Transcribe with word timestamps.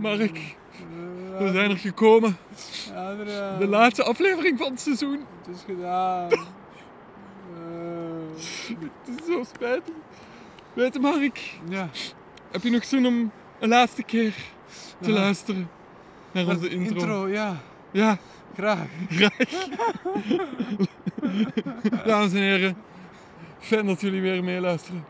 Mark, 0.00 0.38
we 1.38 1.50
zijn 1.52 1.70
er 1.70 1.76
gekomen. 1.78 2.36
Ja, 2.92 3.10
er, 3.10 3.28
eh, 3.28 3.58
De 3.58 3.66
laatste 3.66 4.02
aflevering 4.04 4.58
van 4.58 4.70
het 4.70 4.80
seizoen. 4.80 5.20
Het 5.46 5.54
is 5.56 5.62
gedaan. 5.66 6.28
Eh, 7.54 8.36
Het 9.06 9.20
is 9.20 9.26
zo 9.26 9.42
spijtig. 9.54 9.94
Weet 10.72 10.94
je, 10.94 11.00
Mark, 11.00 11.40
ja. 11.68 11.88
heb 12.50 12.62
je 12.62 12.70
nog 12.70 12.84
zin 12.84 13.06
om 13.06 13.30
een 13.58 13.68
laatste 13.68 14.02
keer 14.02 14.34
te 15.00 15.12
Ja. 15.12 15.18
luisteren 15.18 15.70
naar 16.32 16.46
onze 16.46 16.68
intro? 16.68 16.94
Intro, 16.98 17.28
ja. 17.28 17.56
Ja, 17.90 18.18
Graag. 18.56 18.86
graag. 19.10 19.36
Dames 22.06 22.32
en 22.32 22.38
heren, 22.38 22.76
fijn 23.58 23.86
dat 23.86 24.00
jullie 24.00 24.20
weer 24.20 24.44
meeluisteren. 24.44 25.04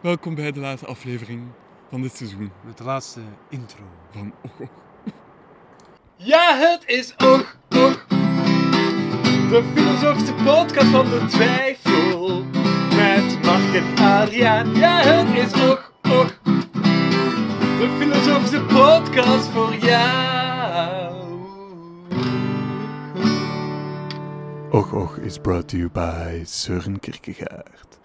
Welkom 0.00 0.34
bij 0.34 0.52
de 0.52 0.60
laatste 0.60 0.86
aflevering 0.86 1.42
van 1.92 2.00
dit 2.02 2.16
seizoen 2.16 2.50
Met 2.64 2.78
de 2.78 2.84
laatste 2.84 3.20
intro. 3.48 3.82
van 4.10 4.32
Och 4.42 4.60
Och. 4.60 4.68
Ja, 6.16 6.56
het 6.56 6.82
is 6.86 7.14
Och 7.16 7.56
Och. 7.68 8.04
De 9.50 9.62
filosofische 9.74 10.34
podcast 10.44 10.88
van 10.90 11.10
de 11.10 11.26
twijfel. 11.26 12.44
Met 12.96 13.44
Mark 13.44 13.74
en 13.74 14.04
Adriaan. 14.04 14.74
Ja, 14.74 15.00
het 15.02 15.46
is 15.46 15.52
Och 15.70 15.92
Och. 16.02 16.32
De 17.78 17.96
filosofische 17.98 18.64
podcast 18.64 19.48
voor 19.48 19.74
jou. 19.74 21.12
Och 24.70 24.92
Och 24.92 25.18
is 25.18 25.40
brought 25.40 25.68
to 25.68 25.76
you 25.76 25.90
by 25.90 26.44
Søren 26.44 27.00
Kierkegaard. 27.00 27.98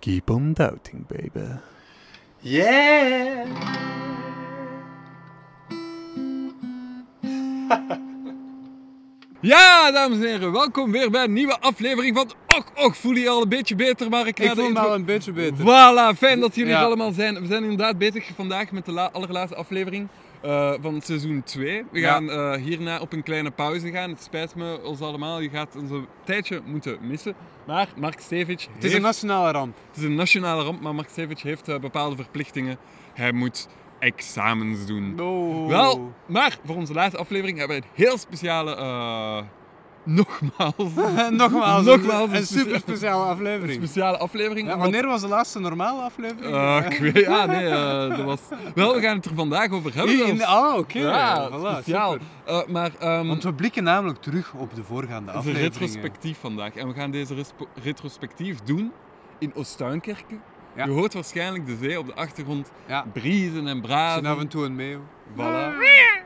Keep 0.00 0.30
on 0.30 0.52
doubting, 0.52 1.06
baby. 1.06 1.48
Yeah. 2.44 3.46
Ja, 9.40 9.90
dames 9.90 10.18
en 10.18 10.24
heren, 10.26 10.52
welkom 10.52 10.92
weer 10.92 11.10
bij 11.10 11.24
een 11.24 11.32
nieuwe 11.32 11.60
aflevering 11.60 12.16
van 12.16 12.32
Och 12.56 12.84
Och. 12.84 12.96
Voel 12.96 13.12
je 13.14 13.20
je 13.20 13.28
al 13.28 13.42
een 13.42 13.48
beetje 13.48 13.74
beter, 13.74 14.08
Mark? 14.08 14.26
Ik 14.26 14.38
na 14.38 14.44
de 14.44 14.54
voel 14.54 14.62
me 14.62 14.68
intro? 14.68 14.84
al 14.84 14.94
een 14.94 15.04
beetje 15.04 15.32
beter. 15.32 15.56
Voilà, 15.64 16.16
fijn 16.18 16.40
dat 16.40 16.54
jullie 16.54 16.70
Ja. 16.72 16.78
er 16.78 16.84
allemaal 16.84 17.12
zijn. 17.12 17.40
We 17.40 17.46
zijn 17.46 17.62
inderdaad 17.62 17.98
bezig 17.98 18.30
vandaag 18.34 18.70
met 18.70 18.84
de 18.84 18.92
la- 18.92 19.10
allerlaatste 19.12 19.56
aflevering 19.56 20.08
eh, 20.44 20.72
van 20.80 21.00
seizoen 21.00 21.42
2. 21.42 21.84
We 21.92 22.00
Ja. 22.00 22.12
gaan 22.12 22.30
eh, 22.30 22.52
hierna 22.62 23.00
op 23.00 23.12
een 23.12 23.22
kleine 23.22 23.50
pauze 23.50 23.90
gaan. 23.90 24.10
Het 24.10 24.22
spijt 24.22 24.54
me 24.54 24.80
ons 24.82 25.00
allemaal, 25.00 25.40
je 25.40 25.48
gaat 25.48 25.76
ons 25.76 25.90
een 25.90 26.06
tijdje 26.24 26.60
moeten 26.64 26.98
missen. 27.00 27.34
Maar 27.66 27.88
Mark 27.96 28.20
Stevic 28.20 28.68
Het 28.74 28.84
is 28.84 28.94
een 28.94 29.02
nationale 29.02 29.50
ramp. 29.52 29.76
het 29.88 29.96
is 29.96 30.02
een 30.02 30.14
nationale 30.14 30.62
ramp, 30.64 30.80
maar 30.80 30.94
Mark 30.94 31.08
Stevic 31.08 31.38
heeft 31.38 31.68
eh, 31.68 31.78
bepaalde 31.78 32.16
verplichtingen. 32.16 32.76
Hij 33.14 33.32
moet 33.32 33.68
examens 33.98 34.86
doen. 34.86 35.20
Oh. 35.20 35.68
Wel, 35.68 36.12
maar 36.26 36.58
voor 36.64 36.76
onze 36.76 36.92
laatste 36.92 37.18
aflevering 37.18 37.58
hebben 37.58 37.76
we 37.76 37.82
een 37.82 38.04
heel 38.04 38.18
speciale... 38.18 38.74
nogmaals... 40.20 40.94
Nogmaals, 41.30 41.84
Nogmaals, 41.84 42.30
een, 42.32 42.46
super 42.46 42.78
speciale 42.78 43.22
Een 43.24 43.28
aflevering. 43.30 43.82
speciale 43.82 44.16
aflevering. 44.18 44.68
Ja, 44.68 44.76
wanneer 44.78 45.06
was 45.06 45.20
de 45.20 45.28
laatste 45.28 45.60
normale 45.60 46.00
aflevering? 46.02 46.54
Eh, 46.54 46.84
ik 46.90 46.98
weet, 46.98 47.24
ja, 47.24 47.46
nee, 47.46 47.66
eh, 47.68 48.08
dat 48.16 48.24
was... 48.24 48.40
Wel, 48.74 48.94
we 48.94 49.00
gaan 49.00 49.16
het 49.16 49.24
er 49.24 49.34
vandaag 49.34 49.70
over 49.70 49.94
hebben. 49.94 50.26
In, 50.26 50.44
ah, 50.44 50.76
oké. 50.76 50.98
ja, 50.98 51.48
Voilà, 51.50 51.72
speciaal. 51.80 52.16
Eh, 52.44 52.66
maar 52.66 52.90
ehm, 52.98 53.26
Want 53.26 53.42
we 53.42 53.52
blikken 53.54 53.82
namelijk 53.84 54.20
terug 54.22 54.52
op 54.52 54.74
de 54.74 54.82
voorgaande 54.84 55.14
het 55.14 55.40
is 55.40 55.46
een 55.46 55.50
afleveringen. 55.50 55.70
retrospectief 55.72 56.38
vandaag. 56.40 56.74
En 56.74 56.88
we 56.88 56.94
gaan 56.94 57.10
deze 57.10 57.34
retrospectief 57.82 58.60
doen 58.60 58.92
in 59.38 59.52
Oostuinkerke. 59.54 60.34
Ja. 60.76 60.84
Je 60.84 60.90
hoort 60.90 61.14
waarschijnlijk 61.14 61.66
de 61.66 61.76
zee 61.76 61.98
op 61.98 62.06
de 62.06 62.14
achtergrond 62.14 62.70
Ja, 62.86 63.04
briezen 63.12 63.52
en 63.58 63.62
er 63.62 63.66
zijn 63.68 63.80
brazen. 63.80 64.26
af 64.26 64.38
en 64.38 64.48
toe 64.48 64.64
een 64.64 64.74
meeuw. 64.74 65.00
Voilà. 65.36 65.74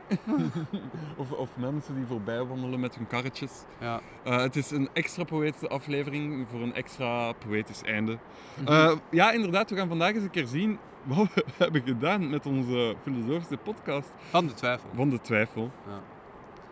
of, 1.17 1.31
of 1.31 1.49
mensen 1.57 1.95
die 1.95 2.05
voorbij 2.05 2.43
wandelen 2.43 2.79
met 2.79 2.95
hun 2.95 3.07
karretjes. 3.07 3.51
Ja. 3.79 4.01
Eh, 4.23 4.37
het 4.37 4.55
is 4.55 4.71
een 4.71 4.89
extra 4.93 5.23
poëtische 5.23 5.67
aflevering 5.67 6.47
voor 6.51 6.61
een 6.61 6.73
extra 6.73 7.31
poëtisch 7.31 7.81
einde. 7.83 8.17
Mhm. 8.61 8.71
Eh, 8.71 8.91
ja, 9.11 9.31
inderdaad, 9.31 9.69
we 9.69 9.75
gaan 9.75 9.87
vandaag 9.87 10.13
eens 10.13 10.23
een 10.23 10.29
keer 10.29 10.47
zien 10.47 10.77
wat 11.03 11.33
we 11.33 11.45
hebben 11.57 11.81
gedaan 11.85 12.29
met 12.29 12.45
onze 12.45 12.95
filosofische 13.03 13.57
podcast 13.57 14.09
Van 14.29 14.47
de 14.47 14.53
twijfel. 14.53 14.89
van 14.95 15.09
de 15.09 15.21
twijfel. 15.21 15.71
Ja. 15.87 16.01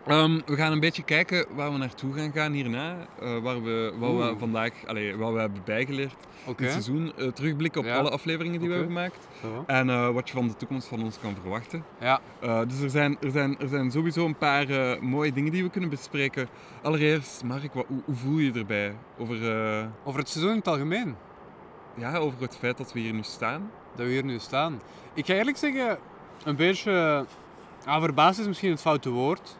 Ehm, 0.08 0.40
we 0.46 0.56
gaan 0.56 0.72
een 0.72 0.80
beetje 0.80 1.02
kijken 1.02 1.46
waar 1.54 1.72
we 1.72 1.78
naartoe 1.78 2.12
gaan 2.14 2.32
gaan 2.32 2.52
hierna. 2.52 2.96
eh, 3.20 3.38
waar 3.38 3.62
we, 3.62 3.92
wat 3.98 4.10
we 4.16 4.34
vandaag, 4.38 4.70
allee, 4.86 5.16
wat 5.16 5.32
we 5.32 5.38
hebben 5.40 5.62
bijgeleerd 5.64 6.14
Oké. 6.46 6.62
dit 6.62 6.70
seizoen. 6.70 7.12
eh, 7.16 7.26
terugblikken 7.28 7.80
op 7.80 7.86
Ja. 7.86 7.96
alle 7.96 8.10
afleveringen 8.10 8.58
die 8.60 8.68
we 8.68 8.74
hebben 8.74 8.92
gemaakt. 8.94 9.28
Zo. 9.40 9.64
En 9.66 9.90
eh, 9.90 10.10
wat 10.10 10.28
je 10.28 10.34
van 10.34 10.48
de 10.48 10.56
toekomst 10.56 10.88
van 10.88 11.02
ons 11.02 11.18
kan 11.20 11.34
verwachten. 11.40 11.84
Ja. 12.00 12.20
Dus 12.64 12.80
er 12.80 12.90
zijn, 12.90 13.16
er, 13.20 13.30
zijn, 13.30 13.58
er 13.58 13.68
zijn 13.68 13.90
sowieso 13.90 14.24
een 14.24 14.36
paar 14.38 14.66
mooie 15.00 15.32
dingen 15.32 15.52
die 15.52 15.62
we 15.62 15.70
kunnen 15.70 15.90
bespreken. 15.90 16.48
Allereerst, 16.82 17.44
Mark, 17.44 17.74
wat, 17.74 17.84
hoe, 17.88 18.00
hoe 18.04 18.14
voel 18.14 18.38
je 18.38 18.52
erbij? 18.52 18.94
Over, 19.18 19.36
Over 20.04 20.20
het 20.20 20.28
seizoen 20.28 20.52
in 20.52 20.58
het 20.58 20.68
algemeen. 20.68 21.16
ja, 21.94 22.16
over 22.16 22.40
het 22.42 22.56
feit 22.56 22.76
dat 22.78 22.92
we 22.92 23.00
hier 23.00 23.12
nu 23.14 23.22
staan? 23.22 23.70
dat 23.96 24.06
we 24.06 24.12
hier 24.12 24.24
nu 24.24 24.38
staan. 24.38 24.80
Ik 25.14 25.26
ga 25.26 25.34
eerlijk 25.34 25.56
zeggen, 25.56 25.98
een 26.44 26.56
beetje. 26.56 27.24
Ah, 27.84 28.00
verbaasd 28.02 28.40
is 28.40 28.46
misschien 28.46 28.70
het 28.70 28.80
foute 28.80 29.10
woord. 29.10 29.56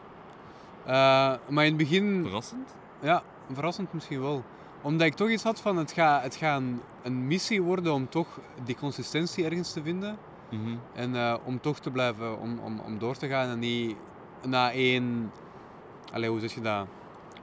Eh, 0.89 1.33
maar 1.49 1.65
in 1.65 1.77
het 1.77 1.77
begin. 1.77 2.21
Verrassend? 2.23 2.75
Ja, 3.01 3.23
verrassend 3.51 3.93
misschien 3.93 4.21
wel. 4.21 4.43
Omdat 4.81 5.07
ik 5.07 5.13
toch 5.13 5.29
iets 5.29 5.43
had 5.43 5.61
van 5.61 5.77
het 5.77 5.91
gaat 5.91 6.23
het 6.23 6.41
een 7.03 7.27
missie 7.27 7.61
worden 7.61 7.93
om 7.93 8.09
toch 8.09 8.39
die 8.63 8.75
consistentie 8.75 9.45
ergens 9.45 9.73
te 9.73 9.81
vinden. 9.83 10.17
Mhm. 10.49 10.75
En 10.93 11.15
eh, 11.15 11.35
om 11.45 11.59
toch 11.59 11.79
te 11.79 11.91
blijven, 11.91 12.39
om, 12.39 12.59
om, 12.59 12.79
om 12.79 12.99
door 12.99 13.15
te 13.15 13.27
gaan 13.27 13.49
en 13.49 13.59
niet 13.59 13.95
na 14.45 14.71
één. 14.71 15.31
Allee, 16.13 16.29
hoe 16.29 16.39
zeg 16.39 16.53
je 16.53 16.61
dat? 16.61 16.87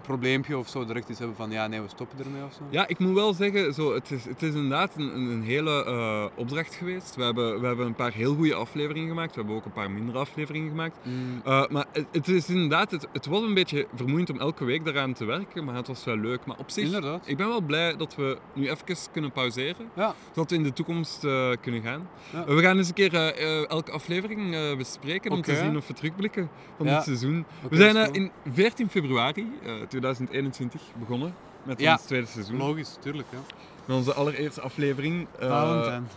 Probleempje 0.07 0.59
of 0.59 0.69
zo 0.69 0.85
direct 0.85 1.09
iets 1.09 1.19
hebben 1.19 1.37
van 1.37 1.51
ja, 1.51 1.67
nee, 1.67 1.81
we 1.81 1.89
stoppen 1.89 2.19
ermee 2.25 2.43
of 2.45 2.53
zo. 2.53 2.61
Ja, 2.71 2.89
ik 2.89 2.99
moet 2.99 3.15
wel 3.15 3.35
zeggen, 3.35 3.75
zo, 3.75 3.95
het, 3.95 4.11
is, 4.11 4.25
het 4.25 4.43
is 4.43 4.55
inderdaad 4.55 4.93
een, 4.97 5.17
een, 5.17 5.43
hele 5.43 5.85
eh, 5.85 6.25
opdracht 6.35 6.75
geweest. 6.75 7.17
We 7.17 7.23
hebben, 7.23 7.61
we 7.61 7.67
hebben 7.67 7.87
een 7.87 7.95
paar 7.95 8.13
heel 8.13 8.35
goede 8.35 8.55
afleveringen 8.55 9.09
gemaakt. 9.09 9.31
We 9.35 9.39
hebben 9.41 9.57
ook 9.57 9.65
een 9.65 9.73
paar 9.73 9.91
mindere 9.91 10.19
afleveringen 10.19 10.69
gemaakt. 10.69 10.97
Mm, 11.03 11.35
Uh, 11.47 11.67
maar 11.69 11.87
het, 11.93 12.07
het 12.13 12.29
is 12.29 12.49
inderdaad, 12.49 12.91
het, 12.91 13.07
het 13.13 13.27
was 13.27 13.43
een 13.43 13.55
beetje 13.55 13.87
vermoeiend 13.95 14.31
om 14.31 14.39
elke 14.41 14.65
week 14.65 14.85
daaraan 14.85 15.13
te 15.13 15.25
werken, 15.25 15.65
maar 15.65 15.75
het 15.75 15.87
was 15.87 16.05
wel 16.05 16.17
leuk. 16.17 16.45
Maar 16.47 16.57
op 16.59 16.71
zich, 16.71 16.85
Inderdaad. 16.85 17.29
ik 17.29 17.37
ben 17.37 17.49
wel 17.49 17.61
blij 17.61 17.97
dat 17.97 18.15
we 18.15 18.39
nu 18.55 18.69
even 18.71 18.97
kunnen 19.13 19.33
pauzeren, 19.33 19.87
Ja. 19.97 20.15
zodat 20.33 20.51
we 20.51 20.57
in 20.57 20.63
de 20.63 20.73
toekomst 20.73 21.25
eh, 21.25 21.51
kunnen 21.61 21.83
gaan. 21.83 22.09
Ja. 22.33 22.45
We 22.45 22.63
gaan 22.63 22.77
eens 22.79 22.89
een 22.89 22.95
keer 22.95 23.15
eh, 23.15 23.29
eh, 23.61 23.71
elke 23.71 23.91
aflevering 23.91 24.55
eh, 24.55 24.77
bespreken 24.77 25.31
om 25.31 25.43
te 25.43 25.57
zien 25.57 25.77
of 25.77 25.87
we 25.87 25.93
terugblikken 25.93 26.49
van 26.77 26.87
Ja. 26.87 26.95
dit 26.95 27.05
seizoen. 27.05 27.45
We 27.71 27.77
zijn 27.77 27.97
eh, 27.97 28.09
in 28.13 28.31
14 28.53 28.89
februari 28.89 29.47
eh, 29.63 29.73
2021 30.01 30.81
begonnen 30.99 31.35
met 31.63 31.81
Ja. 31.81 31.93
ons 31.93 32.03
tweede 32.03 32.27
seizoen. 32.27 32.57
Logisch, 32.57 32.97
tuurlijk. 33.01 33.29
Ja. 33.31 33.39
Met 33.85 33.97
onze 33.97 34.15
allereerste 34.15 34.61
aflevering. 34.61 35.27
Eh, 35.39 35.49
Valentijn. 35.49 36.09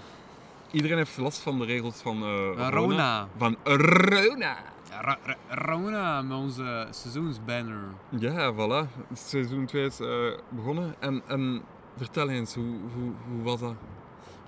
iedereen 0.71 0.97
heeft 0.97 1.17
last 1.17 1.39
van 1.39 1.59
de 1.59 1.65
regels 1.65 1.95
van 2.01 2.23
eh, 2.23 2.67
Rona. 2.69 3.27
Van 3.37 3.55
Rona. 3.63 4.57
Ja, 5.01 5.17
Rona 5.49 6.21
met 6.21 6.37
onze 6.37 6.87
seizoensbanner. 6.91 7.83
Ja, 8.09 8.53
voilà. 8.53 9.03
Seizoen 9.13 9.65
2 9.65 9.85
is 9.85 9.99
eh, 9.99 10.07
begonnen. 10.49 10.95
En, 10.99 11.21
en 11.27 11.61
vertel 11.97 12.29
eens, 12.29 12.53
hoe, 12.55 12.75
hoe, 12.93 13.11
hoe 13.31 13.43
was 13.43 13.59
dat? 13.59 13.73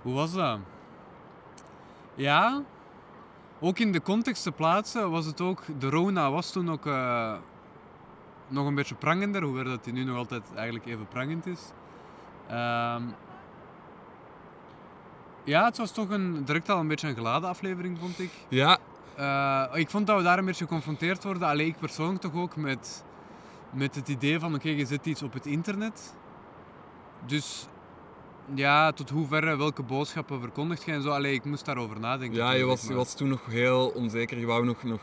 Hoe 0.02 0.14
was 0.14 0.34
dat? 0.34 0.58
Ja, 2.16 2.62
ook 3.59 3.80
in 3.80 3.91
de 3.91 4.02
context 4.02 4.44
te 4.44 4.52
plaatsen 4.52 5.12
was 5.12 5.25
het 5.25 5.41
ook... 5.41 5.64
De 5.80 5.90
Rona 5.90 6.31
was 6.31 6.52
toen 6.52 6.72
ook 6.72 6.86
eh, 6.86 7.34
nog 8.51 8.67
een 8.67 8.75
beetje 8.75 8.95
prangender, 8.95 9.44
hoewel 9.44 9.63
dat 9.63 9.84
die 9.84 9.94
nu 9.94 10.03
nog 10.03 10.17
altijd 10.17 10.44
eigenlijk 10.56 10.85
even 10.85 11.07
prangend 11.07 11.45
is. 11.45 11.59
Ehm, 12.47 13.03
ja, 15.44 15.66
het 15.66 15.78
was 15.78 15.91
toch 15.91 16.09
een, 16.09 16.46
direct 16.46 16.70
al 16.70 16.79
een 16.79 16.87
beetje 16.87 17.08
een 17.08 17.16
geladen 17.16 17.49
aflevering, 17.49 17.97
vond 17.99 18.20
ik. 18.20 18.31
Ja, 18.47 18.78
Eh, 19.16 19.66
ik 19.73 19.90
vond 19.90 20.08
dat 20.08 20.17
we 20.17 20.23
daar 20.23 20.37
een 20.37 20.46
beetje 20.46 20.66
geconfronteerd 20.66 21.23
worden. 21.23 21.47
Alleen 21.47 21.67
ik 21.67 21.78
persoonlijk 21.79 22.22
toch 22.22 22.34
ook 22.34 22.55
met, 22.55 23.03
met 23.73 23.96
het 23.96 24.08
idee 24.08 24.40
van 24.40 24.55
oké, 24.55 24.70
je 24.70 24.85
zet 24.85 25.05
iets 25.05 25.23
op 25.23 25.34
het 25.34 25.46
internet. 25.46 26.16
Dus 27.26 27.67
ja, 28.53 28.91
tot 28.91 29.09
hoeverre, 29.09 29.58
welke 29.58 29.84
boodschappen 29.84 30.40
verkondigt 30.40 30.84
je 30.84 30.91
en 30.91 31.02
zo. 31.02 31.09
Allee, 31.09 31.34
ik 31.34 31.46
moest 31.46 31.66
daarover 31.66 31.99
nadenken. 31.99 32.37
ja 32.37 32.52
je, 32.52 32.66
was, 32.66 32.87
je 32.87 32.93
was 32.93 33.16
toen 33.16 33.28
nog 33.28 33.46
heel 33.46 33.87
onzeker. 33.87 34.40
Je 34.40 34.46
wou 34.46 34.66
nog... 34.66 34.84
nog... 34.84 35.02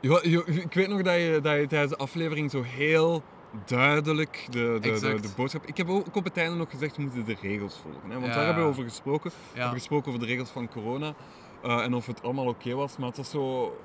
Je, 0.00 0.08
wou- 0.08 0.28
je- 0.28 0.44
ik 0.44 0.74
weet 0.74 0.88
nog 0.88 1.02
dat 1.02 1.14
je, 1.14 1.38
dat 1.42 1.56
je 1.58 1.66
tijdens 1.66 1.90
de 1.92 1.98
aflevering 1.98 2.50
zo 2.50 2.62
heel 2.62 3.22
duidelijk 3.66 4.46
de, 4.50 4.78
de, 4.80 4.98
de, 5.20 5.28
boodschap... 5.36 5.66
Ik 5.66 5.76
heb 5.76 5.88
ook 5.88 6.16
op 6.16 6.24
het 6.24 6.36
einde 6.36 6.56
nog 6.56 6.70
gezegd, 6.70 6.96
we 6.96 7.02
moeten 7.02 7.24
de 7.24 7.36
regels 7.42 7.78
volgen. 7.82 8.10
Hè? 8.10 8.14
Want 8.14 8.26
Ja. 8.26 8.34
daar 8.34 8.44
hebben 8.44 8.62
we 8.64 8.70
over 8.70 8.84
gesproken. 8.84 9.30
We 9.52 9.58
hebben 9.60 9.78
gesproken 9.78 10.08
over 10.08 10.20
de 10.20 10.26
regels 10.26 10.50
van 10.50 10.68
corona. 10.68 11.14
eh, 11.62 11.82
en 11.82 11.94
of 11.94 12.06
het 12.06 12.22
allemaal 12.22 12.46
oké 12.46 12.74
was. 12.74 12.96
Maar 12.96 13.08
het 13.08 13.16
was 13.16 13.30
zo... 13.30 13.76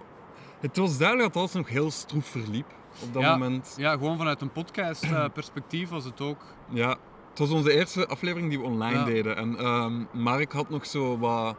Het 0.60 0.78
was 0.78 0.98
duidelijk 0.98 1.28
dat 1.34 1.38
alles 1.42 1.54
nog 1.54 1.70
heel 1.70 1.92
stroef 1.92 2.26
verliep 2.26 2.66
op 3.04 3.14
dat 3.14 3.22
Ja. 3.22 3.32
moment. 3.38 3.74
ja, 3.78 3.92
gewoon 3.92 4.18
vanuit 4.18 4.42
een 4.42 4.52
podcast-perspectief 4.52 5.90
was 5.90 6.04
het 6.06 6.22
ook. 6.22 6.42
Ja, 6.70 6.90
het 7.30 7.40
was 7.40 7.50
onze 7.52 7.74
eerste 7.74 8.08
aflevering 8.08 8.50
die 8.50 8.60
we 8.60 8.66
online 8.66 9.04
deden. 9.04 9.38
En 9.38 9.58
ehm, 9.58 10.04
Mark 10.12 10.52
had 10.52 10.70
nog 10.70 10.86
zo 10.86 11.18
wat 11.18 11.56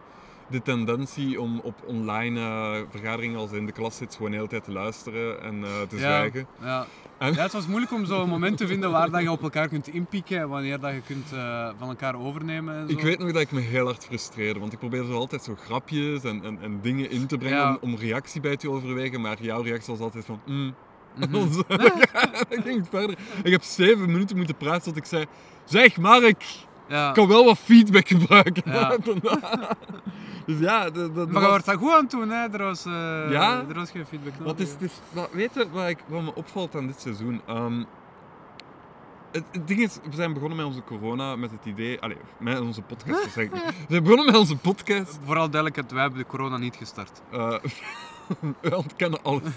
de 0.51 0.63
tendentie 0.63 1.41
om 1.41 1.61
op 1.63 1.75
online 1.87 2.41
eh, 2.41 2.75
vergaderingen 2.91 3.39
als 3.39 3.53
in 3.53 3.67
de 3.67 3.73
klas 3.73 3.97
zit 3.97 4.15
gewoon 4.15 4.31
de 4.31 4.37
hele 4.37 4.49
tijd 4.49 4.65
te 4.65 4.73
luisteren 4.73 5.43
en 5.43 5.65
eh, 5.65 5.71
te 5.89 5.97
Ja, 5.97 6.01
zwijgen. 6.01 6.47
ja. 6.63 6.87
En- 7.19 7.35
ja, 7.35 7.43
het 7.43 7.53
was 7.53 7.67
moeilijk 7.67 7.93
om 7.93 8.05
zo'n 8.05 8.29
moment 8.29 8.57
te 8.57 8.67
vinden 8.67 8.91
waar 8.91 9.11
dat 9.11 9.23
je 9.23 9.31
op 9.31 9.43
elkaar 9.43 9.69
kunt 9.69 9.89
inpikken 9.89 10.39
en 10.39 10.49
wanneer 10.49 10.81
dat 10.81 10.93
je 10.93 11.01
kunt 11.07 11.33
eh, 11.33 11.69
van 11.79 11.89
elkaar 11.89 12.19
overnemen. 12.21 12.75
En 12.77 12.89
zo. 12.89 12.97
Ik 12.97 13.03
weet 13.03 13.19
nog 13.19 13.33
dat 13.33 13.43
ik 13.43 13.51
me 13.53 13.61
heel 13.61 13.85
hard 13.85 14.05
frustreerde, 14.05 14.61
want 14.61 14.73
ik 14.73 14.79
probeerde 14.79 15.07
zo 15.07 15.19
altijd 15.19 15.43
zo 15.43 15.55
grapjes 15.65 16.23
en, 16.25 16.45
en, 16.45 16.59
en 16.63 16.79
dingen 16.83 17.11
in 17.11 17.27
te 17.27 17.39
brengen 17.39 17.59
Ja. 17.59 17.71
om, 17.81 17.93
om 17.93 17.97
reactie 17.99 18.41
bij 18.41 18.57
te 18.57 18.71
overwegen, 18.71 19.21
maar 19.21 19.37
jouw 19.43 19.63
reactie 19.63 19.93
was 19.93 20.03
altijd 20.03 20.25
van 20.25 20.41
mm. 20.47 20.75
En 21.21 21.31
zo, 21.53 21.63
dan 22.49 22.63
ging 22.63 22.87
verder. 22.91 23.17
Ik 23.43 23.53
heb 23.53 23.63
zeven 23.63 24.11
minuten 24.13 24.37
moeten 24.37 24.57
praten 24.57 24.83
tot 24.83 24.97
ik 24.97 25.05
zei, 25.05 25.25
zeg 25.65 25.97
Mark, 25.97 26.45
Ja. 26.89 27.09
ik 27.09 27.15
kan 27.15 27.29
wel 27.29 27.45
wat 27.45 27.59
feedback 27.59 28.09
gebruiken. 28.17 28.63
Dus 30.47 30.59
ja, 30.59 30.91
dat, 30.91 31.15
dat 31.15 31.15
Maar 31.15 31.27
je 31.27 31.33
was- 31.33 31.49
wordt 31.49 31.65
dat 31.67 31.77
goed 31.77 31.93
aan 31.93 32.01
het 32.03 32.11
doen, 32.11 32.29
hè? 32.31 32.49
Er 32.53 32.63
was, 32.63 32.85
eh, 32.85 32.93
Ja? 33.31 33.65
er 33.69 33.75
was 33.75 33.91
geen 33.91 34.07
feedback 34.07 34.33
nodig. 34.39 34.47
Wat 34.47 34.61
is, 34.61 34.75
is, 34.79 34.93
wat, 35.13 35.29
weet 35.33 35.55
je 35.55 35.67
wat, 35.71 35.89
ik, 35.89 35.99
wat 36.07 36.23
me 36.23 36.35
opvalt 36.35 36.75
aan 36.77 36.87
dit 36.87 37.01
seizoen? 37.01 37.41
Ehm, 37.47 37.85
het, 39.33 39.45
het 39.53 39.69
ding 39.69 39.81
is, 39.81 39.99
we 40.11 40.15
zijn 40.17 40.33
begonnen 40.33 40.57
met 40.57 40.67
onze 40.67 40.83
corona 40.85 41.37
met 41.37 41.51
het 41.51 41.65
idee... 41.65 42.01
Allee, 42.01 42.17
met 42.39 42.61
onze 42.61 42.83
podcast, 42.83 43.23
zeg 43.33 43.45
ik. 43.45 43.51
We 43.55 43.73
zijn 43.89 44.03
begonnen 44.03 44.27
met 44.27 44.37
onze 44.37 44.57
podcast. 44.57 45.19
Vooral 45.25 45.51
duidelijkheid, 45.51 45.93
wij 45.93 46.01
hebben 46.03 46.21
de 46.21 46.27
corona 46.27 46.57
niet 46.57 46.77
gestart. 46.77 47.21
eh 47.33 47.55
we 48.61 48.77
ontkennen 48.77 49.23
alles. 49.23 49.43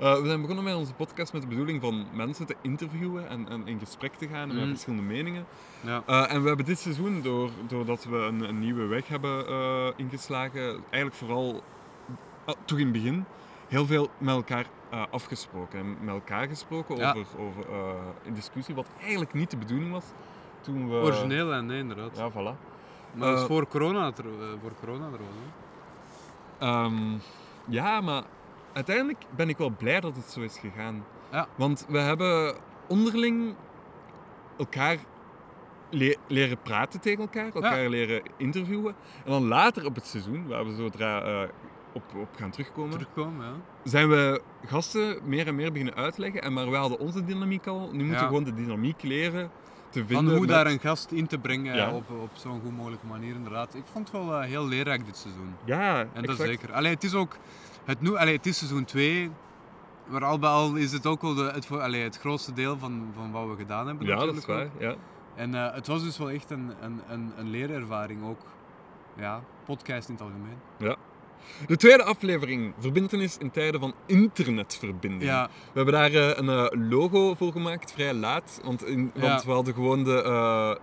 Eh, 0.00 0.20
we 0.20 0.26
zijn 0.26 0.40
begonnen 0.40 0.64
met 0.64 0.74
onze 0.74 0.92
podcast 0.94 1.32
met 1.32 1.42
de 1.42 1.48
bedoeling 1.48 1.80
van 1.80 2.06
mensen 2.12 2.46
te 2.46 2.56
interviewen 2.62 3.28
en, 3.28 3.48
en 3.48 3.66
in 3.66 3.78
gesprek 3.78 4.14
te 4.14 4.28
gaan 4.28 4.48
met 4.48 4.56
Mhm. 4.56 4.68
verschillende 4.68 5.02
meningen. 5.04 5.44
Ja. 5.80 6.02
Eh, 6.06 6.32
en 6.32 6.40
we 6.42 6.48
hebben 6.48 6.66
dit 6.66 6.78
seizoen, 6.78 7.22
door, 7.22 7.50
doordat 7.68 8.04
we 8.04 8.16
een, 8.16 8.40
een 8.48 8.58
nieuwe 8.58 8.86
weg 8.86 9.08
hebben 9.08 9.46
eh, 9.48 9.86
ingeslagen, 9.96 10.82
eigenlijk 10.90 11.14
vooral, 11.14 11.62
toch 12.64 12.78
in 12.78 12.84
het 12.84 12.92
begin, 12.92 13.24
heel 13.68 13.86
veel 13.86 14.10
met 14.18 14.34
elkaar 14.34 14.66
afgesproken. 15.10 15.78
En 15.78 15.96
met 16.00 16.14
elkaar 16.14 16.48
gesproken 16.48 16.96
Ja. 16.96 17.10
over, 17.14 17.38
over 17.38 17.64
een 18.26 18.34
discussie, 18.34 18.74
wat 18.74 18.86
eigenlijk 19.00 19.32
niet 19.32 19.50
de 19.50 19.56
bedoeling 19.56 19.92
was 19.92 20.04
toen 20.60 20.88
we... 20.88 20.94
Origineel, 20.94 21.48
hè? 21.48 21.62
Nee, 21.62 21.78
inderdaad. 21.78 22.16
Ja, 22.16 22.30
voilà. 22.30 22.58
Maar 23.14 23.28
dat 23.30 23.38
is 23.40 23.46
voor 23.46 23.66
corona, 23.68 24.12
voor 24.60 24.72
corona 24.80 25.06
er 25.06 25.18
hè. 25.18 26.66
Ehm, 26.66 27.12
ja, 27.68 28.00
maar 28.00 28.22
uiteindelijk 28.72 29.24
ben 29.36 29.48
ik 29.48 29.56
wel 29.58 29.70
blij 29.70 30.00
dat 30.00 30.16
het 30.16 30.24
zo 30.30 30.40
is 30.40 30.58
gegaan. 30.58 31.04
Ja. 31.32 31.46
Want 31.56 31.86
we 31.88 31.98
hebben 31.98 32.56
onderling 32.88 33.54
elkaar 34.58 34.96
le- 35.90 36.16
leren 36.28 36.58
praten 36.62 37.00
tegen 37.00 37.20
elkaar, 37.20 37.54
elkaar 37.54 37.88
leren 37.88 38.22
interviewen. 38.36 38.94
En 39.24 39.30
dan 39.30 39.46
later 39.46 39.84
op 39.86 39.94
het 39.94 40.06
seizoen, 40.06 40.46
waar 40.48 40.66
we 40.66 40.74
zodra 40.74 41.22
eh, 41.22 41.48
op, 41.92 42.02
op 42.16 42.28
gaan 42.36 42.50
terugkomen, 42.50 42.90
Terugkomen, 42.90 43.46
ja. 43.46 43.52
zijn 43.84 44.08
we 44.08 44.42
gasten 44.66 45.18
meer 45.24 45.46
en 45.46 45.54
meer 45.54 45.70
beginnen 45.72 45.94
uitleggen. 45.94 46.42
En 46.42 46.52
maar 46.52 46.70
we 46.70 46.76
hadden 46.76 46.98
onze 46.98 47.24
dynamiek 47.24 47.66
al. 47.66 47.88
Nu 47.92 47.98
moeten 48.04 48.20
we 48.22 48.26
gewoon 48.26 48.44
de 48.44 48.54
dynamiek 48.54 49.02
leren 49.02 49.50
te 50.00 50.06
vinden. 50.06 50.24
Van 50.24 50.32
hoe 50.36 50.40
met- 50.46 50.48
daar 50.48 50.66
een 50.66 50.78
gast 50.80 51.10
in 51.10 51.26
te 51.26 51.38
brengen 51.38 51.74
Ja. 51.76 51.90
op, 51.92 52.10
op 52.10 52.30
zo'n 52.32 52.60
goed 52.60 52.76
mogelijke 52.76 53.06
manier, 53.06 53.34
inderdaad. 53.34 53.74
Ik 53.74 53.82
vond 53.92 54.12
het 54.12 54.22
wel 54.22 54.34
eh, 54.40 54.48
heel 54.48 54.66
leerrijk 54.66 55.06
dit 55.06 55.16
seizoen. 55.16 55.54
Ja, 55.64 56.06
En 56.12 56.22
dat 56.22 56.36
zeker. 56.36 56.72
Allee, 56.72 56.94
het 56.94 57.04
is 57.04 57.14
ook... 57.14 57.36
Het, 57.84 58.00
nu, 58.00 58.16
allee, 58.16 58.36
het 58.36 58.46
is 58.46 58.58
seizoen 58.58 58.84
2, 58.84 59.30
maar 60.06 60.24
al 60.24 60.38
bij 60.38 60.50
al 60.50 60.74
is 60.74 60.92
het 60.92 61.06
ook 61.06 61.22
wel 61.22 61.34
de, 61.34 61.42
het, 61.54 61.70
allee, 61.70 62.02
het 62.02 62.18
grootste 62.18 62.52
deel 62.52 62.78
van, 62.78 63.06
van 63.14 63.30
wat 63.30 63.48
we 63.48 63.56
gedaan 63.56 63.86
hebben. 63.86 64.06
Ja, 64.06 64.16
dat 64.16 64.36
is 64.36 64.46
waar. 64.46 64.64
ook. 64.64 64.70
Ja. 64.78 64.94
En 65.34 65.54
eh, 65.54 65.74
het 65.74 65.86
was 65.86 66.02
dus 66.02 66.18
wel 66.18 66.30
echt 66.30 66.50
een, 66.50 66.72
een, 66.80 67.00
een, 67.08 67.32
een 67.36 67.48
leerervaring 67.50 68.24
ook. 68.24 68.40
Ja, 69.16 69.40
podcast 69.64 70.08
in 70.08 70.14
het 70.14 70.22
algemeen. 70.22 70.96
De 71.66 71.76
tweede 71.76 72.02
aflevering, 72.04 72.72
verbindenis 72.78 73.38
in 73.38 73.50
tijden 73.50 73.80
van 73.80 73.94
internetverbinding. 74.06 75.22
Ja, 75.22 75.48
We 75.72 75.72
hebben 75.80 75.94
daar 75.94 76.12
eh, 76.12 76.28
een 76.36 76.48
eh, 76.48 76.88
logo 76.90 77.34
voor 77.34 77.52
gemaakt, 77.52 77.92
vrij 77.92 78.14
laat. 78.14 78.60
Want, 78.64 78.84
in, 78.86 79.10
Ja. 79.14 79.20
want 79.20 79.44
we 79.44 79.50
hadden 79.50 79.74
gewoon 79.74 80.04
de 80.04 80.22
eh, 80.22 80.74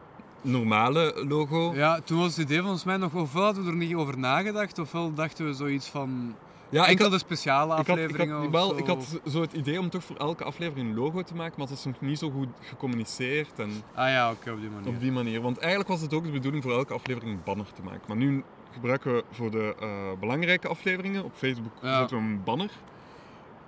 normale 0.41 1.25
logo. 1.27 1.73
ja, 1.75 2.00
toen 2.01 2.19
was 2.19 2.35
het 2.35 2.45
idee 2.45 2.59
volgens 2.61 2.83
mij 2.83 2.97
nog, 2.97 3.13
ofwel 3.13 3.44
hadden 3.44 3.63
we 3.63 3.69
er 3.69 3.75
niet 3.75 3.95
over 3.95 4.17
nagedacht, 4.17 4.79
ofwel 4.79 5.13
dachten 5.13 5.45
we 5.45 5.53
zoiets 5.53 5.88
van 5.89 6.35
Ja, 6.69 6.88
enkel 6.88 7.03
had, 7.03 7.13
de 7.13 7.19
speciale 7.19 7.79
ik 7.79 7.88
had, 7.88 7.97
ik 7.97 8.15
had, 8.17 8.45
of 8.45 8.51
wel, 8.51 8.69
zo. 8.69 8.75
ik 8.77 8.88
had 8.88 9.19
zo 9.29 9.41
het 9.41 9.53
idee 9.53 9.79
om 9.79 9.89
toch 9.89 10.03
voor 10.03 10.15
elke 10.15 10.44
aflevering 10.44 10.89
een 10.89 10.95
logo 10.95 11.21
te 11.21 11.35
maken, 11.35 11.53
maar 11.57 11.67
het 11.67 11.77
is 11.77 11.85
nog 11.85 12.01
niet 12.01 12.19
zo 12.19 12.29
goed 12.29 12.47
gecommuniceerd. 12.61 13.59
En 13.59 13.69
Ah 13.95 14.07
ja, 14.09 14.31
oké, 14.31 14.51
op 14.51 14.59
die 14.59 14.69
manier. 14.69 14.88
op 14.94 15.00
die 15.00 15.11
manier. 15.11 15.41
Want 15.41 15.57
eigenlijk 15.57 15.89
was 15.89 16.01
het 16.01 16.13
ook 16.13 16.23
de 16.23 16.31
bedoeling 16.31 16.63
voor 16.63 16.73
elke 16.73 16.94
aflevering 16.94 17.31
een 17.33 17.41
banner 17.44 17.65
te 17.73 17.81
maken. 17.83 18.01
Maar 18.07 18.17
nu 18.17 18.44
gebruiken 18.74 19.14
we 19.16 19.24
voor 19.31 19.52
de 19.52 19.75
eh, 19.80 19.90
belangrijke 20.20 20.68
afleveringen 20.68 21.24
op 21.24 21.31
Facebook 21.36 21.72
Ja. 21.81 21.98
zetten 22.00 22.18
we 22.18 22.24
een 22.24 22.44
banner. 22.44 22.72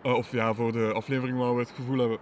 Eh, 0.02 0.14
of 0.14 0.32
ja, 0.32 0.54
voor 0.54 0.72
de 0.72 0.92
aflevering 0.94 1.38
waar 1.38 1.54
we 1.54 1.60
het 1.60 1.72
gevoel 1.76 1.98
hebben, 2.00 2.18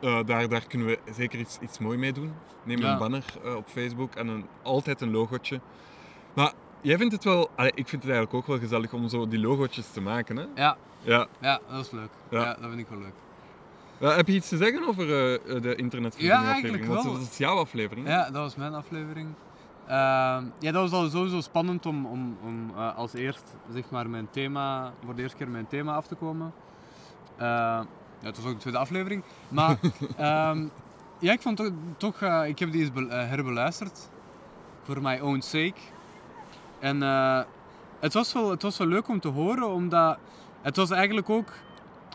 eh, 0.00 0.18
daar, 0.26 0.48
daar 0.48 0.66
kunnen 0.66 0.86
we 0.86 0.98
zeker 1.12 1.38
iets, 1.38 1.58
iets 1.60 1.78
mooi 1.78 1.98
mee 1.98 2.12
doen. 2.12 2.32
Neem 2.62 2.78
Ja. 2.80 2.92
een 2.92 2.98
banner 2.98 3.24
op 3.56 3.68
Facebook 3.68 4.14
en 4.14 4.28
een, 4.28 4.44
altijd 4.62 5.00
een 5.00 5.10
logootje. 5.10 5.60
Maar 6.34 6.52
jij 6.80 6.96
vindt 6.98 7.12
het 7.12 7.24
wel, 7.24 7.50
allee, 7.56 7.72
ik 7.74 7.88
vind 7.88 8.02
het 8.02 8.10
eigenlijk 8.12 8.34
ook 8.34 8.46
wel 8.46 8.58
gezellig 8.58 8.92
om 8.92 9.08
zo 9.08 9.28
die 9.28 9.40
logootjes 9.40 9.90
te 9.90 10.00
maken. 10.00 10.36
Hè? 10.36 10.44
Ja, 10.54 10.76
Ja. 11.02 11.26
ja, 11.40 11.60
dat 11.70 11.84
is 11.84 11.90
leuk. 11.90 12.10
Ja. 12.30 12.40
Ja. 12.40 12.54
dat 12.54 12.68
vind 12.68 12.78
ik 12.80 12.88
wel 12.88 12.98
leuk. 12.98 13.12
Ja, 13.98 14.16
heb 14.16 14.26
je 14.26 14.32
iets 14.34 14.48
te 14.48 14.56
zeggen 14.56 14.86
over 14.88 15.06
de 15.06 15.74
internetverbinding 15.76 16.42
Ja, 16.42 16.50
aflevering? 16.50 16.52
eigenlijk 16.52 16.86
Want 16.86 17.04
wel. 17.04 17.12
dat 17.12 17.22
is 17.30 17.38
jouw 17.38 17.56
aflevering. 17.56 18.06
Ja, 18.08 18.24
dat 18.24 18.32
was 18.42 18.56
mijn 18.56 18.74
aflevering. 18.74 19.28
Ehm, 19.86 20.44
ja, 20.58 20.72
dat 20.72 20.90
was 20.90 20.92
al 20.92 21.08
sowieso 21.10 21.40
spannend 21.40 21.86
om, 21.86 22.06
om, 22.06 22.36
om 22.44 22.70
eh, 22.76 22.96
als 22.96 23.12
eerst 23.12 23.56
zeg 23.72 23.90
maar, 23.90 24.10
mijn 24.10 24.30
thema, 24.30 24.92
voor 25.04 25.14
de 25.14 25.22
eerste 25.22 25.36
keer 25.36 25.48
mijn 25.48 25.66
thema 25.66 25.94
af 25.94 26.06
te 26.06 26.14
komen. 26.14 26.52
Eh, 27.36 27.46
ja, 28.20 28.30
het 28.30 28.36
was 28.36 28.46
ook 28.46 28.52
de 28.52 28.58
tweede 28.58 28.78
aflevering. 28.78 29.22
Maar 29.48 29.78
ehm, 30.16 30.66
ja, 31.18 31.32
ik 31.32 31.42
vond 31.42 31.56
toch, 31.56 31.70
toch 31.96 32.20
eh, 32.20 32.48
ik 32.48 32.58
heb 32.58 32.72
die 32.72 32.80
eens 32.80 33.10
eh, 33.10 33.28
herbeluisterd 33.28 34.08
voor 34.82 35.02
my 35.02 35.18
own 35.18 35.40
sake. 35.40 35.80
En 36.80 37.00
het, 38.00 38.12
was 38.12 38.32
wel, 38.32 38.50
het 38.50 38.62
was 38.62 38.78
wel 38.78 38.86
leuk 38.86 39.08
om 39.08 39.20
te 39.20 39.28
horen, 39.28 39.68
omdat 39.68 40.18
het 40.62 40.76
was 40.76 40.90
eigenlijk 40.90 41.30
ook... 41.30 41.48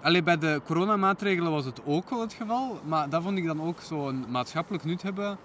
Alleen 0.02 0.24
bij 0.24 0.38
de 0.38 0.62
coronamaatregelen 0.66 1.52
was 1.52 1.66
het 1.66 1.82
ook 1.86 2.10
wel 2.10 2.22
het 2.22 2.34
geval, 2.34 2.80
maar 2.86 3.10
dat 3.10 3.24
vond 3.24 3.38
ik 3.38 3.46
dan 3.46 3.62
ook 3.62 3.82
zo'n 3.82 4.26
maatschappelijk 4.30 4.84
nut 4.84 5.02
hebben. 5.02 5.38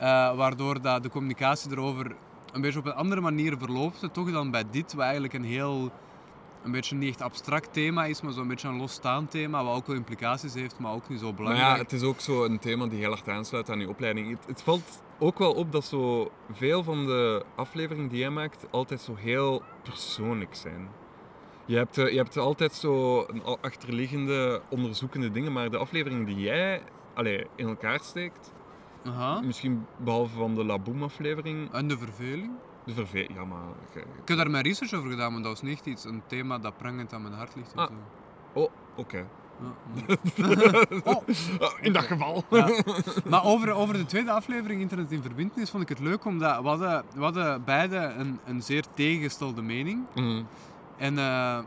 Eh, 0.00 0.36
waardoor 0.36 0.82
dat 0.82 1.02
de 1.02 1.08
communicatie 1.08 1.70
erover 1.70 2.14
een 2.52 2.60
beetje 2.60 2.78
op 2.78 2.86
een 2.86 2.94
andere 2.94 3.20
manier 3.20 3.58
verloopte, 3.58 4.10
toch 4.10 4.32
dan 4.32 4.50
bij 4.50 4.64
dit, 4.70 4.92
wat 4.92 5.02
eigenlijk 5.02 5.32
een 5.32 5.44
heel, 5.44 5.90
een 6.64 6.72
beetje 6.72 6.96
niet 6.96 7.08
echt 7.08 7.22
abstract 7.22 7.72
thema 7.72 8.04
is, 8.04 8.20
maar 8.20 8.32
zo'n 8.32 8.48
beetje 8.48 8.68
een 8.68 8.76
losstaand 8.76 9.30
thema, 9.30 9.64
wat 9.64 9.76
ook 9.76 9.86
wel 9.86 9.96
implicaties 9.96 10.54
heeft, 10.54 10.78
maar 10.78 10.92
ook 10.92 11.08
niet 11.08 11.18
zo 11.18 11.26
Maar 11.26 11.34
belangrijk. 11.34 11.76
ja, 11.76 11.82
het 11.82 11.92
is 11.92 12.02
ook 12.02 12.20
zo 12.20 12.44
een 12.44 12.58
thema 12.58 12.86
die 12.86 12.98
heel 12.98 13.08
hard 13.08 13.28
aansluit 13.28 13.70
aan 13.70 13.80
je 13.80 13.88
opleiding. 13.88 14.30
Het, 14.30 14.46
het 14.46 14.62
valt 14.62 15.02
ook 15.18 15.38
wel 15.38 15.52
op 15.52 15.72
dat 15.72 15.84
zo 15.84 16.30
veel 16.52 16.82
van 16.82 17.06
de 17.06 17.44
afleveringen 17.56 18.08
die 18.08 18.18
jij 18.18 18.30
maakt 18.30 18.66
altijd 18.70 19.00
zo 19.00 19.14
heel 19.14 19.62
persoonlijk 19.82 20.54
zijn. 20.54 20.88
Je 21.64 21.76
hebt, 21.76 21.98
eh, 21.98 22.10
je 22.10 22.16
hebt 22.16 22.36
altijd 22.36 22.72
zo 22.72 23.24
een 23.28 23.42
achterliggende 23.60 24.62
onderzoekende 24.68 25.30
dingen, 25.30 25.52
maar 25.52 25.70
de 25.70 25.78
afleveringen 25.78 26.24
die 26.24 26.40
jij 26.40 26.82
allee, 27.14 27.46
in 27.56 27.68
elkaar 27.68 28.00
steekt, 28.00 28.52
Aha. 29.04 29.40
misschien 29.40 29.86
behalve 29.96 30.36
van 30.36 30.54
de 30.54 30.64
Laboom 30.64 31.02
aflevering, 31.02 31.72
En 31.72 31.88
de 31.88 31.98
verveling? 31.98 32.50
de 32.84 32.94
verve... 32.94 33.28
Ja, 33.34 33.44
maar... 33.44 33.58
Ik 33.94 34.28
heb 34.28 34.36
daar 34.36 34.50
mijn 34.50 34.64
research 34.64 34.92
over 34.94 35.10
gedaan, 35.10 35.32
maar 35.32 35.42
dat 35.42 35.50
was 35.50 35.62
niet 35.62 35.86
iets, 35.86 36.04
een 36.04 36.22
thema 36.26 36.58
dat 36.58 36.76
prangend 36.76 37.12
aan 37.12 37.22
mijn 37.22 37.34
hart 37.34 37.54
ligt. 37.56 37.72
Of 37.74 37.80
Ah. 37.80 37.88
zo. 37.88 38.60
Oh, 38.60 38.70
oké. 38.96 39.26
Ja. 40.06 40.14
oh. 41.04 41.16
Oh, 41.60 41.72
in 41.80 41.92
dat 41.92 42.02
geval. 42.04 42.44
Ja. 42.50 42.68
Maar 43.30 43.44
over, 43.44 43.70
over 43.70 43.94
de 43.94 44.04
tweede 44.06 44.30
aflevering 44.30 44.80
Internet 44.80 45.12
in 45.12 45.22
Verbindenis 45.22 45.70
vond 45.70 45.82
ik 45.82 45.88
het 45.88 45.98
leuk, 45.98 46.24
omdat 46.24 46.62
we 46.62 46.68
hadden, 46.68 47.04
we 47.14 47.22
hadden 47.22 47.64
beide 47.64 47.96
een, 47.96 48.38
een 48.44 48.62
zeer 48.62 48.84
tegengestelde 48.94 49.62
mening. 49.62 50.06
Mhm. 50.14 50.42
En 50.96 51.18
eh, 51.18 51.58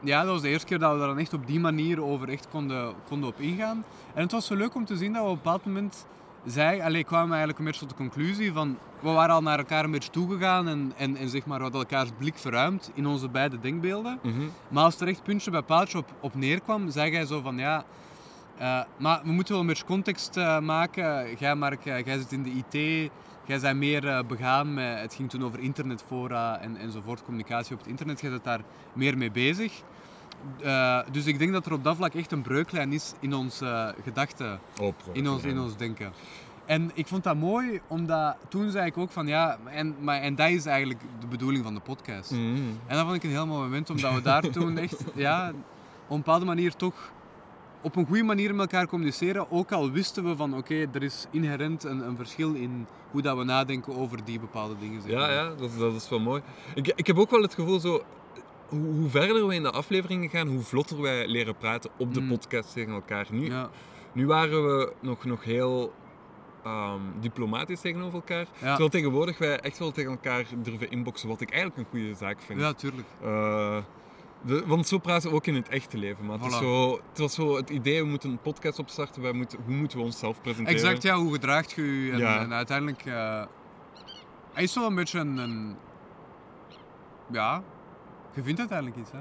ja, 0.00 0.22
dat 0.22 0.26
was 0.32 0.42
de 0.42 0.48
eerste 0.48 0.66
keer 0.66 0.78
dat 0.78 0.92
we 0.92 0.98
daar 0.98 1.08
dan 1.08 1.18
echt 1.18 1.32
op 1.34 1.46
die 1.46 1.60
manier 1.60 2.02
over 2.02 2.28
echt 2.28 2.48
konden, 2.48 2.94
konden 3.08 3.28
op 3.28 3.40
ingaan. 3.40 3.84
En 4.14 4.22
het 4.22 4.32
was 4.32 4.46
zo 4.46 4.54
leuk 4.54 4.74
om 4.74 4.84
te 4.84 4.96
zien 4.96 5.12
dat 5.12 5.22
we 5.22 5.28
op 5.28 5.36
een 5.36 5.42
bepaald 5.42 5.64
moment 5.64 6.06
zei, 6.44 6.80
allee, 6.80 7.04
kwamen 7.04 7.26
we 7.26 7.30
eigenlijk 7.30 7.58
een 7.58 7.64
beetje 7.64 7.80
tot 7.80 7.88
de 7.88 7.94
conclusie 7.94 8.52
van, 8.52 8.78
we 9.00 9.10
waren 9.10 9.34
al 9.34 9.42
naar 9.42 9.58
elkaar 9.58 9.84
een 9.84 9.90
beetje 9.90 10.10
toegegaan 10.10 10.68
en, 10.68 10.92
en, 10.96 11.16
en 11.16 11.28
zeg 11.28 11.46
maar, 11.46 11.56
we 11.56 11.62
hadden 11.62 11.80
elkaars 11.80 12.10
blik 12.18 12.38
verruimd 12.38 12.90
in 12.94 13.06
onze 13.06 13.28
beide 13.28 13.60
denkbeelden. 13.60 14.18
Mhm. 14.22 14.42
Maar 14.68 14.84
als 14.84 15.00
er 15.00 15.08
echt 15.08 15.22
puntje 15.22 15.50
bij 15.50 15.62
paaltje 15.62 15.98
op, 15.98 16.08
op 16.20 16.34
neerkwam, 16.34 16.90
zei 16.90 17.12
hij 17.14 17.26
zo 17.26 17.40
van 17.40 17.58
ja. 17.58 17.84
eh, 18.58 18.80
maar 18.96 19.20
we 19.24 19.32
moeten 19.32 19.52
wel 19.52 19.62
een 19.62 19.68
beetje 19.68 19.84
context 19.84 20.36
eh, 20.36 20.58
maken. 20.58 21.36
Jij, 21.38 21.54
Mark, 21.54 21.86
eh, 21.86 22.04
jij 22.04 22.18
zit 22.18 22.32
in 22.32 22.42
de 22.42 22.50
IT. 22.50 23.10
Jij 23.46 23.60
bent 23.60 23.78
meer 23.78 24.26
begaan 24.26 24.74
met. 24.74 25.00
Het 25.00 25.14
ging 25.14 25.30
toen 25.30 25.44
over 25.44 25.58
internetfora 25.58 26.58
en, 26.58 26.76
enzovoort, 26.76 27.24
communicatie 27.24 27.72
op 27.72 27.78
het 27.78 27.88
internet. 27.88 28.20
Jij 28.20 28.30
bent 28.30 28.44
daar 28.44 28.60
meer 28.92 29.18
mee 29.18 29.30
bezig. 29.30 29.82
Eh, 30.62 30.98
dus 31.12 31.26
ik 31.26 31.38
denk 31.38 31.52
dat 31.52 31.66
er 31.66 31.72
op 31.72 31.84
dat 31.84 31.96
vlak 31.96 32.14
echt 32.14 32.32
een 32.32 32.42
breuklijn 32.42 32.92
is 32.92 33.12
in 33.20 33.34
onze 33.34 33.94
gedachten, 34.02 34.60
Oh, 34.80 34.92
in 35.12 35.28
ons, 35.28 35.42
in 35.44 35.58
ons 35.60 35.76
denken. 35.76 36.12
En 36.66 36.90
ik 36.94 37.06
vond 37.06 37.24
dat 37.24 37.36
mooi, 37.36 37.80
omdat 37.86 38.36
toen 38.48 38.70
zei 38.70 38.86
ik 38.86 38.98
ook 38.98 39.10
van 39.10 39.26
ja, 39.26 39.58
en, 39.64 39.94
maar, 40.00 40.20
en 40.20 40.34
dat 40.34 40.48
is 40.48 40.66
eigenlijk 40.66 41.00
de 41.20 41.26
bedoeling 41.26 41.64
van 41.64 41.74
de 41.74 41.80
podcast. 41.80 42.30
Mm. 42.30 42.78
En 42.86 42.96
dat 42.96 43.04
vond 43.04 43.16
ik 43.16 43.22
een 43.22 43.30
heel 43.30 43.46
mooi 43.46 43.62
moment, 43.62 43.90
omdat 43.90 44.14
we 44.14 44.22
daar 44.22 44.50
toen 44.50 44.78
echt 44.78 45.04
ja, 45.14 45.48
op 46.06 46.10
een 46.10 46.16
bepaalde 46.16 46.44
manier 46.44 46.74
toch 46.76 46.94
op 47.80 47.96
een 47.96 48.06
goede 48.06 48.22
manier 48.22 48.54
met 48.54 48.60
elkaar 48.72 48.86
communiceren. 48.88 49.50
Ook 49.50 49.72
al 49.72 49.90
wisten 49.90 50.24
we 50.24 50.36
van 50.36 50.56
oké, 50.56 50.86
er 50.92 51.02
is 51.02 51.26
inherent 51.30 51.84
een, 51.84 52.06
een 52.06 52.16
verschil 52.16 52.54
in 52.54 52.86
hoe 53.10 53.22
dat 53.22 53.36
we 53.36 53.44
nadenken 53.44 53.96
over 53.96 54.24
die 54.24 54.40
bepaalde 54.40 54.74
dingen. 54.80 55.00
zeg 55.02 55.10
Ja, 55.10 55.18
maar. 55.18 55.30
ja 55.32 55.48
dat, 55.48 55.70
is- 55.70 55.78
dat 55.78 55.94
is 55.94 56.08
wel 56.08 56.20
mooi. 56.20 56.42
Ik, 56.74 56.92
ik 56.96 57.06
heb 57.06 57.18
ook 57.18 57.30
wel 57.30 57.42
het 57.42 57.54
gevoel 57.54 57.80
zo. 57.80 58.02
Hoe, 58.72 58.94
hoe 58.94 59.08
verder 59.08 59.46
we 59.46 59.54
in 59.54 59.62
de 59.62 59.70
afleveringen 59.70 60.28
gaan, 60.30 60.48
hoe 60.48 60.60
vlotter 60.60 61.00
wij 61.00 61.26
leren 61.26 61.56
praten 61.56 61.90
op 61.98 62.14
de 62.14 62.20
Mm. 62.20 62.28
podcast 62.28 62.72
tegen 62.72 62.92
elkaar. 62.92 63.26
Nu, 63.30 63.50
Ja, 63.50 63.70
nu 64.12 64.26
waren 64.26 64.66
we 64.66 64.92
nog, 65.00 65.24
nog 65.24 65.44
heel 65.44 65.92
ehm, 66.64 67.00
diplomatisch 67.20 67.80
tegenover 67.80 68.14
elkaar. 68.14 68.46
Ja. 68.52 68.66
Terwijl 68.68 68.88
tegenwoordig 68.88 69.38
wij 69.38 69.60
echt 69.60 69.78
wel 69.78 69.90
tegen 69.90 70.10
elkaar 70.10 70.44
durven 70.56 70.90
inboxen, 70.90 71.28
wat 71.28 71.40
ik 71.40 71.50
eigenlijk 71.50 71.80
een 71.80 71.98
goede 72.00 72.14
zaak 72.14 72.40
vind. 72.40 72.60
ja, 72.60 72.72
tuurlijk. 72.72 73.08
Eh, 73.22 73.76
de, 74.44 74.62
want 74.66 74.86
zo 74.86 74.98
praten 74.98 75.30
we 75.30 75.36
ook 75.36 75.46
in 75.46 75.54
het 75.54 75.68
echte 75.68 75.98
leven. 75.98 76.26
Maar 76.26 76.38
het, 76.38 76.46
is 76.52 76.58
zo, 76.58 77.00
het 77.08 77.18
was 77.18 77.34
zo 77.34 77.56
het 77.56 77.70
idee, 77.70 78.02
we 78.02 78.08
moeten 78.08 78.30
een 78.30 78.40
podcast 78.40 78.78
opstarten. 78.78 79.22
Wij 79.22 79.32
moeten, 79.32 79.58
hoe 79.66 79.74
moeten 79.74 79.98
we 79.98 80.04
onszelf 80.04 80.40
presenteren? 80.42 80.80
Exact, 80.80 81.02
ja, 81.02 81.16
hoe 81.16 81.32
gedraagt 81.32 81.72
je 81.72 81.82
je? 82.04 82.12
En, 82.12 82.18
Ja. 82.18 82.38
en 82.40 82.52
uiteindelijk 82.52 83.04
eh 83.04 83.44
hij 84.52 84.62
is 84.62 84.74
wel 84.74 84.86
een 84.86 84.94
beetje 84.94 85.18
een, 85.18 85.36
een- 85.36 85.76
Ja, 87.32 87.62
je 88.34 88.42
vindt 88.42 88.58
uiteindelijk 88.58 88.98
iets, 89.00 89.10
hè? 89.12 89.18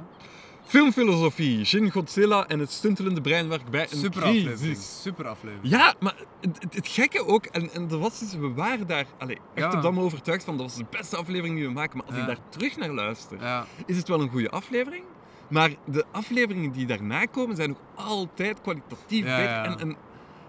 Filmfilosofie, 0.64 1.66
Shin 1.66 1.92
Godzilla 1.92 2.48
en 2.48 2.60
het 2.60 2.72
stuntelende 2.72 3.22
breinwerk 3.22 3.70
bij 3.70 3.82
een 3.92 3.98
Super 3.98 4.22
crisis. 4.22 4.44
aflevering. 4.46 4.78
Super 4.78 5.28
aflevering. 5.28 5.70
Ja, 5.74 5.94
maar 6.00 6.16
het, 6.42 6.88
gekke 6.88 7.26
ook, 7.26 7.46
en, 7.46 7.72
en 7.74 8.00
was 8.00 8.36
we 8.40 8.54
waren 8.54 8.88
daar 8.88 9.06
allee, 9.18 9.36
echt 9.36 9.44
Ja. 9.56 9.66
op 9.66 9.72
dat 9.72 9.84
moment 9.84 10.06
overtuigd 10.06 10.44
van 10.44 10.58
dat 10.58 10.66
was 10.66 10.76
de 10.76 10.86
beste 10.90 11.16
aflevering 11.18 11.56
die 11.56 11.66
we 11.68 11.74
maken. 11.74 11.98
Maar 11.98 12.06
als 12.06 12.16
Ja. 12.16 12.22
ik 12.22 12.28
daar 12.28 12.50
terug 12.50 12.78
naar 12.78 12.90
luister, 12.90 13.42
Ja, 13.42 13.66
is 13.86 13.98
het 13.98 14.08
wel 14.08 14.22
een 14.22 14.30
goede 14.30 14.50
aflevering. 14.50 15.04
Maar 15.50 15.70
de 15.86 16.06
afleveringen 16.12 16.72
die 16.72 16.86
daarna 16.86 17.26
komen 17.26 17.56
zijn 17.56 17.70
nog 17.70 18.08
altijd 18.08 18.62
kwalitatief 18.62 19.26
Ja, 19.26 19.38
beter. 19.38 19.56
En, 19.64 19.80
en, 19.90 19.98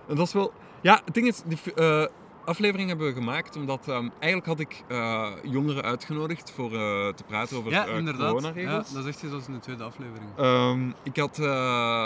en 0.09 0.17
dat 0.17 0.27
is 0.27 0.33
wel. 0.33 0.53
Ja, 0.81 1.01
het 1.05 1.15
ding 1.15 1.27
is, 1.27 1.43
die 1.47 1.75
eh, 1.75 2.05
aflevering 2.45 2.89
hebben 2.89 3.07
we 3.07 3.13
gemaakt 3.13 3.57
omdat 3.57 3.89
ehm, 3.89 4.09
eigenlijk 4.19 4.47
had 4.47 4.61
ik 4.61 4.83
eh, 4.89 5.29
jongeren 5.43 5.83
uitgenodigd 5.83 6.51
voor 6.51 6.73
eh, 6.73 7.09
te 7.09 7.23
praten 7.27 7.57
over 7.57 7.71
ja 7.71 7.87
eh, 7.87 7.97
inderdaad. 7.97 8.53
Ja, 8.55 8.77
dat 8.77 9.05
zegt 9.05 9.21
je 9.21 9.29
zoals 9.29 9.47
in 9.47 9.53
de 9.53 9.61
tweede 9.61 9.83
aflevering. 9.83 10.31
Ehm, 10.37 10.91
ik 11.03 11.17
had 11.17 11.37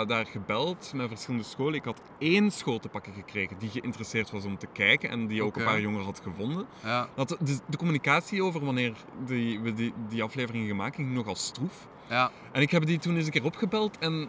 daar 0.09 0.27
gebeld 0.27 0.93
met 0.95 1.09
verschillende 1.09 1.45
scholen. 1.45 1.75
Ik 1.75 1.85
had 1.85 2.01
één 2.19 2.51
school 2.51 2.79
te 2.79 2.89
pakken 2.89 3.13
gekregen 3.13 3.59
die 3.59 3.71
geïnteresseerd 3.71 4.31
was 4.31 4.45
om 4.45 4.59
te 4.59 4.67
kijken 4.73 5.11
en 5.11 5.27
die 5.27 5.43
ook 5.45 5.57
een 5.57 5.65
paar 5.65 5.81
jongeren 5.81 6.05
had 6.05 6.21
gevonden. 6.23 6.67
Ja, 6.85 7.09
Dat 7.15 7.29
de, 7.29 7.59
de 7.67 7.77
communicatie 7.77 8.43
over 8.43 8.65
wanneer 8.65 8.93
die, 9.27 9.61
we 9.61 9.73
die, 9.73 9.93
die 10.09 10.23
afleveringen 10.23 10.69
gemaakt 10.69 10.95
ging 10.95 11.15
nogal 11.15 11.35
stroef. 11.35 11.87
ja, 12.09 12.31
En 12.53 12.63
ik 12.63 12.71
heb 12.71 12.87
die 12.87 12.99
toen 12.99 13.17
eens 13.17 13.27
een 13.27 13.33
keer 13.33 13.45
opgebeld 13.45 13.99
en 13.99 14.29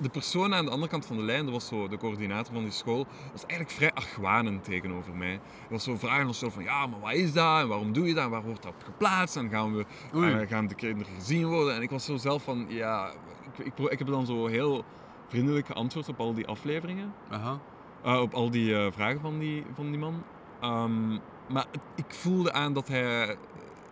de 0.00 0.08
persoon 0.08 0.54
aan 0.54 0.64
de 0.64 0.70
andere 0.70 0.90
kant 0.90 1.06
van 1.06 1.16
de 1.16 1.22
lijn, 1.22 1.44
dat 1.44 1.52
was 1.54 1.66
zo 1.66 1.88
de 1.88 1.96
coördinator 1.96 2.54
van 2.54 2.62
die 2.62 2.72
school, 2.72 3.06
was 3.32 3.46
eigenlijk 3.46 3.70
vrij 3.70 3.92
argwanend 3.94 4.64
tegenover 4.64 5.14
mij. 5.14 5.28
Hij 5.30 5.40
was 5.70 5.84
zo 5.84 5.96
vragen 5.96 6.34
zo 6.34 6.50
van, 6.50 6.62
ja, 6.62 6.86
maar 6.86 7.00
wat 7.00 7.12
is 7.12 7.32
dat 7.32 7.60
en 7.60 7.68
waarom 7.68 7.92
doe 7.92 8.06
je 8.06 8.14
dat 8.14 8.24
en 8.24 8.30
waar 8.30 8.42
wordt 8.42 8.62
dat 8.62 8.72
op 8.72 8.82
geplaatst 8.84 9.36
en 9.36 9.48
gaan, 9.48 9.76
we, 9.76 9.84
eh, 10.12 10.48
gaan 10.48 10.66
de 10.66 10.74
kinderen 10.74 11.12
gezien 11.14 11.46
worden? 11.46 11.74
En 11.74 11.82
ik 11.82 11.90
was 11.90 12.04
zo 12.04 12.16
zelf 12.16 12.42
van, 12.42 12.66
ja, 12.68 13.10
ik, 13.58 13.66
ik, 13.66 13.78
ik 13.90 13.98
heb 13.98 14.08
dan 14.08 14.26
zo 14.26 14.46
heel 14.46 14.84
vriendelijk 15.28 15.66
geantwoord 15.66 16.08
op 16.08 16.20
al 16.20 16.34
die 16.34 16.46
afleveringen, 16.46 17.12
aha. 17.30 17.58
eh, 18.02 18.20
op 18.20 18.34
al 18.34 18.50
die 18.50 18.76
eh, 18.76 18.92
vragen 18.92 19.20
van 19.20 19.38
die, 19.38 19.64
van 19.74 19.90
die 19.90 19.98
man. 19.98 20.22
Ehm, 20.60 21.08
maar 21.48 21.66
het- 21.70 21.86
ik 21.94 22.14
voelde 22.14 22.52
aan 22.52 22.72
dat 22.72 22.88
hij 22.88 23.36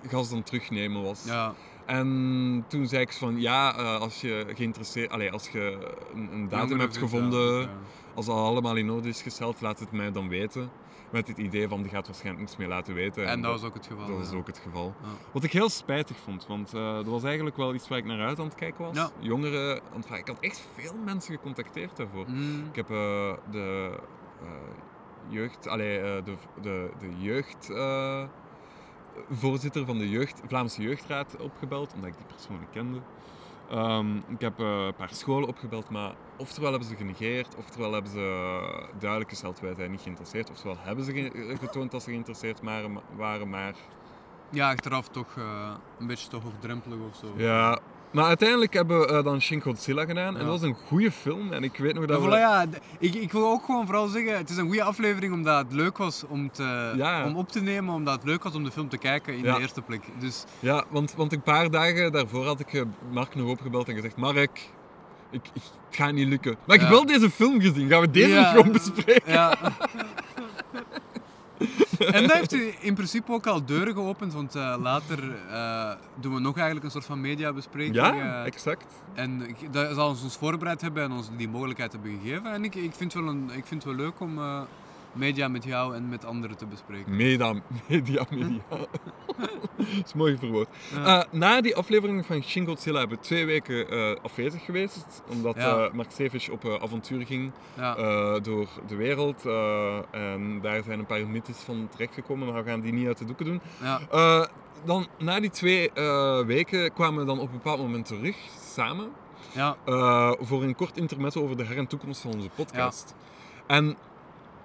gas 0.07 0.31
dan 0.31 0.43
terugnemen 0.43 1.03
was. 1.03 1.25
Ja, 1.25 1.55
En 1.89 2.65
toen 2.69 2.87
zei 2.87 3.03
ik 3.03 3.13
van 3.13 3.41
ja, 3.41 3.77
eh, 3.77 4.01
als 4.01 4.21
je 4.21 4.47
geïnteresseerd, 4.55 5.33
als 5.33 5.49
je 5.49 5.95
een, 6.15 6.33
een 6.33 6.49
datum 6.49 6.81
hebt 6.81 6.97
gevonden, 6.97 7.61
ja, 7.61 7.71
als 8.15 8.27
dat 8.27 8.37
allemaal 8.37 8.77
in 8.77 8.91
orde 8.91 9.09
is 9.09 9.23
gesteld, 9.23 9.61
laat 9.61 9.81
het 9.81 9.93
mij 9.93 10.13
dan 10.13 10.29
weten. 10.29 10.71
Met 11.11 11.29
het 11.29 11.39
idee 11.39 11.69
van 11.69 11.83
die 11.83 11.91
gaat 11.91 12.07
waarschijnlijk 12.07 12.45
niets 12.45 12.57
meer 12.57 12.69
laten 12.69 12.95
weten. 12.95 13.27
En 13.27 13.43
dat 13.43 13.51
was 13.51 13.63
ook 13.63 13.75
het 13.75 13.87
geval. 13.87 14.07
dat 14.07 14.17
was 14.17 14.31
ja. 14.31 14.37
ook 14.37 14.47
het 14.47 14.59
geval. 14.59 14.95
Ja. 15.03 15.09
Wat 15.33 15.45
ik 15.45 15.53
heel 15.53 15.69
spijtig 15.69 16.17
vond, 16.17 16.47
want 16.47 16.75
eh, 16.75 16.95
dat 16.95 17.07
was 17.07 17.23
eigenlijk 17.23 17.57
wel 17.57 17.75
iets 17.75 17.89
waar 17.89 17.99
ik 17.99 18.05
naar 18.05 18.27
uit 18.27 18.39
aan 18.39 18.45
het 18.45 18.55
kijken 18.55 18.85
was. 18.85 19.11
Jongeren 19.19 19.81
vragen. 19.99 20.19
Ik 20.19 20.27
had 20.27 20.41
echt 20.41 20.67
veel 20.75 20.95
mensen 21.05 21.35
gecontacteerd 21.35 21.97
daarvoor. 21.97 22.25
Mm, 22.29 22.67
Ik 22.71 22.77
heb 22.77 22.91
eh, 22.91 23.33
de 23.51 23.99
jeugd, 25.29 25.69
allee, 25.69 25.99
eh, 25.99 26.25
de, 26.25 26.35
de, 26.63 26.91
de 26.99 27.09
jeugd, 27.19 27.69
voorzitter 29.31 29.85
van 29.87 29.99
de 29.99 30.09
jeugd, 30.09 30.41
Vlaamse 30.47 30.83
Jeugdraad 30.83 31.37
opgebeld, 31.41 31.93
omdat 31.95 32.09
ik 32.11 32.17
die 32.17 32.27
persoonlijk 32.27 32.71
kende. 32.73 32.99
Ehm, 33.71 34.17
ik 34.17 34.41
heb 34.41 34.61
eh, 34.61 34.85
een 34.87 34.95
paar 34.95 35.09
scholen 35.15 35.49
opgebeld, 35.49 35.91
maar 35.91 36.13
oftewel 36.37 36.71
hebben 36.71 36.89
ze 36.89 36.97
genegeerd, 36.97 37.55
oftewel 37.57 37.93
hebben 37.93 38.11
ze 38.11 38.19
eh, 38.21 38.85
duidelijk 38.99 39.31
gesteld 39.31 39.61
wij 39.61 39.75
zijn 39.75 39.91
niet 39.91 40.01
geïnteresseerd, 40.01 40.51
oftewel 40.51 40.77
hebben 40.79 41.05
ze 41.05 41.13
ge- 41.13 41.57
getoond 41.61 41.91
dat 41.91 42.03
ze 42.03 42.11
geïnteresseerd 42.11 42.61
waren, 43.17 43.51
maar 43.51 43.75
ja, 44.51 44.71
achteraf 44.71 45.09
toch 45.09 45.37
eh, 45.37 45.75
een 45.99 46.07
beetje 46.07 46.29
toch 46.29 46.43
hoogdrempelig 46.43 46.99
of 47.11 47.17
zo. 47.17 47.27
ja. 47.37 47.79
Maar 48.11 48.25
uiteindelijk 48.25 48.73
hebben 48.73 49.01
we 49.01 49.07
eh, 49.07 49.25
dan 49.25 49.41
Shin 49.41 49.61
Godzilla 49.61 50.05
gedaan 50.05 50.37
en 50.37 50.45
dat 50.45 50.61
was 50.61 50.63
een 50.63 50.77
goede 50.87 51.13
film 51.13 51.53
en 51.53 51.65
ik 51.65 51.77
weet 51.77 51.95
nog 51.95 52.07
dat 52.07 52.21
voilà, 52.21 52.25
we... 52.25 52.37
ja, 52.37 52.67
ik, 52.99 53.15
ik 53.15 53.33
wil 53.33 53.51
ook 53.51 53.65
gewoon 53.65 53.87
vooral 53.87 54.07
zeggen, 54.07 54.37
het 54.37 54.51
is 54.51 54.57
een 54.57 54.67
goede 54.67 54.83
aflevering 54.83 55.33
omdat 55.33 55.65
het 55.65 55.73
leuk 55.73 55.99
was 55.99 56.25
om, 56.29 56.51
te, 56.51 57.23
om 57.27 57.37
op 57.37 57.49
te 57.49 57.61
nemen, 57.61 57.95
omdat 57.95 58.15
het 58.15 58.25
leuk 58.25 58.43
was 58.43 58.55
om 58.55 58.65
de 58.65 58.71
film 58.71 58.89
te 58.89 58.99
kijken 58.99 59.35
in 59.35 59.43
de 59.43 59.61
eerste 59.61 59.83
plek. 59.83 60.03
Dus 60.19 60.45
Ja, 60.59 60.85
want, 60.89 61.15
want 61.15 61.33
een 61.33 61.43
paar 61.43 61.71
dagen 61.71 62.13
daarvoor 62.13 62.45
had 62.45 62.61
ik 62.61 62.73
eh, 62.73 62.83
Mark 63.11 63.35
nog 63.35 63.49
opgebeld 63.49 63.89
en 63.89 63.95
gezegd: 63.95 64.17
Mark, 64.17 64.71
ik, 65.31 65.41
ik, 65.55 65.63
het 65.87 65.97
gaat 65.97 66.13
niet 66.13 66.29
lukken. 66.29 66.57
Maar 66.65 66.77
ik 66.77 66.83
heb 66.83 66.91
wel 66.91 67.07
deze 67.07 67.31
film 67.31 67.61
gezien, 67.61 67.89
gaan 67.89 68.01
we 68.01 68.11
deze 68.11 68.45
gewoon 68.55 68.73
bespreken? 68.73 69.33
Ja. 69.33 69.55
en 71.99 72.23
dat 72.23 72.33
heeft 72.33 72.53
u 72.53 72.75
in 72.81 72.95
principe 72.95 73.33
ook 73.33 73.47
al 73.47 73.65
deuren 73.65 73.95
geopend, 73.95 74.33
want 74.33 74.55
eh, 74.55 74.75
later 74.81 75.19
eh, 75.51 75.93
doen 76.15 76.35
we 76.35 76.41
nog 76.41 76.57
eigenlijk 76.57 76.85
een 76.85 76.91
soort 76.91 77.05
van 77.05 77.21
mediabespreking. 77.21 77.95
Ja, 77.95 78.41
eh, 78.41 78.47
exact. 78.47 78.87
en 79.15 79.57
dat 79.71 79.95
zal 79.95 80.09
ons 80.09 80.23
ons 80.23 80.37
voorbereid 80.37 80.81
hebben 80.81 81.03
en 81.03 81.13
ons 81.13 81.29
die 81.37 81.49
mogelijkheid 81.49 81.93
hebben 81.93 82.19
gegeven. 82.23 82.53
En 82.53 82.65
ik, 82.65 82.75
ik, 82.75 82.95
vind, 82.95 83.13
het 83.13 83.23
wel 83.23 83.33
een, 83.33 83.51
ik 83.55 83.67
vind 83.67 83.85
het 83.85 83.97
wel 83.97 84.05
leuk 84.05 84.21
om 84.21 84.41
media 85.19 85.49
met 85.49 85.65
jou 85.65 85.95
en 85.95 86.09
met 86.09 86.25
anderen 86.25 86.57
te 86.57 86.67
bespreken. 86.67 87.17
Media, 87.17 87.55
media, 87.89 88.25
media. 88.31 88.61
Dat 89.77 90.07
is 90.07 90.15
mooi 90.15 90.37
verwoord. 90.39 90.69
Ja. 90.95 91.19
Eh, 91.25 91.33
na 91.33 91.61
die 91.61 91.77
aflevering 91.77 92.27
van 92.27 92.43
Shin 92.43 92.67
Godzilla 92.67 92.99
hebben 92.99 93.19
we 93.19 93.25
twee 93.25 93.47
weken 93.47 93.91
eh, 93.91 94.17
afwezig 94.23 94.65
geweest. 94.65 95.23
Omdat 95.31 95.55
Ja. 95.57 95.85
eh, 95.87 95.93
Mark 95.93 96.11
Sevish 96.11 96.49
op 96.49 96.79
avontuur 96.83 97.27
ging 97.27 97.53
Ja. 97.77 97.95
door 98.41 98.69
de 98.87 98.97
wereld. 98.97 99.43
en 100.11 100.61
daar 100.63 100.83
zijn 100.83 100.99
een 100.99 101.07
paar 101.07 101.27
mythes 101.27 101.57
van 101.59 101.89
terechtgekomen, 101.91 102.47
maar 102.53 102.65
we 102.65 102.71
gaan 102.71 102.81
die 102.81 102.93
niet 102.93 103.07
uit 103.07 103.19
de 103.19 103.25
doeken 103.25 103.45
doen. 103.45 103.61
dan, 104.85 105.07
na 105.19 105.41
die 105.41 105.51
twee 105.51 105.91
weken 106.47 106.93
kwamen 106.93 107.21
we 107.21 107.27
dan 107.27 107.39
op 107.39 107.47
een 107.49 107.53
bepaald 107.57 107.79
moment 107.79 108.07
terug, 108.07 108.37
samen, 108.73 109.09
ja. 109.53 109.77
voor 110.41 110.63
een 110.63 110.75
kort 110.75 110.97
intermezzo 110.97 111.43
over 111.43 111.57
de 111.57 111.65
her- 111.65 111.77
en 111.77 111.87
toekomst 111.87 112.21
van 112.21 112.33
onze 112.33 112.49
podcast. 112.55 113.15
En 113.67 113.97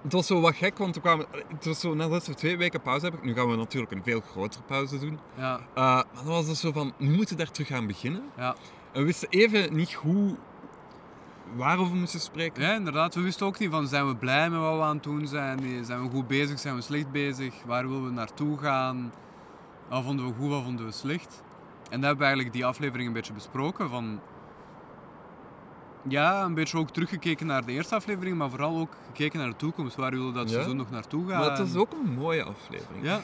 het 0.04 0.14
was 0.14 0.28
zo 0.28 0.42
wat 0.42 0.56
gek, 0.56 0.78
want 0.78 0.96
we 0.96 1.02
kwamen, 1.02 1.26
het 1.48 1.66
was 1.66 1.80
zo, 1.80 1.94
nadat 1.94 2.28
we 2.28 2.34
twee 2.34 2.58
weken 2.58 2.82
pauze 2.82 3.06
hebben, 3.06 3.26
nu 3.26 3.34
gaan 3.34 3.50
we 3.50 3.56
natuurlijk 3.56 3.92
een 3.92 4.04
veel 4.04 4.22
grotere 4.22 4.64
pauze 4.64 5.00
doen, 5.00 5.20
ja. 5.38 5.56
Eh, 5.56 5.84
maar 5.84 6.06
dan 6.14 6.26
was 6.26 6.48
het 6.48 6.58
zo 6.58 6.72
van, 6.72 6.94
nu 6.98 7.10
moeten 7.10 7.38
we 7.38 7.44
daar 7.44 7.54
terug 7.54 7.68
gaan 7.68 7.88
beginnen. 7.88 8.24
ja. 8.38 8.56
En 8.92 9.00
we 9.00 9.06
wisten 9.06 9.30
even 9.30 9.76
niet 9.76 9.94
hoe, 9.94 10.36
waarover 11.56 11.94
we 11.94 12.00
moesten 12.00 12.20
spreken. 12.20 12.64
Ja, 12.64 12.74
inderdaad. 12.74 13.16
We 13.16 13.22
wisten 13.22 13.46
ook 13.46 13.60
niet 13.60 13.70
van 13.70 13.88
zijn 13.88 14.08
we 14.08 14.16
blij 14.16 14.50
met 14.50 14.60
wat 14.60 14.76
we 14.76 14.84
aan 14.84 14.96
het 14.96 15.04
doen 15.04 15.28
zijn, 15.28 15.86
zijn 15.86 16.04
we 16.04 16.10
goed 16.10 16.28
bezig, 16.28 16.60
zijn 16.60 16.76
we 16.76 16.82
slecht 16.82 17.12
bezig, 17.12 17.54
waar 17.66 17.88
willen 17.88 18.06
we 18.06 18.12
naartoe 18.12 18.58
gaan, 18.58 19.14
wat 19.90 20.04
vonden 20.04 20.26
we 20.28 20.34
goed, 20.34 20.50
wat 20.50 20.64
vonden 20.64 20.86
we 20.86 20.92
slecht. 20.92 21.44
En 21.90 22.00
daar 22.00 22.10
hebben 22.10 22.18
we 22.18 22.24
eigenlijk 22.24 22.54
die 22.54 22.66
aflevering 22.66 23.08
een 23.08 23.14
beetje 23.14 23.34
besproken 23.34 23.90
van... 23.90 24.20
Ja, 26.08 26.44
een 26.44 26.54
beetje 26.54 26.78
ook 26.78 26.90
teruggekeken 26.90 27.46
naar 27.46 27.66
de 27.66 27.72
eerste 27.72 27.96
aflevering, 27.96 28.38
maar 28.38 28.50
vooral 28.50 28.78
ook 28.80 28.96
gekeken 29.06 29.40
naar 29.40 29.50
de 29.50 29.56
toekomst. 29.56 29.96
Waar 29.96 30.12
willen 30.12 30.28
we 30.28 30.34
dat 30.34 30.48
Ja. 30.48 30.54
seizoen 30.54 30.76
nog 30.78 30.90
naartoe 30.90 31.30
gaan? 31.30 31.40
Maar 31.40 31.50
het 31.50 31.60
was 31.60 31.76
ook 31.76 31.92
een 31.92 32.14
mooie 32.14 32.44
aflevering. 32.44 33.04
Ja, 33.06 33.22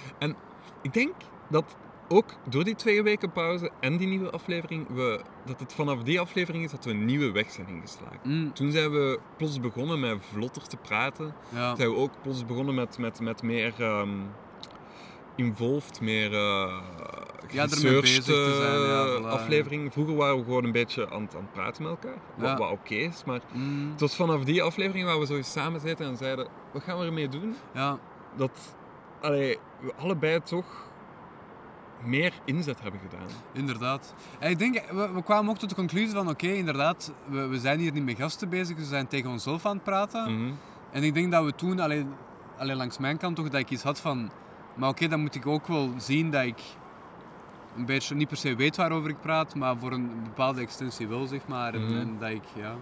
Ik 0.82 0.94
denk 0.94 1.14
dat 1.50 1.76
ook 2.08 2.26
door 2.50 2.64
die 2.64 2.76
twee 2.76 3.04
weken 3.04 3.32
pauze 3.32 3.72
en 3.80 3.98
die 3.98 4.08
nieuwe 4.08 4.30
aflevering, 4.30 4.88
we, 4.88 5.22
dat 5.46 5.60
het 5.60 5.74
vanaf 5.74 6.04
die 6.04 6.20
aflevering 6.20 6.64
is 6.64 6.72
dat 6.72 6.86
we 6.86 6.92
een 6.92 7.06
nieuwe 7.06 7.32
weg 7.32 7.52
zijn 7.52 7.68
ingeslagen. 7.68 8.20
mm, 8.24 8.54
Toen 8.54 8.72
zijn 8.72 8.92
we 8.92 9.20
plots 9.38 9.60
begonnen 9.60 10.00
met 10.00 10.18
vlotter 10.34 10.68
te 10.68 10.78
praten. 10.78 11.34
ja. 11.50 11.76
Zijn 11.76 11.90
we 11.90 11.96
ook 11.96 12.12
plots 12.22 12.46
begonnen 12.46 12.76
met, 12.76 12.98
met, 12.98 13.20
met 13.20 13.42
meer 13.44 13.74
ehm, 13.78 14.10
involved, 15.44 16.02
meer 16.02 16.34
eh, 16.34 16.74
Ja, 17.52 17.68
zijn, 17.68 17.94
ja, 17.94 18.00
eh, 18.00 19.16
voilà, 19.18 19.22
ja. 19.22 19.28
aflevering. 19.28 19.94
Vroeger 19.94 20.16
waren 20.16 20.38
we 20.38 20.44
gewoon 20.44 20.64
een 20.64 20.72
beetje 20.72 21.10
aan, 21.10 21.22
het- 21.22 21.36
aan 21.36 21.42
het 21.42 21.52
praten 21.54 21.84
met 21.84 21.92
elkaar. 21.92 22.18
Wat, 22.36 22.48
Ja. 22.50 22.58
wat 22.58 22.72
oké 22.72 22.94
is, 22.96 23.24
maar 23.26 23.40
Mm, 23.54 23.92
het 23.92 24.00
was 24.00 24.16
vanaf 24.16 24.44
die 24.44 24.64
aflevering 24.64 25.06
waar 25.06 25.20
we 25.20 25.26
zo 25.26 25.42
samen 25.42 25.80
zitten 25.80 26.06
en 26.06 26.18
zeiden, 26.18 26.48
wat 26.74 26.84
gaan 26.84 27.00
we 27.00 27.06
ermee 27.06 27.28
doen? 27.30 27.56
ja, 27.74 27.98
Dat 28.36 28.76
allee, 29.22 29.58
we 29.82 29.94
allebei 29.96 30.40
toch 30.44 30.66
meer 32.04 32.34
inzet 32.46 32.82
hebben 32.82 33.00
gedaan. 33.10 33.28
inderdaad. 33.54 34.14
En 34.40 34.50
ik 34.50 34.60
denk, 34.60 34.84
we, 34.92 35.12
we 35.14 35.24
kwamen 35.24 35.50
ook 35.52 35.58
tot 35.58 35.70
de 35.70 35.76
conclusie 35.76 36.10
van, 36.16 36.30
oké, 36.30 36.48
inderdaad, 36.48 37.14
we, 37.26 37.48
we 37.48 37.60
zijn 37.60 37.80
hier 37.80 37.92
niet 37.92 38.04
met 38.06 38.18
gasten 38.18 38.50
bezig, 38.50 38.76
we 38.78 38.84
zijn 38.84 39.08
tegen 39.08 39.30
onszelf 39.30 39.66
aan 39.66 39.76
het 39.76 39.84
praten. 39.84 40.34
Mhm. 40.34 40.52
En 40.92 41.04
ik 41.04 41.14
denk 41.14 41.32
dat 41.32 41.44
we 41.46 41.56
toen, 41.56 41.80
alleen, 41.80 42.14
alleen 42.58 42.76
langs 42.76 42.98
mijn 42.98 43.18
kant 43.18 43.36
toch, 43.36 43.50
dat 43.50 43.60
ik 43.60 43.70
iets 43.70 43.84
had 43.84 44.00
van... 44.00 44.32
Maar 44.80 44.90
oké, 44.90 45.08
dan 45.08 45.20
moet 45.20 45.36
ik 45.36 45.48
ook 45.48 45.68
wel 45.68 45.90
zien 45.98 46.32
dat 46.32 46.44
ik 46.46 46.60
een 47.78 47.86
beetje, 47.86 48.16
niet 48.16 48.28
per 48.28 48.38
se 48.38 48.56
weet 48.56 48.76
waarover 48.76 49.10
ik 49.10 49.22
praat, 49.22 49.56
maar 49.56 49.78
voor 49.78 49.92
een 49.92 50.10
bepaalde 50.24 50.62
extensie 50.62 51.08
wel, 51.08 51.26
zeg 51.28 51.48
maar. 51.48 51.74
En, 51.74 51.86
Mhm. 51.86 51.98
en 51.98 52.16
dat 52.20 52.30
ik, 52.30 52.44
ja... 52.56 52.76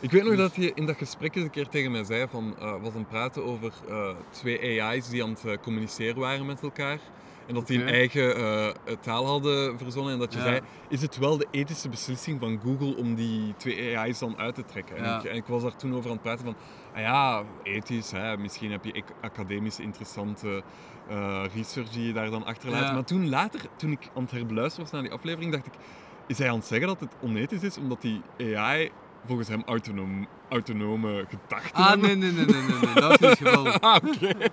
Ik 0.00 0.10
weet 0.10 0.24
nog 0.24 0.36
dat 0.36 0.54
je 0.54 0.72
in 0.74 0.86
dat 0.86 0.96
gesprek 0.96 1.34
eens 1.34 1.44
een 1.44 1.50
keer 1.50 1.68
tegen 1.68 1.90
mij 1.90 2.04
zei 2.04 2.26
van, 2.28 2.54
eh 2.58 2.74
was 2.82 2.94
het 2.94 3.08
praten 3.08 3.44
over 3.44 3.72
eh, 3.88 4.08
twee 4.30 4.82
AI's 4.82 5.08
die 5.08 5.22
aan 5.22 5.30
het 5.30 5.44
eh, 5.44 5.56
communiceren 5.62 6.18
waren 6.20 6.46
met 6.46 6.62
elkaar. 6.62 6.98
En 7.46 7.54
dat 7.54 7.66
die 7.66 7.76
een 7.78 7.84
Oké. 7.86 7.92
eigen 7.92 8.74
taal 9.00 9.26
hadden 9.26 9.78
verzonnen. 9.78 10.12
En 10.12 10.18
dat 10.18 10.32
je 10.32 10.38
Ja. 10.38 10.44
zei, 10.44 10.60
is 10.88 11.02
het 11.02 11.18
wel 11.18 11.36
de 11.38 11.46
ethische 11.50 11.88
beslissing 11.88 12.40
van 12.40 12.60
Google 12.64 12.96
om 12.96 13.14
die 13.14 13.54
twee 13.56 13.98
AI's 13.98 14.18
dan 14.18 14.38
uit 14.38 14.54
te 14.54 14.64
trekken? 14.64 14.96
En, 14.96 15.18
ik, 15.18 15.24
en 15.24 15.36
ik 15.36 15.46
was 15.46 15.62
daar 15.62 15.76
toen 15.76 15.94
over 15.94 16.06
aan 16.06 16.12
het 16.16 16.22
praten 16.22 16.44
van, 16.44 16.54
ja, 17.02 17.42
ethisch, 17.62 18.10
hè, 18.10 18.36
misschien 18.36 18.70
heb 18.70 18.84
je 18.84 19.02
academisch 19.20 19.80
interessante 19.80 20.62
eh, 21.08 21.44
research 21.54 21.88
die 21.88 22.06
je 22.06 22.12
daar 22.12 22.30
dan 22.30 22.44
achterlaat. 22.44 22.82
Ja. 22.82 22.92
Maar 22.92 23.04
toen 23.04 23.28
later, 23.28 23.60
toen 23.76 23.90
ik 23.90 24.10
aan 24.14 24.22
het 24.22 24.30
herbeluisteren 24.30 24.82
was 24.82 24.92
naar 24.92 25.02
die 25.02 25.12
aflevering, 25.12 25.52
dacht 25.52 25.66
ik, 25.66 25.72
is 26.26 26.38
hij 26.38 26.48
aan 26.50 26.56
het 26.56 26.66
zeggen 26.66 26.86
dat 26.86 27.00
het 27.00 27.14
onethisch 27.20 27.62
is 27.62 27.78
omdat 27.78 28.00
die 28.00 28.22
AI 28.38 28.90
volgens 29.26 29.48
hem 29.48 29.62
autonoom, 29.66 30.26
autonome 30.48 31.26
gedachten 31.28 31.74
Ah, 31.84 32.00
nee, 32.00 32.16
nee, 32.16 32.32
nee, 32.32 32.44
nee, 32.44 32.54
nee, 32.54 32.78
nee, 32.84 32.94
dat 32.94 33.10
is 33.10 33.18
niet 33.18 33.28
het 33.38 33.48
geval. 33.48 33.66
Ah, 33.80 33.96
oké. 33.96 34.48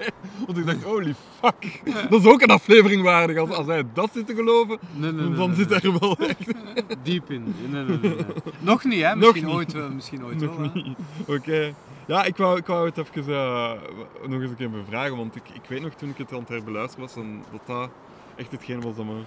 Want 0.46 0.58
ik 0.58 0.66
dacht, 0.66 0.84
holy 0.84 1.16
fuck. 1.40 1.82
Dat 2.10 2.20
is 2.22 2.28
ook 2.28 2.42
een 2.42 2.50
aflevering 2.50 3.01
waardig. 3.01 3.38
Als, 3.38 3.50
als 3.50 3.68
hij 3.68 3.84
dat 3.94 4.10
zit 4.13 4.28
te 4.28 4.36
geloven, 4.36 4.80
Nee, 4.94 5.12
nee, 5.12 5.28
nee, 5.28 5.38
dan 5.38 5.56
zit 5.56 5.70
hij 5.70 5.80
er 5.82 6.00
wel 6.00 6.18
echt. 6.18 6.54
Diep 7.04 7.32
in. 7.32 7.56
Nee, 7.70 7.84
nee, 7.84 7.98
nee. 7.98 8.16
Nog 8.60 8.84
niet, 8.84 9.01
hè? 9.01 9.16
Misschien 9.16 9.50
ooit 9.50 9.74
wel. 9.74 9.90
Misschien 9.90 10.25
ooit 10.25 10.40
wel. 10.42 10.72
Oké. 11.28 11.74
Ja, 12.08 12.24
ik 12.24 12.38
wou, 12.38 12.58
ik 12.58 12.66
wou 12.66 12.86
het 12.86 12.98
even 12.98 13.34
eh, 13.34 13.72
nog 14.28 14.42
eens 14.42 14.50
een 14.50 14.56
keer 14.56 14.70
bevragen. 14.70 15.18
Want 15.18 15.36
ik, 15.36 15.50
ik 15.54 15.66
weet 15.68 15.82
nog 15.82 15.94
toen 15.94 16.10
ik 16.10 16.18
het 16.18 16.34
aan 16.34 16.40
het 16.40 16.50
herbeluisteren 16.50 17.06
was, 17.06 17.16
dat 17.51 17.62
dat 17.66 17.90
echt 18.36 18.51
hetgeen 18.51 18.82
was 18.82 18.96
dat 18.96 19.06
me 19.06 19.22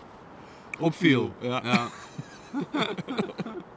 Opviel. 0.78 1.32
Ja. 1.40 1.60
Ja. 1.64 1.88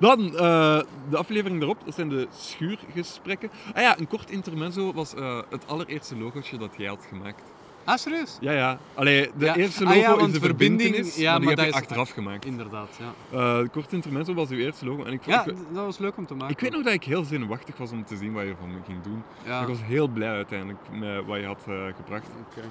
Dan, 0.00 0.24
eh, 0.36 0.80
de 1.10 1.16
aflevering 1.16 1.58
daarop, 1.58 1.78
dat 1.84 1.94
zijn 1.94 2.08
de 2.08 2.26
schuurgesprekken. 2.36 3.50
Ah 3.74 3.82
ja, 3.82 3.98
een 3.98 4.08
kort 4.08 4.30
intermezzo 4.30 4.92
was 4.92 5.14
eh, 5.14 5.38
het 5.50 5.66
allereerste 5.66 6.16
logootje 6.16 6.58
dat 6.58 6.70
jij 6.76 6.88
had 6.88 7.06
gemaakt. 7.08 7.42
Ah, 7.84 7.96
serieus? 7.96 8.36
Ja, 8.40 8.52
ja. 8.52 8.78
Allee, 8.94 9.30
de 9.36 9.44
Ja. 9.44 9.56
eerste 9.56 9.84
Ah 9.84 9.94
logo 9.96 10.18
ja, 10.20 10.26
is 10.26 10.32
de 10.32 10.40
verbinding- 10.40 11.14
ja, 11.14 11.30
maar 11.30 11.38
die 11.40 11.48
maar 11.48 11.56
heb 11.56 11.64
je 11.64 11.70
is- 11.70 11.74
achteraf 11.82 12.10
gemaakt. 12.10 12.44
Inderdaad, 12.44 12.88
ja. 13.30 13.38
Het 13.58 13.70
korte 13.70 13.94
intermezzo 13.94 14.34
was 14.34 14.48
uw 14.48 14.58
eerste 14.58 14.84
logo. 14.86 15.04
En 15.04 15.12
ik, 15.12 15.24
Ja, 15.26 15.44
ik, 15.46 15.54
dat 15.72 15.84
was 15.84 15.98
leuk 15.98 16.16
om 16.16 16.26
te 16.26 16.34
maken. 16.34 16.54
ik 16.54 16.60
weet 16.60 16.72
nog 16.72 16.82
dat 16.82 16.92
ik 16.92 17.04
heel 17.04 17.24
zenuwachtig 17.24 17.76
was 17.76 17.90
om 17.92 18.04
te 18.04 18.16
zien 18.16 18.32
wat 18.32 18.42
je 18.44 18.54
van 18.60 18.70
me 18.70 18.78
ging 18.86 19.02
doen. 19.02 19.22
Ja. 19.46 19.60
Ik 19.60 19.66
was 19.68 19.82
heel 19.82 20.08
blij 20.08 20.28
uiteindelijk 20.30 20.78
met 20.92 21.26
wat 21.26 21.38
je 21.38 21.46
had 21.46 21.62
gebracht. 21.96 22.26
Oké. 22.50 22.66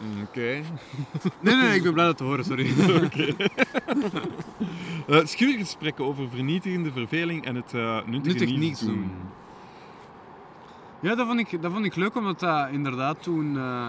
Mm, 0.00 0.22
Oké. 0.22 0.40
Nee, 0.40 0.62
nee, 1.40 1.54
nee, 1.56 1.74
ik 1.76 1.82
ben 1.82 1.92
blij 1.92 2.04
dat 2.06 2.16
te 2.16 2.24
horen, 2.24 2.44
sorry. 2.44 2.66
Eh, 5.06 5.24
schuurgesprekken 5.24 6.04
over 6.04 6.28
vernietigende 6.28 6.92
verveling 6.92 7.44
en 7.44 7.54
het 7.54 7.74
eh 7.74 7.96
nuttige 8.06 8.38
Nuttig 8.38 8.56
niets 8.58 8.80
doen. 8.80 8.94
doen. 8.94 9.10
Ja, 11.00 11.14
dat 11.14 11.26
vond 11.26 11.38
ik, 11.40 11.62
dat 11.62 11.72
vond 11.72 11.84
ik 11.84 11.94
leuk, 11.96 12.16
omdat 12.16 12.40
dat 12.40 12.68
inderdaad 12.70 13.22
toen... 13.22 13.56
eh, 13.56 13.88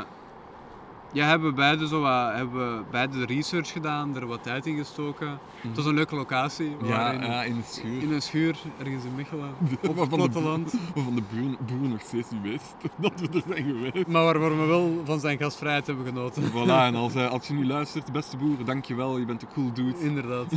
ja, 1.12 1.28
hebben 1.28 1.50
we 1.50 1.56
beide, 1.56 1.88
zo 1.88 2.02
wat, 2.02 2.34
hebben 2.34 2.78
we 2.78 2.84
beide 2.92 3.18
de 3.18 3.34
research 3.34 3.72
gedaan, 3.72 4.16
er 4.16 4.28
wat 4.28 4.44
tijd 4.44 4.66
in 4.66 4.78
gestoken. 4.78 5.40
Het 5.62 5.76
was 5.76 5.86
een 5.86 5.94
leuke 5.94 6.16
locatie. 6.16 6.76
Ja, 6.84 7.12
in, 7.12 7.22
ja, 7.22 7.44
in 7.44 7.56
de 7.56 7.64
schuur. 7.68 8.02
in 8.02 8.12
een 8.12 8.22
schuur, 8.22 8.58
ergens 8.78 9.04
in 9.04 9.16
Mechelen, 9.16 9.50
op 9.90 9.98
het 9.98 10.10
de 10.10 10.16
platteland. 10.16 10.74
Waarvan 10.96 11.16
de 11.16 11.24
boer, 11.66 11.90
nog 11.90 12.02
steeds 12.02 12.30
niet 12.32 12.42
wist 12.42 12.76
dat 12.98 13.20
we 13.20 13.28
er 13.28 13.44
zijn 13.48 13.64
geweest. 13.64 14.08
Maar 14.08 14.24
waarvoor 14.24 14.60
we 14.60 14.66
wel 14.66 15.02
van 15.06 15.20
zijn 15.20 15.38
gastvrijheid 15.38 15.88
hebben 15.88 16.06
genoten. 16.06 16.44
Voilà, 16.44 16.86
en 16.86 16.96
als, 16.96 17.16
eh, 17.16 17.30
als 17.30 17.48
je 17.48 17.54
nu 17.54 17.68
luistert, 17.68 18.12
beste 18.12 18.38
boer, 18.38 18.66
dankjewel, 18.66 19.18
je 19.18 19.26
bent 19.26 19.42
een 19.42 19.48
cool 19.54 19.74
dude. 19.74 20.00
Inderdaad. 20.00 20.52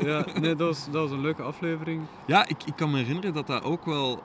ja, 0.00 0.24
nee, 0.40 0.56
dat 0.56 0.68
was, 0.68 0.84
dat 0.90 1.02
was 1.02 1.10
een 1.10 1.20
leuke 1.20 1.42
aflevering. 1.42 2.02
Ja, 2.26 2.48
ik, 2.48 2.62
ik 2.64 2.76
kan 2.76 2.90
me 2.90 2.96
herinneren 2.96 3.34
dat 3.34 3.46
dat 3.46 3.62
ook 3.62 3.84
wel 3.84 4.22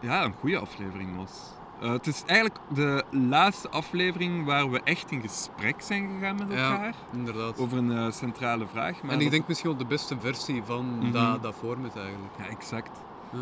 ja, 0.00 0.24
een 0.24 0.32
goede 0.32 0.58
aflevering 0.58 1.16
was. 1.16 1.55
Eh, 1.80 1.90
het 1.90 2.06
is 2.06 2.22
eigenlijk 2.26 2.60
de 2.68 3.04
laatste 3.10 3.68
aflevering 3.70 4.44
waar 4.44 4.70
we 4.70 4.80
echt 4.82 5.10
in 5.10 5.20
gesprek 5.20 5.74
zijn 5.82 6.08
gegaan 6.08 6.36
met 6.36 6.58
Ja, 6.58 6.70
elkaar. 6.70 6.94
inderdaad. 7.12 7.58
Over 7.58 7.78
een 7.78 7.96
eh, 7.96 8.10
centrale 8.12 8.66
vraag. 8.66 9.02
Maar 9.02 9.10
en 9.10 9.16
ik 9.16 9.22
dat- 9.22 9.30
denk 9.32 9.48
misschien 9.48 9.70
wel 9.70 9.78
de 9.78 9.86
beste 9.86 10.16
versie 10.20 10.62
van 10.62 10.98
Mhm. 10.98 11.12
dat, 11.12 11.42
dat 11.42 11.54
format 11.54 11.96
eigenlijk. 11.96 12.32
Ja, 12.38 12.44
exact. 12.46 12.90
Ja. 13.32 13.38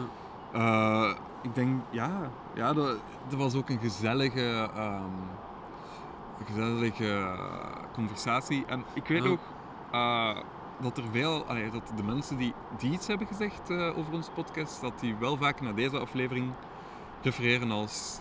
Eh, 0.53 1.14
ik 1.42 1.55
denk, 1.55 1.81
ja, 1.90 2.11
ja 2.55 2.73
dat, 2.73 2.87
dat 3.29 3.38
was 3.38 3.55
ook 3.55 3.68
een 3.68 3.79
gezellige, 3.79 4.68
ehm, 4.75 5.03
een 6.38 6.47
gezellige 6.47 7.37
conversatie. 7.92 8.64
En 8.66 8.85
ik 8.92 9.07
weet 9.07 9.25
Ja. 9.25 9.29
ook 9.31 9.40
dat 10.81 10.97
er 10.99 11.05
veel, 11.12 11.44
allee, 11.47 11.70
dat 11.70 11.92
de 11.97 12.03
mensen 12.03 12.37
die, 12.37 12.55
die 12.79 12.92
iets 12.92 13.07
hebben 13.07 13.27
gezegd 13.27 13.70
over 13.70 14.12
onze 14.12 14.31
podcast, 14.31 14.81
dat 14.81 15.01
die 15.01 15.14
wel 15.18 15.37
vaak 15.37 15.61
naar 15.61 15.75
deze 15.75 15.99
aflevering 15.99 16.51
refereren 17.25 17.71
als, 17.71 18.19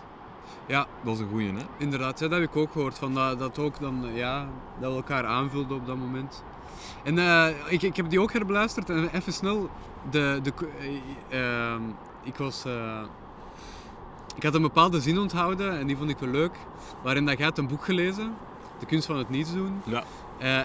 Ja, 0.65 0.87
dat 1.03 1.13
is 1.13 1.19
een 1.19 1.29
goeie, 1.29 1.53
hè? 1.53 1.63
inderdaad. 1.77 2.19
Ja, 2.19 2.27
dat 2.27 2.39
heb 2.39 2.49
ik 2.49 2.55
ook 2.55 2.71
gehoord. 2.71 2.97
Van 2.97 3.13
dat, 3.13 3.39
dat 3.39 3.59
ook 3.59 3.79
dan, 3.79 4.05
ja, 4.13 4.47
dat 4.79 4.89
we 4.89 4.95
elkaar 4.95 5.25
aanvulden 5.25 5.77
op 5.77 5.85
dat 5.87 5.97
moment. 5.97 6.43
En 7.03 7.17
eh, 7.17 7.47
ik, 7.67 7.81
ik 7.81 7.95
heb 7.95 8.09
die 8.09 8.21
ook 8.21 8.33
herbeluisterd 8.33 8.89
en 8.89 9.09
even 9.13 9.33
snel. 9.33 9.69
De, 10.09 10.39
de, 10.43 10.53
eh, 11.29 11.39
ehm, 11.39 11.81
ik 12.23 12.35
was... 12.35 12.65
eh, 12.65 13.01
ik 14.35 14.43
had 14.43 14.55
een 14.55 14.61
bepaalde 14.61 15.01
zin 15.01 15.19
onthouden 15.19 15.79
en 15.79 15.87
die 15.87 15.97
vond 15.97 16.09
ik 16.09 16.17
wel 16.17 16.29
leuk. 16.29 16.55
Waarin 17.03 17.25
dat 17.25 17.37
jij 17.37 17.45
had 17.45 17.57
een 17.57 17.67
boek 17.67 17.85
gelezen. 17.85 18.35
De 18.79 18.85
kunst 18.85 19.05
van 19.05 19.17
het 19.17 19.29
niets 19.29 19.53
doen. 19.53 19.81
Ja. 19.85 20.03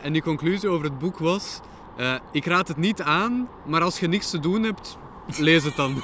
En 0.03 0.13
die 0.13 0.23
conclusie 0.23 0.69
over 0.69 0.85
het 0.85 0.99
boek 0.99 1.19
was... 1.19 1.61
ik 2.31 2.47
raad 2.47 2.69
het 2.69 2.77
niet 2.77 3.03
aan, 3.03 3.49
maar 3.65 3.83
als 3.83 4.01
je 4.01 4.09
niks 4.09 4.31
te 4.31 4.41
doen 4.41 4.63
hebt, 4.63 4.99
lees 5.37 5.65
het 5.65 5.77
dan. 5.77 5.95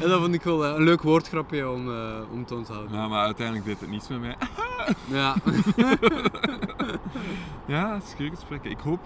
en 0.00 0.08
dat 0.08 0.20
vond 0.20 0.34
ik 0.34 0.42
wel 0.42 0.64
eh, 0.64 0.74
een 0.74 0.82
leuk 0.82 1.02
woordgrapje 1.02 1.70
om, 1.70 1.90
eh, 1.94 2.20
om 2.32 2.44
te 2.46 2.54
onthouden. 2.54 2.92
Ja, 2.92 3.08
maar 3.08 3.24
uiteindelijk 3.24 3.66
deed 3.66 3.80
het 3.80 3.90
niets 3.90 4.08
met 4.08 4.20
mij. 4.20 4.36
Ja. 5.18 5.34
Ja, 7.66 8.00
schuurgesprekken. 8.14 8.70
Ik 8.70 8.78
hoop. 8.78 9.00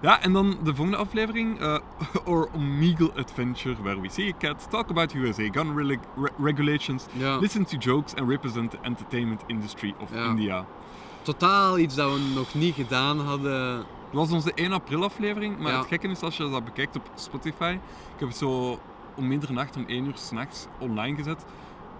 Ja, 0.00 0.22
en 0.22 0.32
dan 0.32 0.58
de 0.62 0.74
volgende 0.74 0.96
aflevering, 0.98 1.60
eh 1.60 1.78
Our 2.24 2.48
Omegle 2.54 3.12
Adventure, 3.16 3.76
where 3.82 4.00
we 4.00 4.08
see 4.10 4.28
a 4.34 4.36
cat, 4.38 4.66
talk 4.70 4.90
about 4.90 5.14
USA 5.14 5.48
gun 5.52 5.76
re- 5.76 5.98
regulations, 6.42 7.06
ja. 7.12 7.36
listen 7.38 7.64
to 7.64 7.76
jokes 7.76 8.14
and 8.14 8.28
represent 8.28 8.70
the 8.70 8.76
entertainment 8.82 9.42
industry 9.46 9.94
of 10.00 10.14
Ja. 10.14 10.24
India. 10.24 10.64
Totaal 11.22 11.78
iets 11.78 11.94
dat 11.94 12.12
we 12.12 12.20
nog 12.34 12.54
niet 12.54 12.74
gedaan 12.74 13.20
hadden. 13.20 13.84
Dat 14.10 14.20
was 14.20 14.30
onze 14.30 14.52
1 14.54 14.72
april 14.72 15.04
aflevering, 15.04 15.58
maar 15.58 15.72
Ja. 15.72 15.78
het 15.78 15.86
gekke 15.88 16.08
is 16.08 16.20
als 16.20 16.36
je 16.36 16.50
dat 16.50 16.64
bekijkt 16.64 16.96
op 16.96 17.02
Spotify, 17.14 17.78
ik 18.14 18.18
heb 18.20 18.28
het 18.28 18.36
zo 18.38 18.78
om 19.14 19.26
middernacht, 19.28 19.76
om 19.76 19.84
1 19.86 20.04
uur 20.06 20.12
s'nachts 20.16 20.66
online 20.78 21.16
gezet. 21.16 21.44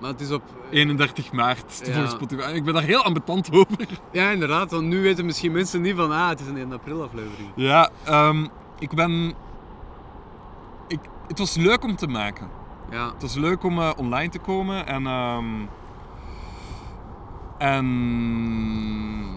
Maar 0.01 0.11
het 0.11 0.21
is 0.21 0.31
op... 0.31 0.43
31 0.71 1.33
maart 1.33 1.83
Ja. 1.85 1.93
voor 1.95 2.07
Spotify. 2.09 2.51
Ik 2.55 2.65
ben 2.65 2.75
daar 2.75 2.83
heel 2.83 3.03
ambetant 3.03 3.53
over. 3.53 3.87
Ja, 4.13 4.31
inderdaad. 4.31 4.71
Want 4.71 4.87
nu 4.87 5.03
weten 5.03 5.25
misschien 5.25 5.53
mensen 5.53 5.81
niet 5.81 5.97
van... 5.97 6.13
Ah, 6.13 6.29
het 6.29 6.41
is 6.41 6.47
een 6.47 6.57
1 6.57 6.73
april 6.73 7.03
aflevering. 7.03 7.49
Ja, 7.55 7.91
ehm, 8.05 8.47
ik 8.79 8.91
ben... 8.95 9.35
Ik, 10.89 10.99
het 11.27 11.39
was 11.39 11.55
leuk 11.57 11.85
om 11.85 11.97
te 11.97 12.07
maken. 12.07 12.49
Ja. 12.91 13.13
Het 13.13 13.23
was 13.23 13.35
leuk 13.35 13.63
om 13.65 13.79
eh, 13.79 13.91
online 13.97 14.29
te 14.31 14.39
komen 14.39 14.87
en. 14.87 15.07
ehm 15.07 15.45
en. 17.59 17.87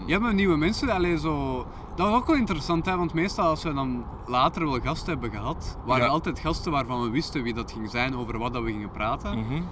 Ja, 0.06 0.18
maar 0.18 0.34
nieuwe 0.34 0.56
mensen, 0.56 0.90
alleen 0.90 1.18
zo... 1.18 1.66
Dat 1.96 2.08
was 2.08 2.16
ook 2.20 2.26
wel 2.26 2.36
interessant, 2.36 2.86
hè, 2.86 2.96
want 2.96 3.14
meestal 3.14 3.46
als 3.46 3.62
we 3.62 3.72
dan 3.74 4.04
later 4.26 4.64
wel 4.70 4.80
gasten 4.80 5.12
hebben 5.12 5.30
gehad, 5.30 5.76
waren 5.84 6.04
Ja. 6.04 6.10
altijd 6.10 6.38
gasten 6.38 6.72
waarvan 6.72 7.02
we 7.02 7.10
wisten 7.10 7.42
wie 7.42 7.54
dat 7.54 7.72
ging 7.72 7.90
zijn, 7.90 8.16
over 8.16 8.38
wat 8.38 8.52
dat 8.52 8.62
we 8.62 8.70
gingen 8.70 8.90
praten. 8.90 9.38
Mhm. 9.38 9.62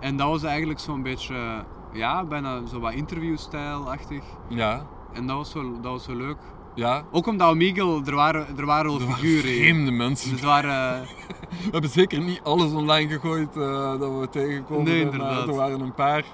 En 0.00 0.16
dat 0.16 0.28
was 0.28 0.42
eigenlijk 0.42 0.78
zo'n 0.80 1.02
beetje, 1.02 1.64
ja, 1.92 2.24
bijna 2.24 2.66
zo 2.66 2.80
wat 2.80 2.92
interviewstijlachtig. 2.92 4.22
Ja, 4.48 4.86
En 5.12 5.26
dat 5.26 5.36
was 5.36 5.52
wel, 5.52 5.80
dat 5.80 5.92
was 5.92 6.06
wel 6.06 6.16
leuk. 6.16 6.38
Ja, 6.76 7.04
Ook 7.10 7.26
omdat 7.26 7.48
Omegle, 7.48 8.02
er 8.04 8.14
waren, 8.14 8.58
er 8.58 8.66
waren 8.66 8.90
er 8.90 8.98
waren 8.98 9.14
figuren. 9.14 9.50
in. 9.50 9.58
vreemde 9.58 9.90
mensen. 9.90 10.30
Dus 10.30 10.40
het 10.40 10.48
waren... 10.48 11.06
We 11.48 11.72
hebben 11.72 11.90
zeker 11.90 12.20
niet 12.20 12.40
alles 12.42 12.72
online 12.72 13.08
gegooid 13.08 13.56
eh, 13.56 13.98
dat 13.98 14.18
we 14.18 14.28
tegenkomen. 14.30 14.84
Nee, 14.84 15.00
inderdaad. 15.00 15.48
er 15.48 15.54
waren 15.54 15.80
een 15.80 15.94
paar, 15.94 16.24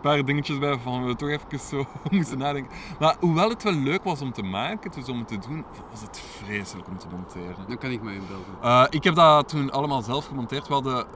paar 0.00 0.24
dingetjes 0.24 0.58
bij 0.58 0.68
waarvan 0.68 1.06
we 1.06 1.16
toch 1.16 1.28
even 1.28 1.58
zo 1.58 1.84
moesten 2.10 2.38
nadenken. 2.38 2.72
Maar 2.98 3.16
hoewel 3.20 3.48
het 3.48 3.62
wel 3.62 3.72
leuk 3.72 4.04
was 4.04 4.20
om 4.20 4.32
te 4.32 4.42
maken, 4.42 4.90
dus 4.90 5.08
om 5.08 5.18
het 5.18 5.28
te 5.28 5.38
doen, 5.48 5.64
was 5.90 6.00
het 6.00 6.22
vreselijk 6.44 6.88
om 6.88 6.98
te 6.98 7.06
monteren. 7.10 7.64
Dan 7.68 7.78
kan 7.78 7.90
ik 7.90 8.02
me 8.02 8.12
inbeelden. 8.12 8.46
Eh, 8.62 8.84
ik 8.90 9.04
heb 9.04 9.14
dat 9.14 9.48
toen 9.48 9.70
allemaal 9.72 10.02
zelf 10.02 10.26
gemonteerd. 10.26 10.68
We 10.68 10.72
hadden 10.74 10.98
eh, 10.98 11.06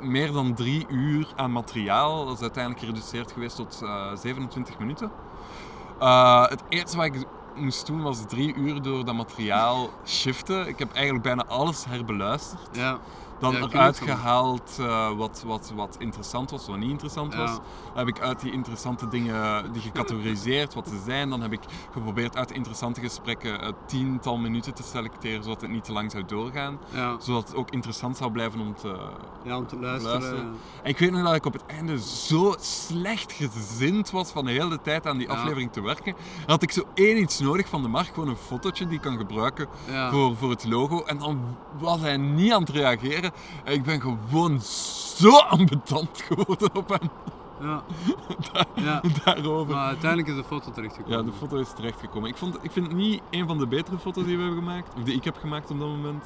meer 0.00 0.32
dan 0.32 0.54
drie 0.54 0.86
uur 0.88 1.26
aan 1.36 1.52
materiaal. 1.52 2.24
Dat 2.24 2.34
is 2.34 2.40
uiteindelijk 2.42 2.84
gereduceerd 2.84 3.32
geweest 3.32 3.56
tot 3.56 3.80
eh, 3.84 4.16
27 4.16 4.78
minuten. 4.78 5.10
Eh, 6.00 6.46
het 6.48 6.62
eerste 6.68 6.96
wat 6.96 7.06
ik 7.06 7.24
moest 7.56 7.86
doen 7.86 8.02
was 8.02 8.26
drie 8.26 8.54
uur 8.54 8.82
door 8.82 9.04
dat 9.04 9.14
materiaal 9.14 9.90
shiften. 10.06 10.68
Ik 10.68 10.78
heb 10.78 10.92
eigenlijk 10.92 11.24
bijna 11.24 11.44
alles 11.46 11.84
herbeluisterd. 11.84 12.68
Ja. 12.72 12.98
Dan 13.52 13.70
eruit 13.70 13.98
gehaald 13.98 14.76
eh, 14.80 15.10
wat, 15.16 15.42
wat, 15.46 15.72
wat 15.74 15.96
interessant 15.98 16.50
was, 16.50 16.66
wat 16.66 16.76
niet 16.78 16.90
interessant 16.90 17.34
was. 17.34 17.50
Dan 17.50 18.06
heb 18.06 18.08
ik 18.08 18.20
uit 18.20 18.40
die 18.40 18.52
interessante 18.52 19.08
dingen 19.08 19.72
die 19.72 19.82
gecategoriseerd 19.82 20.74
wat 20.74 20.88
ze 20.88 21.02
zijn. 21.04 21.30
Dan 21.30 21.40
heb 21.40 21.52
ik 21.52 21.60
geprobeerd 21.92 22.36
uit 22.36 22.50
interessante 22.50 23.00
gesprekken 23.00 23.66
een 23.66 23.74
tiental 23.86 24.36
minuten 24.36 24.74
te 24.74 24.82
selecteren, 24.82 25.42
zodat 25.42 25.60
het 25.60 25.70
niet 25.70 25.84
te 25.84 25.92
lang 25.92 26.10
zou 26.10 26.24
doorgaan. 26.26 26.78
Zodat 27.18 27.48
het 27.48 27.56
ook 27.56 27.70
interessant 27.70 28.16
zou 28.16 28.32
blijven 28.32 28.60
om 28.60 28.74
te 28.74 28.96
ja, 29.44 29.56
om 29.56 29.66
te 29.66 29.78
luisteren. 29.78 30.20
luisteren. 30.20 30.54
En 30.82 30.90
ik 30.90 30.98
weet 30.98 31.10
nog 31.10 31.22
dat 31.22 31.34
ik 31.34 31.46
op 31.46 31.52
het 31.52 31.66
einde 31.66 32.00
zo 32.00 32.54
slecht 32.60 33.32
gezind 33.32 34.10
was 34.10 34.30
van 34.30 34.44
de 34.44 34.50
hele 34.50 34.80
tijd 34.80 35.06
aan 35.06 35.18
die 35.18 35.30
aflevering 35.30 35.72
te 35.72 35.82
werken. 35.82 36.12
Dan 36.12 36.44
had 36.46 36.62
ik 36.62 36.70
zo 36.70 36.82
één 36.94 37.18
iets 37.18 37.38
nodig 37.38 37.68
van 37.68 37.82
de 37.82 37.88
markt, 37.88 38.14
gewoon 38.14 38.28
een 38.28 38.36
fotootje 38.36 38.86
die 38.86 38.96
ik 38.96 39.02
kan 39.02 39.16
gebruiken 39.16 39.68
voor, 40.10 40.36
voor 40.36 40.50
het 40.50 40.64
logo. 40.64 41.02
En 41.02 41.18
dan 41.18 41.56
was 41.78 42.00
hij 42.00 42.16
niet 42.16 42.52
aan 42.52 42.60
het 42.60 42.70
reageren. 42.70 43.32
Ik 43.64 43.82
ben 43.82 44.00
gewoon 44.00 44.60
zo 45.16 45.38
ambetant 45.38 46.22
geworden 46.22 46.74
op 46.74 46.88
hem 46.88 47.10
Ja. 47.60 47.82
ja. 48.84 49.02
daarover. 49.24 49.74
Maar 49.74 49.86
uiteindelijk 49.86 50.28
is 50.28 50.36
de 50.36 50.44
foto 50.44 50.70
terechtgekomen. 50.70 51.18
Ja, 51.18 51.24
de 51.24 51.32
foto 51.32 51.56
is 51.56 51.72
terechtgekomen. 51.74 52.28
Ik, 52.28 52.36
vond, 52.36 52.58
ik 52.62 52.70
vind 52.70 52.86
het 52.86 52.96
niet 52.96 53.22
een 53.30 53.46
van 53.46 53.58
de 53.58 53.66
betere 53.66 53.98
foto's 53.98 54.24
die 54.24 54.36
we 54.36 54.42
hebben 54.42 54.62
gemaakt. 54.62 54.94
Of 54.96 55.02
die 55.02 55.14
ik 55.14 55.24
heb 55.24 55.36
gemaakt 55.36 55.70
op 55.70 55.78
dat 55.78 55.88
moment. 55.88 56.24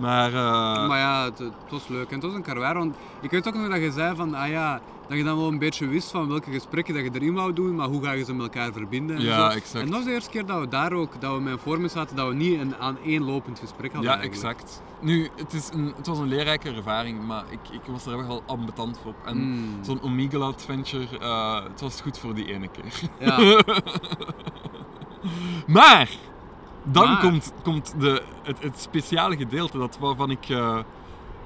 Maar, 0.00 0.28
eh, 0.34 0.88
Maar 0.88 0.98
ja, 0.98 1.24
het, 1.24 1.38
het 1.38 1.52
was 1.70 1.88
leuk. 1.88 2.08
En 2.08 2.14
het 2.14 2.22
was 2.24 2.34
een 2.34 2.42
karwei, 2.42 2.74
want 2.74 2.96
ik 3.20 3.30
weet 3.30 3.48
ook 3.48 3.54
nog 3.54 3.68
dat 3.68 3.80
je 3.80 3.90
zei 3.92 4.16
van, 4.16 4.34
ah 4.34 4.48
ja, 4.48 4.80
dat 5.08 5.16
je 5.18 5.24
dan 5.24 5.36
wel 5.36 5.48
een 5.48 5.58
beetje 5.58 5.86
wist 5.88 6.10
van 6.10 6.28
welke 6.28 6.50
gesprekken 6.50 6.94
dat 6.94 7.02
je 7.04 7.10
erin 7.12 7.34
wou 7.34 7.52
doen, 7.52 7.74
maar 7.74 7.86
hoe 7.86 8.04
ga 8.04 8.12
je 8.12 8.24
ze 8.24 8.32
met 8.34 8.42
elkaar 8.42 8.72
verbinden 8.72 9.16
en 9.16 9.22
Ja, 9.22 9.50
zo. 9.50 9.56
exact. 9.56 9.84
En 9.84 9.90
dat 9.90 9.94
was 9.96 10.04
de 10.04 10.12
eerste 10.12 10.30
keer 10.30 10.46
dat 10.46 10.60
we 10.60 10.68
daar 10.68 10.92
ook, 10.92 11.20
dat 11.20 11.34
we 11.34 11.40
met 11.40 11.52
een 11.52 11.58
vorm 11.58 11.88
zaten, 11.88 12.16
dat 12.16 12.28
we 12.28 12.34
niet 12.34 12.60
een 12.60 12.76
aaneenlopend 12.76 13.58
gesprek 13.58 13.92
hadden 13.92 14.10
ja, 14.12 14.18
eigenlijk. 14.18 14.52
exact. 14.54 14.82
Nu, 15.00 15.28
het, 15.36 15.52
is 15.52 15.70
een, 15.72 15.92
het 15.96 16.06
was 16.06 16.18
een 16.18 16.28
leerrijke 16.28 16.70
ervaring, 16.74 17.26
maar 17.26 17.44
ik, 17.50 17.58
ik 17.70 17.80
was 17.86 18.06
er 18.06 18.18
echt 18.18 18.26
wel 18.26 18.42
ambetant 18.46 18.98
op. 19.04 19.16
En 19.24 19.36
Mm. 19.38 19.78
zo'n 19.84 20.02
Omegle 20.02 20.44
adventure, 20.44 21.18
eh, 21.18 21.62
het 21.70 21.80
was 21.80 22.00
goed 22.00 22.18
voor 22.18 22.34
die 22.34 22.52
ene 22.54 22.68
keer. 22.68 23.10
Ja, 23.18 23.36
Maar, 25.66 26.08
dan 26.92 27.08
Maar. 27.08 27.20
komt, 27.20 27.52
komt 27.62 27.94
de, 28.00 28.22
het, 28.42 28.62
het 28.62 28.78
speciale 28.80 29.36
gedeelte 29.36 29.78
dat 29.78 29.98
waarvan 30.00 30.30
ik 30.30 30.48
eh, 30.48 30.78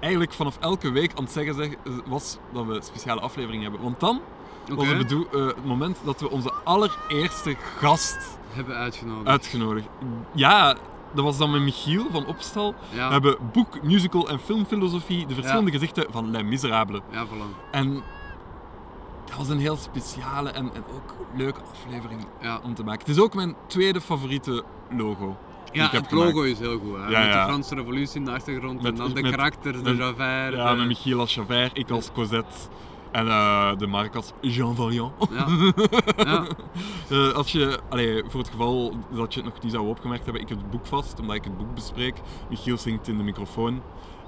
eigenlijk 0.01 0.33
vanaf 0.33 0.57
elke 0.61 0.91
week 0.91 1.11
aan 1.15 1.25
het 1.25 1.33
zeggen 1.33 1.55
zeg, 1.55 1.75
was 2.07 2.39
dat 2.53 2.65
we 2.67 2.75
een 2.75 2.83
speciale 2.83 3.21
aflevering 3.21 3.63
hebben. 3.63 3.81
Want 3.83 4.01
dan 4.01 4.21
was 4.69 4.77
oké. 4.79 4.87
het, 4.87 4.99
bedoel- 4.99 5.29
eh, 5.33 5.47
het 5.47 5.65
moment 5.65 5.99
dat 6.05 6.21
we 6.21 6.31
onze 6.31 6.53
allereerste 6.65 7.57
gast 7.79 8.39
Hebben 8.49 8.77
uitgenodigd. 8.77 9.27
uitgenodigd. 9.29 9.87
Ja, 10.35 10.77
dat 11.15 11.25
was 11.25 11.39
dan 11.39 11.51
met 11.51 11.61
Michiel 11.63 12.07
van 12.11 12.27
Opstal. 12.27 12.75
ja. 12.91 13.07
We 13.07 13.13
hebben 13.13 13.37
boek, 13.53 13.83
musical 13.83 14.29
en 14.29 14.39
filmfilosofie, 14.41 15.27
de 15.27 15.35
verschillende 15.35 15.71
gezichten 15.71 16.07
van 16.11 16.31
Les 16.31 16.43
Miserables. 16.43 17.01
ja, 17.11 17.27
voilà. 17.27 17.71
En 17.71 18.03
dat 19.37 19.47
was 19.47 19.49
een 19.49 19.59
heel 19.59 19.77
speciale 19.77 20.51
en, 20.51 20.75
en 20.75 20.83
ook 20.95 21.15
leuke 21.37 21.61
aflevering 21.73 22.27
Ja, 22.41 22.61
om 22.65 22.75
te 22.75 22.83
maken. 22.85 23.01
Het 23.07 23.17
is 23.17 23.23
ook 23.23 23.35
mijn 23.35 23.55
tweede 23.67 24.01
favoriete 24.01 24.65
logo. 24.97 25.37
ja 25.73 25.89
het 25.91 26.11
logo 26.11 26.43
is 26.43 26.59
heel 26.59 26.79
goed. 26.79 26.97
Hè? 26.97 27.09
Ja, 27.09 27.19
met 27.25 27.33
de 27.33 27.39
Franse 27.39 27.75
revolutie 27.75 28.19
in 28.19 28.25
de 28.25 28.31
achtergrond 28.33 28.83
Met- 28.83 28.93
en 28.93 28.99
dan 28.99 29.13
de 29.15 29.23
met- 29.23 29.31
karakters, 29.31 29.83
de 29.83 29.97
Javert. 29.97 30.55
Ja, 30.55 30.71
de- 30.71 30.77
met 30.77 30.87
Michiel 30.87 31.19
als 31.21 31.35
Javert, 31.35 31.79
ik 31.79 31.91
als 31.91 32.13
Cosette 32.13 32.57
en 33.13 33.29
eh, 33.29 33.77
de 33.77 33.87
Marc 33.87 34.15
als 34.17 34.33
Jean 34.41 34.75
Valjean. 34.75 35.13
Ja. 35.31 35.47
ja. 36.25 36.47
Eh, 37.09 37.33
als 37.33 37.53
je, 37.53 37.81
allee, 37.89 38.23
voor 38.29 38.41
het 38.41 38.49
geval 38.51 38.97
dat 39.11 39.35
je 39.35 39.41
het 39.43 39.53
nog 39.53 39.63
niet 39.63 39.73
zou 39.73 39.89
opgemerkt 39.89 40.25
hebben, 40.25 40.43
ik 40.43 40.49
heb 40.49 40.59
het 40.59 40.71
boek 40.71 40.87
vast, 40.87 41.21
omdat 41.21 41.37
ik 41.37 41.45
het 41.45 41.57
boek 41.59 41.75
bespreek. 41.75 42.15
Michiel 42.51 42.79
zingt 42.79 43.09
in 43.09 43.17
de 43.17 43.23
microfoon. 43.23 43.83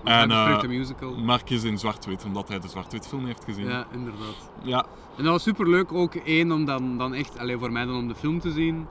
En, 0.04 0.30
eh, 0.30 0.60
de 0.60 0.68
musical. 0.68 1.14
Mark 1.14 1.50
is 1.50 1.64
in 1.64 1.78
zwart-wit, 1.78 2.24
omdat 2.24 2.48
hij 2.48 2.60
de 2.60 2.68
zwart-wit 2.68 3.06
film 3.06 3.26
heeft 3.26 3.44
gezien. 3.44 3.68
Ja, 3.68 3.86
inderdaad. 3.92 4.50
Ja, 4.62 4.84
En 5.16 5.22
dat 5.24 5.32
was 5.32 5.42
super 5.42 5.68
leuk, 5.68 5.92
ook 5.92 6.14
één 6.14 6.52
om 6.52 6.64
dan, 6.64 6.98
dan 6.98 7.14
echt, 7.14 7.38
alleen 7.38 7.58
voor 7.58 7.72
mij 7.72 7.84
dan 7.84 7.96
om 7.96 8.08
de 8.08 8.14
film 8.14 8.40
te 8.40 8.52
zien. 8.52 8.86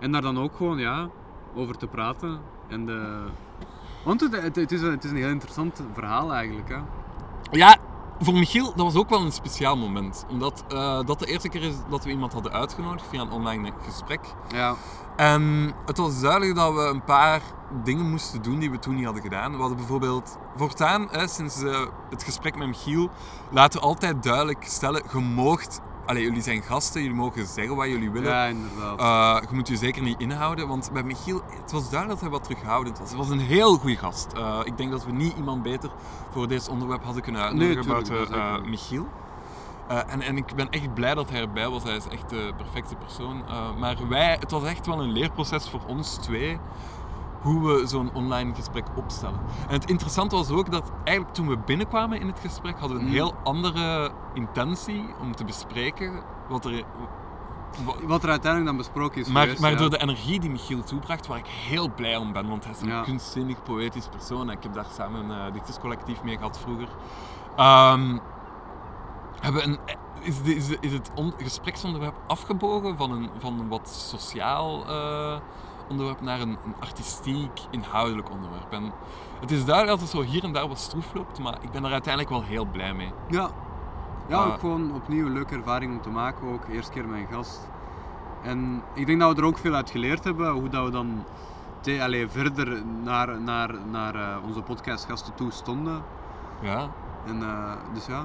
En 0.00 0.12
daar 0.12 0.22
dan 0.22 0.38
ook 0.38 0.56
gewoon, 0.56 0.78
ja, 0.78 1.08
over 1.54 1.76
te 1.76 1.86
praten. 1.86 2.40
En 2.68 2.86
de... 2.86 3.24
Want 4.04 4.20
het, 4.20 4.42
het, 4.42 4.56
het 4.56 4.72
is 4.72 4.82
een, 4.82 4.90
het 4.90 5.04
is 5.04 5.10
een 5.10 5.16
heel 5.16 5.28
interessant 5.28 5.82
verhaal 5.94 6.32
eigenlijk, 6.32 6.68
hè. 6.68 6.78
Ja, 7.50 7.76
voor 8.20 8.34
Michiel, 8.34 8.64
dat 8.64 8.84
was 8.84 8.94
ook 8.94 9.08
wel 9.08 9.20
een 9.20 9.32
speciaal 9.32 9.76
moment. 9.76 10.26
Omdat 10.30 10.64
eh, 10.68 11.00
dat 11.04 11.18
de 11.18 11.26
eerste 11.26 11.48
keer 11.48 11.62
is 11.62 11.74
dat 11.90 12.04
we 12.04 12.10
iemand 12.10 12.32
hadden 12.32 12.52
uitgenodigd 12.52 13.06
via 13.08 13.20
een 13.20 13.30
online 13.30 13.72
gesprek. 13.86 14.20
Ja. 14.54 14.74
En 15.18 15.72
het 15.86 15.96
was 15.96 16.20
duidelijk 16.20 16.54
dat 16.54 16.74
we 16.74 16.80
een 16.80 17.04
paar 17.04 17.40
dingen 17.84 18.10
moesten 18.10 18.42
doen 18.42 18.58
die 18.58 18.70
we 18.70 18.78
toen 18.78 18.94
niet 18.94 19.04
hadden 19.04 19.22
gedaan. 19.22 19.52
We 19.52 19.58
hadden 19.58 19.76
bijvoorbeeld 19.76 20.38
voortaan, 20.56 21.08
hè, 21.10 21.28
sinds 21.28 21.62
eh, 21.62 21.80
het 22.10 22.22
gesprek 22.22 22.56
met 22.56 22.66
Michiel, 22.66 23.10
laten 23.50 23.80
we 23.80 23.86
altijd 23.86 24.22
duidelijk 24.22 24.64
stellen, 24.64 25.02
je 25.12 25.18
moogt, 25.18 25.80
allee, 26.06 26.22
jullie 26.22 26.42
zijn 26.42 26.62
gasten, 26.62 27.00
jullie 27.00 27.16
mogen 27.16 27.46
zeggen 27.46 27.76
wat 27.76 27.86
jullie 27.86 28.10
willen. 28.10 28.30
Ja, 28.30 28.44
inderdaad. 28.44 29.00
Eh, 29.00 29.48
je 29.48 29.54
moet 29.54 29.68
je 29.68 29.76
zeker 29.76 30.02
niet 30.02 30.20
inhouden, 30.20 30.68
want 30.68 30.90
bij 30.92 31.02
Michiel, 31.02 31.42
het 31.62 31.72
was 31.72 31.90
duidelijk 31.90 32.20
dat 32.20 32.20
hij 32.20 32.30
wat 32.30 32.44
terughoudend 32.44 32.98
was. 32.98 33.08
Hij 33.08 33.18
was 33.18 33.30
een 33.30 33.40
heel 33.40 33.76
goede 33.76 33.96
gast. 33.96 34.32
Eh, 34.32 34.60
ik 34.64 34.76
denk 34.76 34.90
dat 34.90 35.04
we 35.04 35.12
niet 35.12 35.36
iemand 35.36 35.62
beter 35.62 35.90
voor 36.30 36.48
dit 36.48 36.68
onderwerp 36.68 37.04
hadden 37.04 37.22
kunnen 37.22 37.42
uitnodigen 37.42 37.86
Nee, 37.86 38.04
buiten. 38.04 38.70
Michiel. 38.70 39.06
Eh, 39.88 39.98
en, 40.12 40.20
en 40.20 40.36
ik 40.36 40.54
ben 40.54 40.70
echt 40.70 40.94
blij 40.94 41.14
dat 41.14 41.30
hij 41.30 41.40
erbij 41.40 41.68
was. 41.68 41.82
Hij 41.82 41.96
is 41.96 42.08
echt 42.08 42.28
de 42.30 42.52
perfecte 42.56 42.94
persoon. 42.96 43.42
Eh, 43.48 43.76
maar 43.78 43.96
wij, 44.08 44.36
het 44.40 44.50
was 44.50 44.64
echt 44.64 44.86
wel 44.86 45.02
een 45.02 45.12
leerproces 45.12 45.68
voor 45.70 45.80
ons 45.86 46.14
twee 46.14 46.58
hoe 47.42 47.66
we 47.66 47.86
zo'n 47.86 48.10
online 48.14 48.54
gesprek 48.54 48.84
opstellen. 48.94 49.38
En 49.68 49.72
het 49.74 49.90
interessante 49.90 50.36
was 50.36 50.50
ook 50.50 50.70
dat 50.70 50.92
eigenlijk 51.04 51.36
toen 51.36 51.48
we 51.48 51.58
binnenkwamen 51.58 52.20
in 52.20 52.26
het 52.26 52.40
gesprek 52.40 52.78
hadden 52.78 52.96
we 52.96 53.02
een 53.02 53.08
Mhm. 53.08 53.16
heel 53.18 53.34
andere 53.44 54.10
intentie 54.34 55.04
om 55.20 55.34
te 55.34 55.44
bespreken 55.44 56.22
wat 56.48 56.64
er, 56.64 56.82
wa- 57.84 57.94
Wat 58.06 58.22
er 58.22 58.30
uiteindelijk 58.30 58.70
dan 58.76 58.76
besproken 58.86 59.20
is 59.20 59.28
maar, 59.28 59.42
geweest, 59.42 59.60
maar 59.60 59.70
ja. 59.70 59.76
door 59.76 59.90
de 59.90 59.98
energie 60.00 60.40
die 60.40 60.50
Michiel 60.50 60.82
toebracht, 60.82 61.26
waar 61.26 61.38
ik 61.38 61.46
heel 61.46 61.88
blij 61.94 62.16
om 62.16 62.32
ben, 62.32 62.48
want 62.48 62.64
hij 62.64 62.72
is 62.72 62.80
een 62.80 62.88
Ja. 62.88 63.02
kunstzinnig, 63.02 63.62
poëtisch 63.62 64.08
persoon. 64.08 64.50
En 64.50 64.56
ik 64.56 64.62
heb 64.62 64.74
daar 64.74 64.86
samen 64.96 65.30
een 65.30 65.46
uh, 65.46 65.52
dichterscollectief 65.52 66.22
mee 66.22 66.36
gehad 66.36 66.58
vroeger. 66.58 66.88
Ehm, 67.56 68.18
hebben 69.40 69.64
een, 69.68 69.78
is, 70.20 70.42
de- 70.42 70.54
is, 70.54 70.66
de- 70.66 70.76
is 70.80 70.92
het 70.92 71.10
on- 71.14 71.34
gespreksonderwerp 71.38 72.14
afgebogen 72.26 72.96
van 72.96 73.10
een, 73.10 73.30
van 73.38 73.60
een 73.60 73.68
wat 73.68 73.88
sociaal 73.88 74.86
eh, 74.86 75.36
onderwerp 75.88 76.20
naar 76.20 76.40
een, 76.40 76.58
een 76.64 76.74
artistiek, 76.80 77.50
inhoudelijk 77.70 78.30
onderwerp. 78.30 78.72
En 78.72 78.92
het 79.40 79.50
is 79.50 79.64
duidelijk 79.64 79.98
dat 80.00 80.08
het 80.08 80.16
zo 80.18 80.30
hier 80.30 80.44
en 80.44 80.52
daar 80.52 80.68
wat 80.68 80.78
stroef 80.78 81.14
loopt, 81.14 81.38
maar 81.38 81.58
ik 81.60 81.70
ben 81.70 81.84
er 81.84 81.92
uiteindelijk 81.92 82.32
wel 82.34 82.42
heel 82.42 82.64
blij 82.64 82.94
mee. 82.94 83.12
Ja. 83.28 83.50
Ja, 84.28 84.44
ook 84.44 84.58
gewoon 84.60 84.94
opnieuw 84.94 85.26
een 85.26 85.32
leuke 85.32 85.54
ervaring 85.54 85.92
om 85.92 86.02
te 86.02 86.10
maken. 86.10 86.52
Ook 86.52 86.68
eerste 86.68 86.92
keer 86.92 87.08
mijn 87.08 87.26
gast. 87.32 87.68
En 88.42 88.82
ik 88.94 89.06
denk 89.06 89.20
dat 89.20 89.34
we 89.34 89.40
er 89.40 89.46
ook 89.46 89.58
veel 89.58 89.74
uit 89.74 89.90
geleerd 89.90 90.24
hebben. 90.24 90.50
Hoe 90.50 90.68
dat 90.68 90.84
we 90.84 90.90
dan 90.90 91.24
te, 91.80 92.02
allee, 92.02 92.28
verder 92.28 92.82
naar, 93.02 93.40
naar, 93.40 93.74
naar 93.90 94.14
eh, 94.14 94.36
onze 94.46 94.60
podcastgasten 94.62 95.34
toe 95.34 95.50
stonden. 95.50 96.02
Ja. 96.60 96.88
En, 97.26 97.42
eh, 97.42 97.72
dus 97.94 98.06
ja, 98.06 98.24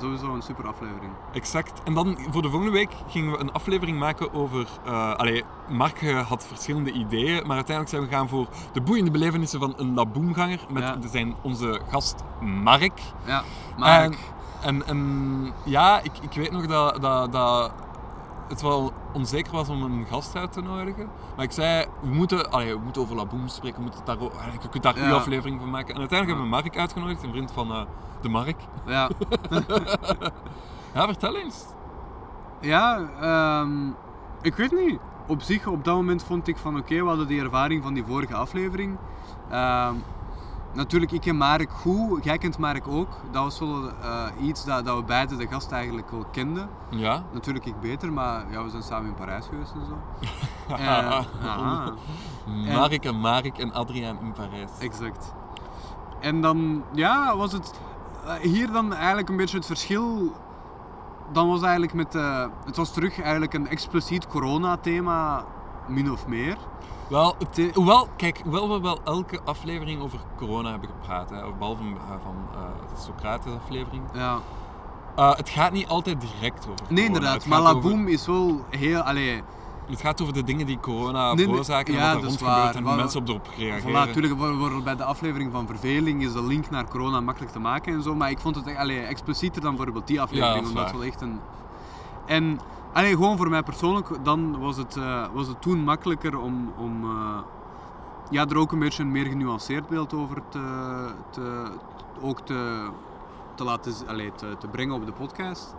sowieso 0.00 0.34
een 0.34 0.42
super 0.42 0.66
aflevering. 0.68 1.12
Exact. 1.32 1.82
En 1.84 1.94
dan 1.94 2.18
voor 2.30 2.42
de 2.42 2.48
volgende 2.50 2.72
week 2.72 2.90
gingen 3.08 3.32
we 3.32 3.38
een 3.38 3.52
aflevering 3.52 3.98
maken 3.98 4.34
over. 4.34 4.66
eh 4.84 5.14
allee, 5.14 5.44
Mark 5.68 6.02
eh, 6.02 6.28
had 6.28 6.46
verschillende 6.46 6.92
ideeën, 6.92 7.46
maar 7.46 7.56
uiteindelijk 7.56 7.88
zijn 7.88 8.02
we 8.02 8.08
gaan 8.08 8.28
voor 8.28 8.46
de 8.72 8.80
boeiende 8.80 9.10
belevenissen 9.10 9.60
van 9.60 9.74
een 9.76 9.94
laboomganger 9.94 10.60
met 10.70 10.82
Ja. 10.82 10.96
zijn, 11.10 11.34
onze 11.42 11.80
gast 11.90 12.22
Mark. 12.40 13.00
Ja, 13.24 13.42
maar 13.78 14.02
En, 14.02 14.14
en, 14.62 14.86
en 14.86 15.52
ja, 15.64 16.00
ik, 16.00 16.12
ik 16.20 16.32
weet 16.32 16.50
nog 16.50 16.66
dat, 16.66 17.02
dat, 17.02 17.32
dat 17.32 17.72
het 18.48 18.62
wel 18.62 18.92
onzeker 19.12 19.52
was 19.52 19.68
om 19.68 19.82
een 19.82 20.06
gast 20.10 20.36
uit 20.36 20.52
te 20.52 20.60
nodigen. 20.62 21.08
Maar 21.36 21.44
ik 21.44 21.52
zei, 21.52 21.86
we 22.00 22.08
moeten, 22.08 22.50
allee, 22.50 22.74
we 22.74 22.80
moeten 22.84 23.02
over 23.02 23.16
Laboom 23.16 23.48
spreken, 23.48 23.76
we 23.78 23.82
moeten 23.84 24.04
daar, 24.04 24.16
allee, 24.16 24.52
je 24.62 24.68
kunt 24.68 24.82
daar 24.82 24.96
een 24.96 25.08
Ja. 25.08 25.12
aflevering 25.14 25.60
van 25.60 25.70
maken. 25.70 25.94
En 25.94 26.00
uiteindelijk 26.00 26.38
hebben 26.40 26.58
we 26.58 26.62
Mark 26.64 26.78
uitgenodigd, 26.78 27.22
een 27.22 27.30
vriend 27.30 27.52
van 27.52 27.70
eh, 27.72 27.82
de 28.20 28.28
Mark. 28.28 28.56
ja, 28.86 29.08
Ja, 30.94 31.06
vertel 31.06 31.36
eens. 31.36 31.64
ja 32.60 33.00
ehm, 33.20 33.88
ik 34.42 34.54
weet 34.54 34.72
niet. 34.72 34.98
op 35.26 35.42
zich, 35.42 35.66
op 35.66 35.84
dat 35.84 35.94
moment 35.94 36.22
vond 36.24 36.48
ik 36.48 36.56
van 36.56 36.76
oké, 36.78 36.94
we 37.02 37.06
hadden 37.08 37.26
die 37.26 37.40
ervaring 37.42 37.82
van 37.82 37.94
die 37.94 38.04
vorige 38.04 38.34
aflevering. 38.34 38.96
Ehm, 39.50 39.94
natuurlijk, 40.74 41.12
ik 41.12 41.20
ken 41.20 41.36
Marek 41.36 41.70
goed, 41.70 42.24
jij 42.24 42.38
kent 42.38 42.58
Marek 42.58 42.88
ook. 42.88 43.08
Dat 43.30 43.42
was 43.42 43.58
wel 43.58 43.88
eh, 43.88 44.26
iets 44.40 44.64
dat, 44.64 44.84
dat 44.84 44.96
we 44.96 45.02
beide 45.02 45.36
de 45.36 45.46
gast 45.46 45.72
eigenlijk 45.72 46.10
wel 46.10 46.24
kenden. 46.30 46.68
Ja? 46.90 47.24
Natuurlijk 47.32 47.66
ik 47.66 47.80
beter, 47.80 48.12
maar 48.12 48.44
ja, 48.50 48.64
we 48.64 48.70
zijn 48.70 48.82
samen 48.82 49.08
in 49.08 49.14
Parijs 49.14 49.46
geweest 49.46 49.72
en 49.72 49.86
zo. 49.86 49.96
Eh, 50.68 51.18
aha. 51.42 51.92
Marek 52.74 53.04
en 53.04 53.20
Marek 53.20 53.58
en 53.58 53.72
Adriaan 53.72 54.18
in 54.20 54.32
Parijs. 54.32 54.70
Exact. 54.78 55.34
En 56.20 56.40
dan, 56.40 56.82
ja, 56.92 57.36
was 57.36 57.52
het 57.52 57.74
eh, 58.26 58.34
hier 58.34 58.72
dan 58.72 58.94
eigenlijk 58.94 59.28
een 59.28 59.36
beetje 59.36 59.56
het 59.56 59.66
verschil. 59.66 60.32
Dan 61.32 61.48
was 61.48 61.62
eigenlijk 61.62 61.92
met, 61.92 62.12
het 62.64 62.76
was 62.76 62.92
terug 62.92 63.20
eigenlijk 63.20 63.54
een 63.54 63.68
expliciet 63.68 64.26
corona-thema, 64.26 65.44
min 65.88 66.12
of 66.12 66.26
meer. 66.26 66.56
Wel, 67.08 67.34
het, 67.38 67.74
hoewel, 67.74 68.08
kijk, 68.16 68.40
hoewel 68.42 68.70
we 68.70 68.80
wel 68.80 69.00
elke 69.04 69.40
aflevering 69.44 70.02
over 70.02 70.18
corona 70.36 70.70
hebben 70.70 70.88
gepraat, 70.88 71.30
hè, 71.30 71.36
behalve 71.58 71.82
uh, 71.82 71.90
van 72.22 72.36
uh, 72.52 72.60
de 72.94 73.00
Socrates-aflevering. 73.02 74.02
Ja. 74.14 74.38
Uh, 75.18 75.34
het 75.34 75.48
gaat 75.48 75.72
niet 75.72 75.88
altijd 75.88 76.20
direct 76.20 76.58
over 76.58 76.74
corona. 76.74 76.94
Nee, 76.94 77.04
inderdaad. 77.04 77.46
Maar 77.46 77.60
Laboom 77.60 78.00
over... 78.00 78.12
is 78.12 78.26
wel 78.26 78.64
heel... 78.70 79.00
Allee, 79.00 79.42
het 79.86 80.00
gaat 80.00 80.22
over 80.22 80.34
de 80.34 80.44
dingen 80.44 80.66
die 80.66 80.80
corona 80.80 81.36
veroorzaken 81.36 81.94
en 81.94 82.00
ja, 82.00 82.06
wat 82.12 82.22
er 82.22 82.28
rond 82.28 82.38
gebeurt 82.38 82.74
en 82.74 82.84
hoe 82.84 82.96
mensen 82.96 83.20
op 83.20 83.28
erop 83.28 83.48
reageren. 83.56 83.90
Voilà, 83.90 84.06
natuurlijk, 84.06 84.84
bij 84.84 84.96
de 84.96 85.04
aflevering 85.04 85.52
van 85.52 85.66
verveling 85.66 86.22
is 86.22 86.32
de 86.32 86.42
link 86.42 86.70
naar 86.70 86.88
corona 86.88 87.20
makkelijk 87.20 87.52
te 87.52 87.58
maken 87.58 87.94
en 87.94 88.02
zo. 88.02 88.14
Maar 88.14 88.30
ik 88.30 88.38
vond 88.38 88.56
het 88.56 88.76
allee, 88.76 89.00
explicieter 89.00 89.62
dan 89.62 89.76
bijvoorbeeld 89.76 90.06
die 90.06 90.20
aflevering, 90.20 90.62
ja, 90.62 90.68
omdat 90.68 90.84
het 90.84 90.92
wel 90.92 91.04
echt 91.04 91.20
een... 91.20 91.40
En 92.26 92.60
allee, 92.94 93.10
gewoon 93.10 93.36
voor 93.36 93.48
mij 93.48 93.62
persoonlijk, 93.62 94.08
dan 94.22 94.58
was 94.58 94.76
het, 94.76 94.96
uh, 94.96 95.26
was 95.32 95.46
het 95.46 95.62
toen 95.62 95.78
makkelijker 95.78 96.38
om, 96.38 96.72
om 96.76 97.04
uh, 97.04 97.38
ja, 98.30 98.46
er 98.46 98.56
ook 98.56 98.72
een 98.72 98.78
beetje 98.78 99.02
een 99.02 99.12
meer 99.12 99.26
genuanceerd 99.26 99.88
beeld 99.88 100.14
over 100.14 100.42
te, 100.48 101.08
te, 101.30 101.70
ook 102.20 102.40
te, 102.40 102.88
te 103.54 103.64
laten 103.64 103.92
allee, 104.06 104.32
te, 104.32 104.56
te 104.58 104.66
brengen 104.66 104.94
op 104.94 105.06
de 105.06 105.12
podcast. 105.12 105.74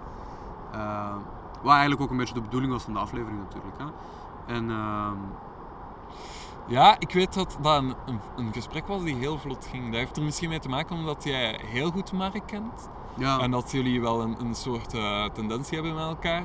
Uh, 0.73 1.15
wat 1.61 1.71
eigenlijk 1.71 2.01
ook 2.01 2.09
een 2.09 2.17
beetje 2.17 2.33
de 2.33 2.41
bedoeling 2.41 2.71
was 2.71 2.83
van 2.83 2.93
de 2.93 2.99
aflevering 2.99 3.39
natuurlijk. 3.39 3.77
Hè. 3.77 3.85
En, 4.53 4.69
uh... 4.69 5.11
Ja, 6.67 6.95
ik 6.99 7.13
weet 7.13 7.33
dat 7.33 7.57
dat 7.61 7.77
een, 7.77 7.95
een, 8.05 8.19
een, 8.35 8.53
gesprek 8.53 8.87
was 8.87 9.03
die 9.03 9.15
heel 9.15 9.37
vlot 9.37 9.67
ging. 9.71 9.85
Dat 9.85 9.93
heeft 9.95 10.17
er 10.17 10.23
misschien 10.23 10.49
mee 10.49 10.59
te 10.59 10.69
maken 10.69 10.95
omdat 10.95 11.23
jij 11.23 11.59
heel 11.65 11.91
goed 11.91 12.11
Mark 12.11 12.41
kent. 12.45 12.89
Ja. 13.17 13.39
En 13.39 13.51
dat 13.51 13.71
jullie 13.71 14.01
wel 14.01 14.21
een, 14.21 14.35
een 14.39 14.55
soort 14.55 14.89
tendentie 15.33 15.73
hebben 15.75 15.95
met 15.95 16.07
elkaar. 16.07 16.43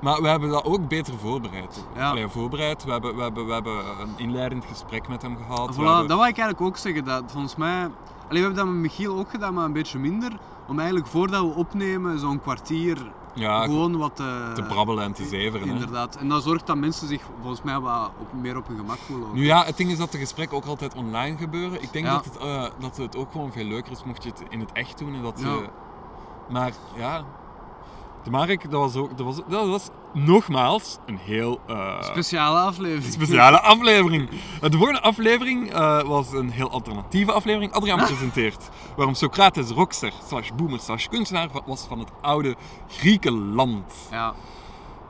Maar 0.00 0.22
we 0.22 0.28
hebben 0.28 0.50
dat 0.50 0.64
ook 0.64 0.88
beter 0.88 1.14
voorbereid. 1.18 1.84
Ja. 1.94 2.10
Allee, 2.10 2.28
voorbereid. 2.28 2.84
We 2.84 2.90
hebben, 2.90 3.16
we, 3.16 3.22
hebben, 3.22 3.46
we 3.46 3.52
hebben 3.52 3.76
een 3.76 4.14
inleidend 4.16 4.64
gesprek 4.64 5.08
met 5.08 5.22
hem 5.22 5.36
gehad. 5.36 5.74
Voilà, 5.74 5.76
hebben... 5.76 6.08
Dat 6.08 6.18
wil 6.18 6.26
ik 6.26 6.38
eigenlijk 6.38 6.60
ook 6.60 6.76
zeggen. 6.76 7.04
Dat 7.04 7.22
volgens 7.26 7.56
mij... 7.56 7.90
Allee, 8.28 8.40
we 8.42 8.46
hebben 8.46 8.54
dat 8.54 8.66
met 8.66 8.74
Michiel 8.74 9.18
ook 9.18 9.30
gedaan, 9.30 9.54
maar 9.54 9.64
een 9.64 9.72
beetje 9.72 9.98
minder. 9.98 10.32
Om 10.68 10.78
eigenlijk 10.78 11.08
voordat 11.08 11.40
we 11.40 11.54
opnemen 11.54 12.18
zo'n 12.18 12.40
kwartier 12.40 13.12
ja, 13.34 13.62
gewoon 13.62 13.96
wat 13.96 14.20
uh, 14.20 14.52
te 14.52 14.62
brabbelen 14.62 15.04
en 15.04 15.12
te 15.12 15.24
zeveren. 15.24 15.68
Inderdaad. 15.68 16.14
Hè? 16.14 16.20
En 16.20 16.28
dat 16.28 16.42
zorgt 16.42 16.66
dat 16.66 16.76
mensen 16.76 17.08
zich 17.08 17.22
volgens 17.40 17.62
mij 17.62 17.80
wat 17.80 18.10
op, 18.20 18.32
meer 18.32 18.56
op 18.56 18.66
hun 18.68 18.76
gemak 18.76 18.98
voelen. 18.98 19.28
Ook. 19.28 19.34
Nu 19.34 19.44
ja, 19.44 19.64
het 19.64 19.76
ding 19.76 19.90
is 19.90 19.98
dat 19.98 20.12
de 20.12 20.18
gesprekken 20.18 20.56
ook 20.56 20.64
altijd 20.64 20.94
online 20.94 21.36
gebeuren. 21.36 21.82
Ik 21.82 21.92
denk 21.92 22.06
ja. 22.06 22.12
dat, 22.14 22.24
het, 22.24 22.42
uh, 22.42 22.64
dat 22.78 22.96
het 22.96 23.16
ook 23.16 23.32
gewoon 23.32 23.52
veel 23.52 23.64
leuker 23.64 23.92
is 23.92 24.04
mocht 24.04 24.22
je 24.22 24.28
het 24.28 24.42
in 24.48 24.60
het 24.60 24.72
echt 24.72 24.98
doen. 24.98 25.14
En 25.14 25.22
dat 25.22 25.40
ja. 25.40 25.46
je... 25.46 25.68
Maar 26.48 26.72
ja, 26.96 27.24
Mark, 28.30 28.70
dat 28.70 28.80
was 28.80 28.96
ook, 28.96 29.16
dat 29.16 29.26
was, 29.26 29.36
dat 29.48 29.66
was 29.66 29.88
nogmaals 30.12 30.98
een 31.06 31.18
heel... 31.18 31.60
Uh, 31.70 32.02
speciale 32.02 32.58
aflevering. 32.58 33.12
Speciale 33.12 33.60
aflevering. 33.60 34.28
De 34.60 34.76
volgende 34.76 35.00
aflevering 35.00 35.72
uh, 35.72 36.02
was 36.02 36.32
een 36.32 36.50
heel 36.50 36.70
alternatieve 36.70 37.32
aflevering. 37.32 37.72
Adriaan 37.72 38.04
presenteert 38.06 38.68
waarom 38.96 39.14
Socrates 39.14 39.70
rockster 39.70 40.12
slash 40.26 40.50
boomer 40.56 40.80
slash 40.80 41.06
kunstenaar 41.06 41.48
was 41.66 41.86
van 41.88 41.98
het 41.98 42.10
oude 42.20 42.56
Griekenland. 42.88 43.92
Ja. 44.10 44.34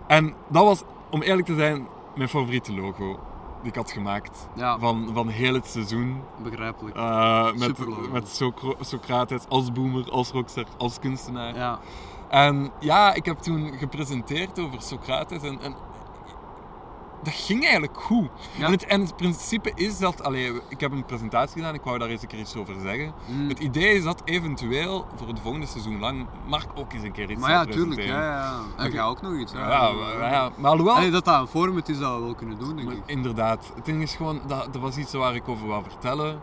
En 0.06 0.34
dat 0.48 0.64
was, 0.64 0.82
om 1.10 1.22
eerlijk 1.22 1.46
te 1.46 1.54
zijn, 1.54 1.86
mijn 2.16 2.28
favoriete 2.28 2.74
logo 2.74 3.18
ik 3.62 3.74
had 3.74 3.90
gemaakt 3.90 4.48
ja. 4.54 4.78
van, 4.78 5.10
van 5.12 5.28
heel 5.28 5.54
het 5.54 5.66
seizoen. 5.66 6.22
Begrijpelijk. 6.42 6.96
Uh, 6.96 7.52
met 7.52 7.78
met 8.12 8.28
Socro 8.28 8.74
Socrates 8.80 9.48
als 9.48 9.72
boomer, 9.72 10.10
als 10.10 10.30
rockster, 10.30 10.66
als 10.76 10.98
kunstenaar. 10.98 11.54
Ja. 11.54 11.78
En 12.28 12.70
ja, 12.80 13.14
ik 13.14 13.24
heb 13.24 13.38
toen 13.38 13.72
gepresenteerd 13.78 14.58
over 14.58 14.82
Socrates 14.82 15.42
en, 15.42 15.60
en 15.60 15.74
dat 17.22 17.34
ging 17.34 17.62
eigenlijk 17.62 18.00
goed. 18.00 18.28
Ja. 18.58 18.66
En, 18.66 18.72
het, 18.72 18.84
en 18.84 19.00
het 19.00 19.16
principe 19.16 19.72
is 19.74 19.98
dat, 19.98 20.22
allee, 20.22 20.52
ik 20.68 20.80
heb 20.80 20.92
een 20.92 21.04
presentatie 21.04 21.56
gedaan, 21.56 21.74
ik 21.74 21.82
wou 21.82 21.98
daar 21.98 22.08
eens 22.08 22.22
een 22.22 22.28
keer 22.28 22.38
iets 22.38 22.56
over 22.56 22.74
zeggen. 22.82 23.12
Mm. 23.26 23.48
Het 23.48 23.58
idee 23.58 23.94
is 23.94 24.02
dat 24.02 24.22
eventueel 24.24 25.06
voor 25.16 25.28
het 25.28 25.40
volgende 25.40 25.66
seizoen 25.66 25.98
lang 25.98 26.26
Mark 26.46 26.66
ook 26.74 26.92
eens 26.92 27.02
een 27.02 27.12
keer 27.12 27.30
iets 27.30 27.40
Maar 27.40 27.50
ja, 27.50 27.64
tuurlijk. 27.64 28.02
Ja, 28.02 28.22
ja. 28.22 28.60
En 28.76 28.90
ga 28.90 29.04
ook 29.04 29.22
nog 29.22 29.38
iets. 29.38 29.52
Ja, 29.52 29.70
ja, 29.70 29.92
maar, 29.92 30.32
ja, 30.32 30.50
maar 30.56 30.70
alhoewel... 30.70 30.94
Allee, 30.94 31.10
dat 31.10 31.24
dat 31.24 31.40
een 31.40 31.46
format 31.46 31.88
is 31.88 31.98
dat 31.98 32.16
we 32.16 32.22
wel 32.22 32.34
kunnen 32.34 32.58
doen, 32.58 32.76
denk 32.76 32.88
maar 32.88 32.96
ik. 32.96 33.02
Inderdaad. 33.06 33.72
Het 33.74 33.84
ding 33.84 34.02
is 34.02 34.14
gewoon, 34.14 34.40
dat, 34.46 34.72
dat 34.72 34.82
was 34.82 34.96
iets 34.96 35.12
waar 35.12 35.34
ik 35.34 35.48
over 35.48 35.66
wou 35.66 35.82
vertellen. 35.82 36.40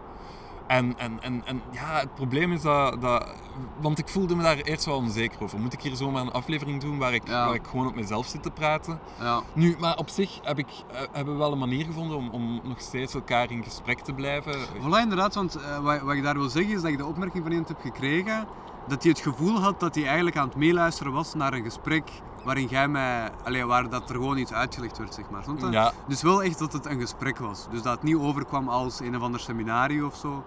En, 0.73 0.93
en, 0.97 1.21
en, 1.21 1.41
en 1.45 1.61
ja, 1.71 1.99
het 1.99 2.15
probleem 2.15 2.51
is 2.51 2.61
dat, 2.61 3.01
dat... 3.01 3.33
Want 3.81 3.99
ik 3.99 4.07
voelde 4.07 4.35
me 4.35 4.43
daar 4.43 4.57
eerst 4.57 4.85
wel 4.85 4.95
onzeker 4.95 5.43
over. 5.43 5.59
Moet 5.59 5.73
ik 5.73 5.81
hier 5.81 5.95
zomaar 5.95 6.21
een 6.21 6.31
aflevering 6.31 6.81
doen 6.81 6.97
waar 6.97 7.13
ik, 7.13 7.27
Ja. 7.27 7.45
waar 7.45 7.55
ik 7.55 7.67
gewoon 7.67 7.87
op 7.87 7.95
mezelf 7.95 8.27
zit 8.27 8.43
te 8.43 8.51
praten? 8.51 8.99
Ja. 9.19 9.41
Nu, 9.53 9.75
maar 9.79 9.97
op 9.97 10.09
zich 10.09 10.39
heb 10.43 10.57
ik, 10.57 10.67
eh, 10.67 11.01
hebben 11.11 11.33
we 11.33 11.39
wel 11.39 11.51
een 11.51 11.57
manier 11.57 11.85
gevonden 11.85 12.17
om, 12.17 12.29
om 12.29 12.61
nog 12.63 12.81
steeds 12.81 13.13
elkaar 13.13 13.51
in 13.51 13.63
gesprek 13.63 13.99
te 13.99 14.13
blijven. 14.13 14.53
Voilà, 14.53 15.01
inderdaad, 15.01 15.35
want 15.35 15.57
uh, 15.57 15.79
wat, 15.79 16.01
wat 16.01 16.15
ik 16.15 16.23
daar 16.23 16.37
wil 16.37 16.49
zeggen 16.49 16.73
is 16.73 16.81
dat 16.81 16.91
ik 16.91 16.97
de 16.97 17.05
opmerking 17.05 17.43
van 17.43 17.51
iemand 17.51 17.69
heb 17.69 17.81
gekregen 17.81 18.47
dat 18.87 19.03
hij 19.03 19.11
het 19.11 19.21
gevoel 19.21 19.59
had 19.59 19.79
dat 19.79 19.95
hij 19.95 20.05
eigenlijk 20.05 20.37
aan 20.37 20.47
het 20.47 20.57
meeluisteren 20.57 21.11
was 21.11 21.33
naar 21.33 21.53
een 21.53 21.63
gesprek 21.63 22.09
waarin 22.43 22.67
jij 22.67 22.87
mij, 22.87 23.31
allee, 23.43 23.65
waar 23.65 23.89
dat 23.89 24.09
er 24.09 24.15
gewoon 24.15 24.37
iets 24.37 24.53
uitgelegd 24.53 24.97
werd, 24.97 25.13
zeg 25.13 25.25
maar. 25.29 25.71
Ja, 25.71 25.91
Dus 26.07 26.21
wel 26.21 26.43
echt 26.43 26.59
dat 26.59 26.73
het 26.73 26.85
een 26.85 26.99
gesprek 26.99 27.37
was. 27.37 27.67
Dus 27.71 27.81
dat 27.81 27.93
het 27.93 28.03
niet 28.03 28.15
overkwam 28.15 28.69
als 28.69 28.99
een 28.99 29.15
of 29.15 29.21
ander 29.21 29.39
seminarie 29.39 30.05
of 30.05 30.15
zo, 30.15 30.43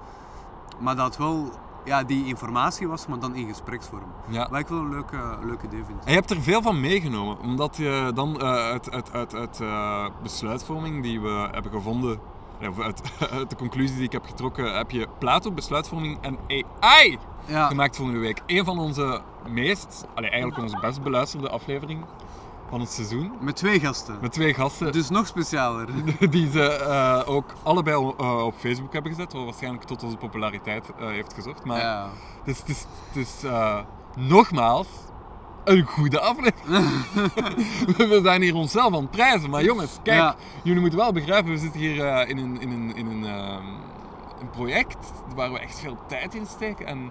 maar 0.79 0.97
dat 0.97 1.07
het 1.07 1.17
wel 1.17 1.53
ja, 1.85 2.03
die 2.03 2.27
informatie 2.27 2.89
was, 2.89 3.07
maar 3.07 3.19
dan 3.19 3.35
in 3.35 3.49
gespreksvorm. 3.49 4.13
ja. 4.29 4.49
Wat 4.51 4.61
ik 4.61 4.67
wel 4.67 4.79
een 4.79 4.91
leuke, 4.91 5.39
leuke 5.45 5.67
idee 5.67 5.85
vind. 5.87 6.05
En 6.05 6.11
je 6.11 6.19
hebt 6.19 6.31
er 6.31 6.43
veel 6.43 6.63
van 6.63 6.81
meegenomen, 6.81 7.41
omdat 7.41 7.77
je 7.77 8.11
dan 8.15 8.35
uh, 8.35 8.43
uit, 8.43 8.91
uit, 8.93 9.13
uit, 9.13 9.35
uit 9.35 9.59
uh, 9.63 10.07
besluitvorming 10.23 11.03
die 11.03 11.21
we 11.21 11.49
hebben 11.53 11.73
gevonden, 11.73 12.19
ja, 12.59 12.71
uit, 12.83 13.03
uit, 13.33 13.51
de 13.51 13.57
conclusie 13.57 13.97
die 13.97 14.05
ik 14.05 14.13
heb 14.13 14.25
getrokken, 14.27 14.77
heb 14.77 14.91
je 14.91 15.07
Plato, 15.19 15.53
besluitvorming 15.53 16.19
en 16.21 16.39
AI 16.49 17.19
Ja, 17.47 17.67
gemaakt 17.67 17.97
volgende 17.97 18.21
week. 18.21 18.43
Een 18.47 18.65
van 18.65 18.79
onze 18.79 19.21
meest, 19.49 20.05
allee, 20.15 20.31
eigenlijk 20.31 20.63
onze 20.63 20.79
best 20.81 21.03
beluisterde 21.03 21.49
aflevering 21.49 22.05
van 22.71 22.81
het 22.81 22.91
seizoen. 22.91 23.33
met 23.41 23.57
twee 23.57 23.81
gasten. 23.81 24.19
Met 24.21 24.33
twee 24.33 24.55
gasten 24.55 24.93
Dus 24.93 25.09
nog 25.09 25.27
specialer. 25.27 25.89
die 26.31 26.51
ze 26.51 26.79
uh, 27.27 27.35
ook 27.35 27.53
allebei 27.63 27.97
uh, 28.21 28.45
op 28.45 28.55
Facebook 28.59 28.93
hebben 28.93 29.13
gezet, 29.15 29.33
wat 29.33 29.45
waarschijnlijk 29.45 29.85
tot 29.85 30.03
onze 30.03 30.17
populariteit 30.17 30.89
uh, 31.01 31.07
heeft 31.09 31.35
gezorgd. 31.35 31.65
Maar 31.65 31.79
Ja. 31.81 32.09
het 32.45 32.63
is, 32.67 32.87
het 33.13 33.17
is, 33.17 33.43
nogmaals 34.17 34.87
een 35.65 35.83
goede 35.85 36.21
aflevering. 36.21 36.87
we 37.97 38.21
zijn 38.23 38.43
hier 38.43 38.55
onszelf 38.55 38.95
aan 38.95 39.01
het 39.03 39.11
prijzen, 39.11 39.51
maar 39.51 39.65
jongens, 39.65 39.99
kijk, 40.03 40.19
Ja. 40.19 40.35
jullie 40.63 40.81
moeten 40.81 40.99
wel 40.99 41.13
begrijpen, 41.13 41.53
we 41.53 41.59
zitten 41.59 41.81
hier 41.81 42.29
in 42.29 42.39
een, 42.39 42.61
in 42.61 42.71
een, 42.71 42.97
in 42.97 43.07
een, 43.07 43.23
uh, 43.25 43.57
een 44.41 44.51
project 44.51 45.13
waar 45.35 45.53
we 45.53 45.59
echt 45.59 45.81
veel 45.81 45.97
tijd 46.07 46.35
in 46.35 46.47
steken. 46.47 46.87
En 46.87 47.11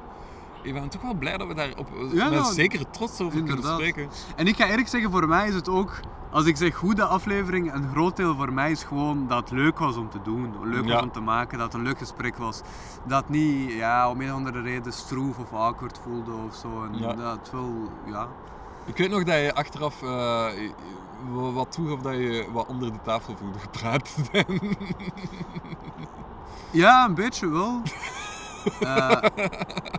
ik 0.66 0.74
ben 0.74 0.90
toch 0.90 1.02
wel 1.02 1.14
blij 1.14 1.38
dat 1.38 1.48
we 1.48 1.54
daar 1.54 1.74
op, 1.78 1.88
Ja, 2.12 2.30
met 2.30 2.40
nou, 2.40 2.54
zekere 2.54 2.86
trots 2.90 3.22
over 3.22 3.44
kunnen 3.44 3.64
spreken. 3.64 4.10
En 4.36 4.48
ik 4.48 4.56
ga 4.56 4.68
eerlijk 4.68 4.88
zeggen, 4.88 5.12
voor 5.12 5.28
mij 5.28 5.48
is 5.48 5.54
het 5.54 5.70
ook, 5.70 6.00
als 6.32 6.46
ik 6.46 6.58
zeg 6.58 6.76
goede 6.76 7.04
aflevering, 7.06 7.74
een 7.74 7.90
groot 7.92 8.16
deel 8.16 8.36
voor 8.36 8.54
mij 8.54 8.72
is 8.72 8.84
gewoon 8.84 9.28
dat 9.28 9.38
het 9.40 9.52
leuk 9.52 9.80
was 9.80 9.96
om 9.96 10.10
te 10.10 10.22
doen. 10.24 10.54
Leuk 10.64 10.86
Ja. 10.86 10.94
was 10.94 11.04
om 11.04 11.12
te 11.12 11.20
maken, 11.20 11.58
dat 11.58 11.68
het 11.68 11.76
een 11.76 11.88
leuk 11.88 11.98
gesprek 11.98 12.38
was. 12.38 12.62
Dat 13.08 13.30
niet 13.30 13.72
ja, 13.72 14.10
om 14.10 14.22
een 14.22 14.30
of 14.30 14.36
andere 14.36 14.62
reden 14.62 14.94
stroef 14.94 15.38
of 15.38 15.54
awkward 15.54 16.00
voelde 16.04 16.32
of 16.48 16.56
zo. 16.56 16.84
En 16.84 16.98
Ja. 17.00 17.14
dat 17.14 17.50
wel, 17.52 17.74
ja. 18.06 18.28
Ik 18.86 18.98
weet 18.98 19.10
nog 19.10 19.24
dat 19.24 19.36
je 19.36 19.54
achteraf 19.54 20.02
uh, 20.02 20.48
wat 21.54 21.72
toegaf 21.72 22.00
dat 22.02 22.14
je 22.14 22.46
wat 22.52 22.68
onder 22.68 22.92
de 22.92 23.00
tafel 23.04 23.36
voelde 23.38 23.60
gepraat. 23.60 24.16
Ja, 26.72 27.06
een 27.06 27.14
beetje 27.16 27.48
wel. 27.50 27.82
Eh, 28.80 29.18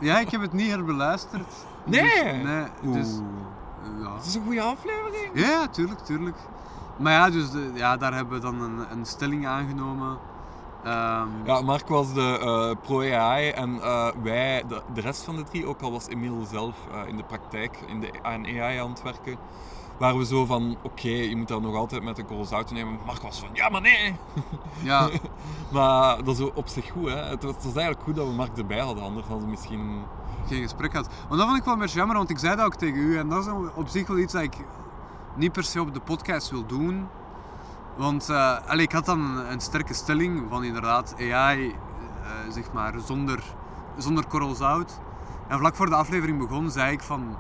ja, 0.01 0.19
ik 0.19 0.31
heb 0.31 0.41
het 0.41 0.53
niet 0.53 0.71
herbeluisterd. 0.71 1.49
Nee? 1.85 2.03
Dus, 2.03 2.23
nee, 2.23 2.65
dus, 2.93 3.09
Oeh. 3.19 4.03
ja. 4.03 4.15
Dat 4.15 4.25
is 4.27 4.35
een 4.35 4.43
goede 4.45 4.61
aflevering. 4.63 5.31
Ja, 5.35 5.69
tuurlijk, 5.69 5.99
tuurlijk. 6.01 6.37
Maar 6.97 7.13
ja, 7.13 7.31
dus 7.31 7.51
de, 7.51 7.71
ja, 7.75 7.97
daar 7.97 8.15
hebben 8.15 8.35
we 8.35 8.41
dan 8.41 8.63
een, 8.63 8.79
een 8.91 9.07
stelling 9.07 9.47
aangenomen. 9.47 10.19
Ehm, 10.85 11.29
Ja, 11.45 11.61
Mark 11.61 11.89
was 11.89 12.15
de 12.15 12.39
eh, 12.41 12.83
pro-AI 12.87 13.49
en 13.51 13.81
eh, 13.83 14.09
wij, 14.23 14.63
de, 14.69 14.83
de 14.95 15.01
rest 15.01 15.23
van 15.25 15.37
de 15.37 15.43
drie, 15.43 15.67
ook 15.67 15.81
al 15.81 15.93
was 15.93 16.09
Emile 16.09 16.47
zelf 16.47 16.77
eh, 16.93 17.09
in 17.09 17.17
de 17.17 17.23
praktijk 17.25 17.79
in 17.87 18.01
de, 18.01 18.11
aan 18.23 18.47
AI 18.47 18.79
aan 18.79 18.91
het 18.91 19.03
werken, 19.03 19.37
waren 19.99 20.19
we 20.19 20.27
zo 20.27 20.45
van, 20.45 20.77
oké, 20.83 21.09
je 21.09 21.37
moet 21.37 21.49
dat 21.49 21.63
nog 21.63 21.75
altijd 21.75 22.03
met 22.03 22.19
een 22.19 22.27
korrel 22.27 22.45
zout 22.45 22.71
nemen. 22.71 22.99
Mark 23.07 23.23
was 23.23 23.41
van, 23.41 23.49
ja 23.53 23.69
maar 23.69 23.81
nee! 23.81 24.17
Ja, 24.83 25.09
Maar 25.73 26.25
dat 26.25 26.39
is 26.39 26.53
op 26.53 26.69
zich 26.69 26.91
goed, 26.91 27.09
hè. 27.09 27.17
Het 27.17 27.43
was, 27.43 27.55
het 27.55 27.65
was 27.65 27.75
eigenlijk 27.75 28.05
goed 28.05 28.17
dat 28.17 28.27
we 28.27 28.33
Mark 28.33 28.57
erbij 28.57 28.79
hadden, 28.79 29.05
anders 29.05 29.27
hadden 29.27 29.45
we 29.45 29.51
misschien... 29.51 30.03
geen 30.47 30.63
gesprek 30.63 30.93
had. 30.93 31.09
Want 31.29 31.41
dat 31.41 31.49
vond 31.49 31.59
ik 31.59 31.65
wel 31.65 31.75
een 31.75 31.81
beetje 31.81 31.99
jammer, 31.99 32.17
want 32.17 32.31
ik 32.31 32.39
zei 32.39 32.57
dat 32.57 32.65
ook 32.65 32.75
tegen 32.75 32.99
u. 32.99 33.19
En 33.19 33.29
dat 33.29 33.47
is 33.47 33.53
op 33.75 33.89
zich 33.89 34.07
wel 34.07 34.19
iets 34.19 34.33
dat 34.33 34.43
ik 34.43 34.57
niet 35.35 35.53
per 35.53 35.65
se 35.65 35.81
op 35.81 35.95
de 35.95 36.01
podcast 36.01 36.51
wil 36.51 36.67
doen. 36.67 37.09
Want 37.97 38.29
eh, 38.29 38.57
allee, 38.67 38.85
ik 38.85 38.93
had 38.93 39.07
dan 39.07 39.37
een, 39.37 39.61
sterke 39.61 39.95
stelling 39.95 40.47
van 40.49 40.65
inderdaad 40.65 41.15
AI, 41.19 41.69
eh, 41.69 41.75
zeg 42.53 42.73
maar, 42.73 42.95
zonder, 43.07 43.43
zonder 43.97 44.27
korrelzout. 44.27 45.01
En 45.49 45.59
vlak 45.59 45.75
voor 45.75 45.87
de 45.87 45.95
aflevering 45.95 46.39
begon, 46.39 46.71
zei 46.71 46.93
ik 46.93 47.03
van... 47.03 47.37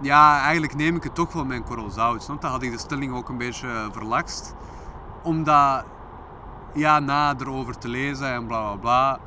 Ja, 0.00 0.40
eigenlijk 0.40 0.76
neem 0.76 0.96
ik 0.96 1.02
het 1.02 1.14
toch 1.14 1.32
wel 1.32 1.44
met 1.44 1.56
een 1.56 1.64
korrelzout. 1.64 2.22
Snap? 2.22 2.36
je? 2.36 2.42
Dan 2.42 2.50
had 2.50 2.62
ik 2.62 2.72
de 2.72 2.78
stelling 2.78 3.14
ook 3.14 3.28
een 3.28 3.38
beetje 3.38 3.68
eh, 3.68 3.86
verlakst. 3.92 4.54
Omdat, 5.22 5.84
ja, 6.74 6.98
na 6.98 7.34
erover 7.38 7.78
te 7.78 7.88
lezen 7.88 8.32
en 8.32 8.46
bla 8.46 8.62
bla 8.62 8.76
bla, 8.76 9.18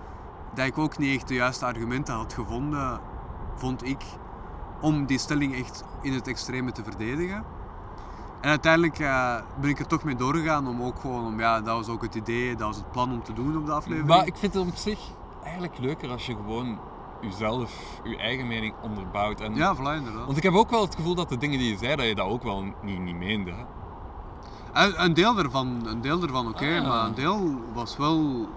dat 0.54 0.66
ik 0.66 0.78
ook 0.78 0.98
niet 0.98 1.18
echt 1.18 1.28
de 1.28 1.34
juiste 1.34 1.66
argumenten 1.66 2.14
had 2.14 2.34
gevonden, 2.34 3.00
vond 3.56 3.86
ik, 3.86 4.02
om 4.82 5.06
die 5.06 5.18
stelling 5.18 5.56
echt 5.56 5.84
in 6.02 6.14
het 6.14 6.28
extreme 6.28 6.72
te 6.72 6.84
verdedigen. 6.84 7.44
En 8.42 8.50
uiteindelijk 8.50 9.00
eh, 9.00 9.36
ben 9.60 9.70
ik 9.70 9.80
er 9.80 9.88
toch 9.88 10.04
mee 10.04 10.16
doorgegaan 10.16 10.68
om 10.68 10.82
ook 10.82 11.00
gewoon, 11.00 11.26
om, 11.26 11.40
ja, 11.40 11.62
dat 11.62 11.76
was 11.76 11.88
ook 11.88 12.02
het 12.02 12.16
idee, 12.16 12.56
dat 12.56 12.68
was 12.68 12.76
het 12.76 12.92
plan 12.92 13.12
om 13.12 13.24
te 13.24 13.34
doen 13.34 13.58
op 13.58 13.66
de 13.66 13.72
aflevering. 13.72 14.08
Maar 14.08 14.28
ik 14.28 14.36
vind 14.36 14.54
het 14.54 14.68
op 14.68 14.76
zich 14.76 15.00
eigenlijk 15.44 15.78
leuker 15.78 16.10
als 16.10 16.26
je 16.26 16.36
gewoon 16.36 16.80
jezelf, 17.24 18.02
je 18.04 18.18
eigen 18.18 18.48
mening 18.48 18.74
onderbouwt. 18.82 19.42
En, 19.42 19.56
Ja, 19.56 19.76
voilà, 19.76 19.80
inderdaad. 19.98 20.26
Want 20.26 20.38
ik 20.38 20.44
heb 20.44 20.54
ook 20.54 20.70
wel 20.70 20.82
het 20.82 20.96
gevoel 20.96 21.16
dat 21.16 21.30
de 21.30 21.38
dingen 21.38 21.60
die 21.60 21.72
je 21.72 21.78
zei, 21.78 21.96
dat 21.96 22.06
je 22.06 22.16
dat 22.16 22.28
ook 22.28 22.44
wel 22.44 22.64
niet, 22.82 23.00
niet 23.00 23.16
meende. 23.16 23.52
Hè? 23.52 23.64
Een, 24.86 25.04
een 25.04 25.14
deel 25.14 25.38
ervan, 25.38 25.88
een 25.88 26.02
deel 26.02 26.22
ervan 26.22 26.48
oké, 26.48 26.78
Ah. 26.80 26.88
maar 26.88 27.06
een 27.06 27.14
deel 27.16 27.62
was 27.74 27.98
wel, 27.98 28.48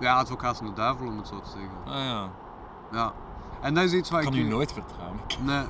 ja, 0.00 0.14
advocaat 0.16 0.56
van 0.56 0.66
de 0.66 0.72
duivel 0.72 1.06
om 1.06 1.16
het 1.16 1.28
zo 1.28 1.40
te 1.40 1.48
zeggen. 1.50 1.70
Ah 1.86 2.04
ja, 2.04 2.28
Ja. 2.92 3.12
En 3.60 3.74
dat 3.74 3.84
is 3.84 3.92
iets 3.92 4.10
wat 4.10 4.20
ik 4.20 4.26
kan 4.26 4.34
ik... 4.34 4.44
u 4.44 4.48
nooit 4.48 4.72
vertrouwen. 4.72 5.20
Nee. 5.40 5.64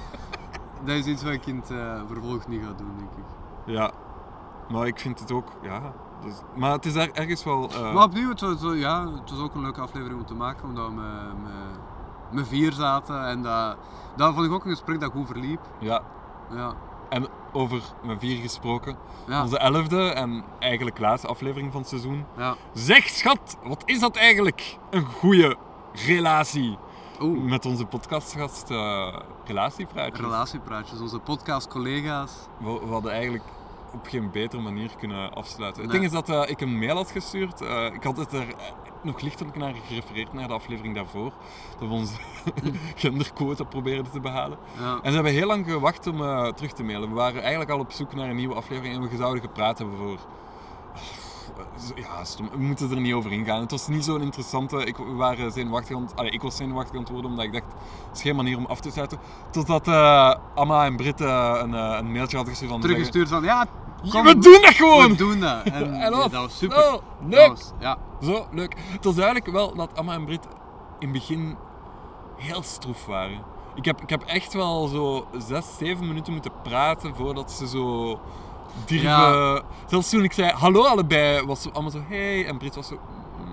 dat 0.84 0.94
is 0.96 1.06
iets 1.06 1.22
wat 1.22 1.32
ik 1.32 1.46
in 1.46 1.56
het 1.56 1.70
eh, 1.70 2.00
vervolg 2.06 2.48
niet 2.48 2.62
ga 2.62 2.72
doen, 2.76 2.92
denk 2.98 3.10
ik. 3.10 3.24
Ja, 3.74 3.90
maar 4.68 4.86
ik 4.86 4.98
vind 4.98 5.20
het 5.20 5.32
ook, 5.32 5.48
ja. 5.62 5.92
Dus, 6.24 6.34
maar 6.56 6.72
het 6.72 6.86
is 6.86 6.94
er, 6.94 7.10
ergens 7.12 7.44
wel... 7.44 7.68
eh, 7.70 7.94
Maar 7.94 8.04
opnieuw, 8.04 8.28
het 8.28 8.40
was, 8.40 8.58
ja, 8.74 9.12
het 9.12 9.30
was 9.30 9.38
ook 9.40 9.54
een 9.54 9.60
leuke 9.60 9.80
aflevering 9.80 10.20
om 10.20 10.26
te 10.26 10.34
maken, 10.34 10.68
omdat 10.68 10.86
we 10.88 10.92
met, 10.94 11.42
met, 11.42 11.52
met 12.30 12.48
vier 12.48 12.72
zaten. 12.72 13.26
En 13.26 13.42
dat, 13.42 13.76
dat 14.16 14.34
vond 14.34 14.46
ik 14.46 14.52
ook 14.52 14.64
een 14.64 14.70
gesprek 14.70 15.00
dat 15.00 15.12
goed 15.12 15.26
verliep. 15.26 15.60
ja, 15.78 16.02
Ja. 16.50 16.72
en 17.08 17.26
over 17.52 17.82
mijn 18.04 18.18
vier 18.18 18.40
gesproken. 18.42 18.96
Ja. 19.26 19.42
Onze 19.42 19.58
elfde 19.58 20.02
en 20.12 20.44
eigenlijk 20.58 20.98
laatste 20.98 21.28
aflevering 21.28 21.72
van 21.72 21.80
het 21.80 21.88
seizoen. 21.90 22.24
ja. 22.36 22.54
Zeg 22.72 23.08
schat, 23.08 23.56
wat 23.62 23.82
is 23.84 24.00
dat 24.00 24.16
eigenlijk? 24.16 24.78
Een 24.90 25.04
goede 25.04 25.56
relatie. 26.06 26.78
Oeh, 27.20 27.42
Met 27.50 27.66
onze 27.66 27.84
podcastgast 27.86 28.70
uh, 28.70 29.16
Relatiepraatjes. 29.44 30.20
relatiepraatjes, 30.20 31.00
onze 31.00 31.18
podcast-collega's. 31.18 32.32
We, 32.58 32.80
we 32.84 32.92
hadden 32.92 33.12
eigenlijk 33.12 33.44
op 33.92 34.06
geen 34.06 34.30
betere 34.30 34.62
manier 34.62 34.90
kunnen 34.98 35.32
afsluiten. 35.34 35.82
Het 35.82 35.90
Nee. 35.92 36.00
ding 36.00 36.12
is 36.12 36.18
dat 36.18 36.28
eh, 36.28 36.50
ik 36.50 36.60
een 36.60 36.78
mail 36.78 36.96
had 36.96 37.10
gestuurd. 37.10 37.60
Eh, 37.60 37.84
ik 37.84 38.02
had 38.02 38.16
het 38.16 38.32
er 38.32 38.48
eh, 38.48 38.54
nog 39.02 39.20
lichtelijk 39.20 39.56
naar 39.56 39.74
gerefereerd, 39.86 40.32
naar 40.32 40.48
de 40.48 40.54
aflevering 40.54 40.94
daarvoor. 40.94 41.32
Dat 41.78 41.88
we 41.88 41.94
onze 41.94 42.14
genderquota 42.94 43.64
probeerden 43.64 44.12
te 44.12 44.20
behalen. 44.20 44.58
Ja. 44.78 44.94
En 45.02 45.08
ze 45.08 45.14
hebben 45.14 45.32
heel 45.32 45.46
lang 45.46 45.66
gewacht 45.66 46.06
om 46.06 46.22
eh, 46.22 46.46
terug 46.46 46.72
te 46.72 46.82
mailen. 46.82 47.08
We 47.08 47.14
waren 47.14 47.40
eigenlijk 47.40 47.70
al 47.70 47.78
op 47.78 47.92
zoek 47.92 48.14
naar 48.14 48.28
een 48.28 48.36
nieuwe 48.36 48.54
aflevering 48.54 48.94
en 48.94 49.08
we 49.08 49.16
zouden 49.16 49.42
gepraat 49.42 49.78
hebben 49.78 49.96
voor... 49.96 50.18
Ja, 51.94 52.24
stom. 52.24 52.48
We 52.50 52.58
moeten 52.58 52.90
er 52.90 53.00
niet 53.00 53.12
over 53.14 53.32
ingaan. 53.32 53.60
Het 53.60 53.70
was 53.70 53.88
niet 53.88 54.04
zo'n 54.04 54.20
interessante... 54.20 54.84
Ik, 54.84 54.96
we 54.96 55.12
waren 55.12 55.52
zenuwachtig 55.52 55.96
aan. 55.96 56.08
Allee, 56.14 56.30
ik 56.30 56.42
was 56.42 56.56
zenuwachtig 56.56 56.94
aan 56.94 57.00
het 57.02 57.10
worden 57.10 57.30
omdat 57.30 57.44
ik 57.44 57.52
dacht... 57.52 57.64
Het 58.08 58.16
is 58.16 58.22
geen 58.22 58.36
manier 58.36 58.56
om 58.56 58.66
af 58.66 58.80
te 58.80 58.90
sluiten. 58.90 59.18
Totdat 59.50 59.88
eh 59.88 60.34
Amma 60.54 60.84
en 60.84 60.96
Britt 60.96 61.20
eh, 61.20 61.58
een, 61.62 61.74
eh, 61.74 61.96
een 61.98 62.12
mailtje 62.12 62.36
hadden 62.36 62.54
gestuurd 62.54 62.70
van... 62.70 62.80
Teruggestuurd 62.80 63.28
van, 63.28 63.42
ja, 63.42 63.66
kom, 64.10 64.22
we 64.24 64.38
doen 64.38 64.62
dat 64.62 64.74
gewoon! 64.74 65.08
we 65.10 65.14
doen 65.16 65.40
dat. 65.40 65.62
En, 65.62 65.94
En 66.04 66.10
dat, 66.10 66.30
dat 66.30 66.42
was 66.42 66.58
super. 66.58 66.76
Dat 66.76 67.02
leuk! 67.28 67.48
was- 67.48 67.72
ja. 67.80 67.98
Zo, 68.22 68.46
leuk. 68.50 68.74
Het 68.78 69.04
was 69.04 69.14
duidelijk 69.14 69.46
wel 69.46 69.74
dat 69.74 69.98
Amma 69.98 70.12
en 70.14 70.24
Brit 70.24 70.44
in 70.98 71.08
het 71.08 71.12
begin 71.12 71.56
heel 72.36 72.62
stroef 72.62 73.06
waren. 73.06 73.40
Ik 73.74 73.84
heb, 73.84 74.00
ik 74.00 74.10
heb 74.10 74.22
echt 74.22 74.52
wel 74.52 74.86
zo 74.86 75.26
zes, 75.38 75.76
zeven 75.78 76.06
minuten 76.06 76.32
moeten 76.32 76.52
praten 76.62 77.14
voordat 77.16 77.52
ze 77.52 77.68
zo 77.68 78.18
durven... 78.86 79.08
Ja. 79.08 79.62
Zelfs 79.86 80.10
toen 80.10 80.24
ik 80.24 80.32
zei 80.32 80.50
hallo 80.52 80.84
allebei, 80.84 81.46
was 81.46 81.62
ze 81.62 81.70
allemaal 81.72 81.90
zo 81.90 82.02
hey. 82.08 82.46
En 82.46 82.58
Brit 82.58 82.74
was 82.74 82.86
zo... 82.88 82.98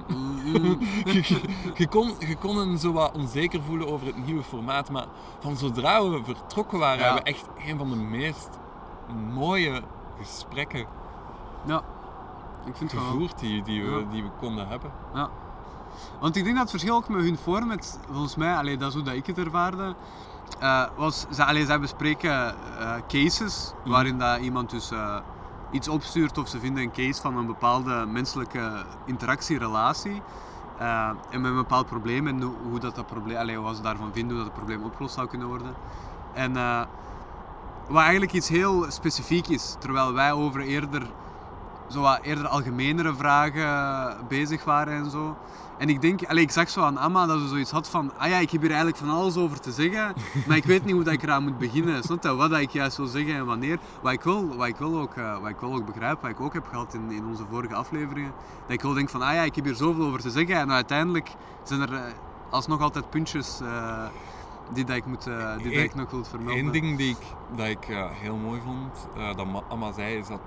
Mm, 0.08 0.80
je, 1.06 1.14
je- 1.14 1.42
je 1.76 1.88
kon, 1.88 2.14
je 2.20 2.36
kon 2.36 2.58
hen 2.58 2.78
zo 2.78 2.92
wat 2.92 3.12
onzeker 3.16 3.62
voelen 3.62 3.88
over 3.88 4.08
het 4.08 4.26
nieuwe 4.26 4.44
formaat, 4.44 4.90
maar 4.90 5.06
van 5.40 5.58
zodra 5.58 6.10
we 6.10 6.22
vertrokken 6.24 6.80
waren, 6.80 6.98
Ja. 7.00 7.04
hebben 7.06 7.24
we 7.24 7.30
echt 7.30 7.46
een 7.68 7.78
van 7.78 7.90
de 7.90 7.96
meest 7.96 8.50
mooie 9.34 9.82
gesprekken 10.22 10.86
ja. 11.66 11.82
Ik 12.66 12.76
vind 12.76 12.92
het 12.92 13.02
gevoerd 13.02 13.40
die, 13.40 13.64
die, 13.64 13.84
we, 13.84 14.06
die 14.12 14.24
we 14.24 14.30
konden 14.40 14.68
hebben. 14.68 14.92
Ja. 15.14 15.30
Want 16.20 16.36
ik 16.36 16.44
denk 16.44 16.54
dat 16.56 16.62
het 16.64 16.72
verschil 16.72 16.96
ook 16.96 17.08
met 17.10 17.22
hun 17.24 17.38
format, 17.38 18.00
volgens 18.12 18.36
mij, 18.36 18.56
allee, 18.56 18.78
dat 18.78 18.88
is 18.90 18.94
hoe 18.94 19.04
dat 19.04 19.14
ik 19.14 19.26
het 19.26 19.38
ervaarde, 19.38 19.96
eh, 20.60 20.84
was, 20.96 21.26
allee, 21.38 21.66
zij 21.66 21.80
bespreken 21.80 22.56
eh, 22.80 22.94
cases 23.08 23.74
Mhm. 23.84 23.90
waarin 23.90 24.18
dat 24.18 24.40
iemand 24.40 24.70
dus 24.70 24.92
eh, 24.92 25.16
iets 25.72 25.88
opstuurt 25.88 26.38
of 26.38 26.48
ze 26.48 26.60
vinden 26.60 26.84
een 26.84 26.92
case 26.92 27.22
van 27.22 27.38
een 27.38 27.46
bepaalde 27.46 28.06
menselijke 28.06 28.86
interactie, 29.06 29.58
relatie. 29.58 30.22
eh, 30.78 31.10
en 31.30 31.42
met 31.42 31.52
een 31.52 31.58
bepaald 31.58 31.86
probleem 31.88 32.28
en 32.28 32.42
hoe, 32.42 32.54
hoe 32.70 32.80
dat, 32.80 32.96
dat 32.96 33.06
probleem, 33.08 33.38
allee, 33.38 33.60
wat 33.60 33.76
ze 33.76 33.82
daarvan 33.82 34.10
vinden, 34.14 34.36
hoe 34.36 34.46
dat 34.46 34.54
het 34.54 34.64
probleem 34.64 34.84
opgelost 34.86 35.14
zou 35.16 35.28
kunnen 35.28 35.48
worden. 35.48 35.74
En 36.34 36.54
wat 37.88 38.02
eigenlijk 38.02 38.34
iets 38.34 38.48
heel 38.50 38.86
specifiek 38.92 39.48
is, 39.48 39.76
terwijl 39.80 40.14
wij 40.14 40.32
over 40.32 40.62
eerder 40.62 41.08
zo 41.88 42.02
wat 42.02 42.20
eerder 42.22 42.48
algemenere 42.48 43.16
vragen 43.16 44.18
bezig 44.28 44.64
waren 44.64 44.94
en 44.94 45.10
zo. 45.10 45.38
En 45.78 45.90
ik 45.90 46.02
denk, 46.02 46.24
allee, 46.26 46.44
ik 46.44 46.52
zag 46.52 46.70
zo 46.70 46.82
aan 46.82 46.98
Amma 46.98 47.26
dat 47.26 47.40
ze 47.40 47.48
zoiets 47.48 47.72
had 47.72 47.90
van, 47.90 48.12
ah 48.18 48.30
ja, 48.30 48.38
ik 48.38 48.50
heb 48.52 48.62
hier 48.62 48.70
eigenlijk 48.70 49.00
van 49.00 49.10
alles 49.10 49.38
over 49.38 49.60
te 49.60 49.72
zeggen, 49.72 50.14
maar 50.48 50.58
ik 50.58 50.64
weet 50.64 50.86
niet 50.86 50.94
hoe 50.94 51.04
dat 51.04 51.14
ik 51.14 51.24
eraan 51.24 51.44
moet 51.44 51.58
beginnen. 51.58 52.04
Snap 52.04 52.24
je? 52.24 52.36
Wat 52.36 52.50
dat 52.50 52.60
ik 52.60 52.70
juist 52.70 52.98
wil 52.98 53.06
zeggen 53.06 53.36
en 53.36 53.46
wanneer. 53.46 53.80
Wat 54.02 54.12
ik 54.12 54.22
wel, 54.22 54.56
wat 54.56 54.68
ik 54.68 54.76
wel, 54.76 55.00
ook, 55.00 55.14
eh, 55.16 55.40
wat 55.40 55.50
ik 55.50 55.60
wel 55.60 55.74
ook 55.74 55.86
begrijp, 55.86 56.22
wat 56.22 56.30
ik 56.30 56.42
ook 56.42 56.54
heb 56.54 56.68
gehad 56.68 56.94
in, 56.94 57.12
in 57.12 57.26
onze 57.26 57.44
vorige 57.50 57.76
afleveringen, 57.76 58.32
dat 58.62 58.72
ik 58.72 58.82
wel 58.82 58.94
denk 58.94 59.10
van, 59.10 59.22
ah 59.22 59.34
ja, 59.34 59.42
ik 59.42 59.56
heb 59.56 59.66
hier 59.66 59.76
zoveel 59.76 60.06
over 60.06 60.22
te 60.22 60.30
zeggen 60.32 60.56
en 60.56 60.72
uiteindelijk 60.72 61.30
zijn 61.64 61.82
er 61.82 61.94
eh, 61.94 62.02
alsnog 62.50 62.82
altijd 62.82 63.10
puntjes 63.10 63.60
eh, 63.62 64.04
die, 64.74 64.86
dat 64.86 64.96
ik, 64.96 65.06
moet, 65.06 65.24
die 65.24 65.74
dat 65.74 65.84
ik 65.84 65.96
nog 65.96 66.12
wil 66.12 66.24
vermelden. 66.24 66.66
Eén 66.66 66.72
ding 66.72 66.98
die 66.98 67.10
ik, 67.10 67.26
dat 67.56 67.68
ik 67.68 67.88
heel 68.12 68.36
mooi 68.36 68.62
vond, 68.66 69.08
dat 69.38 69.46
Ma- 69.46 69.64
Amma 69.70 69.92
zei, 69.92 70.18
is 70.18 70.28
dat... 70.28 70.40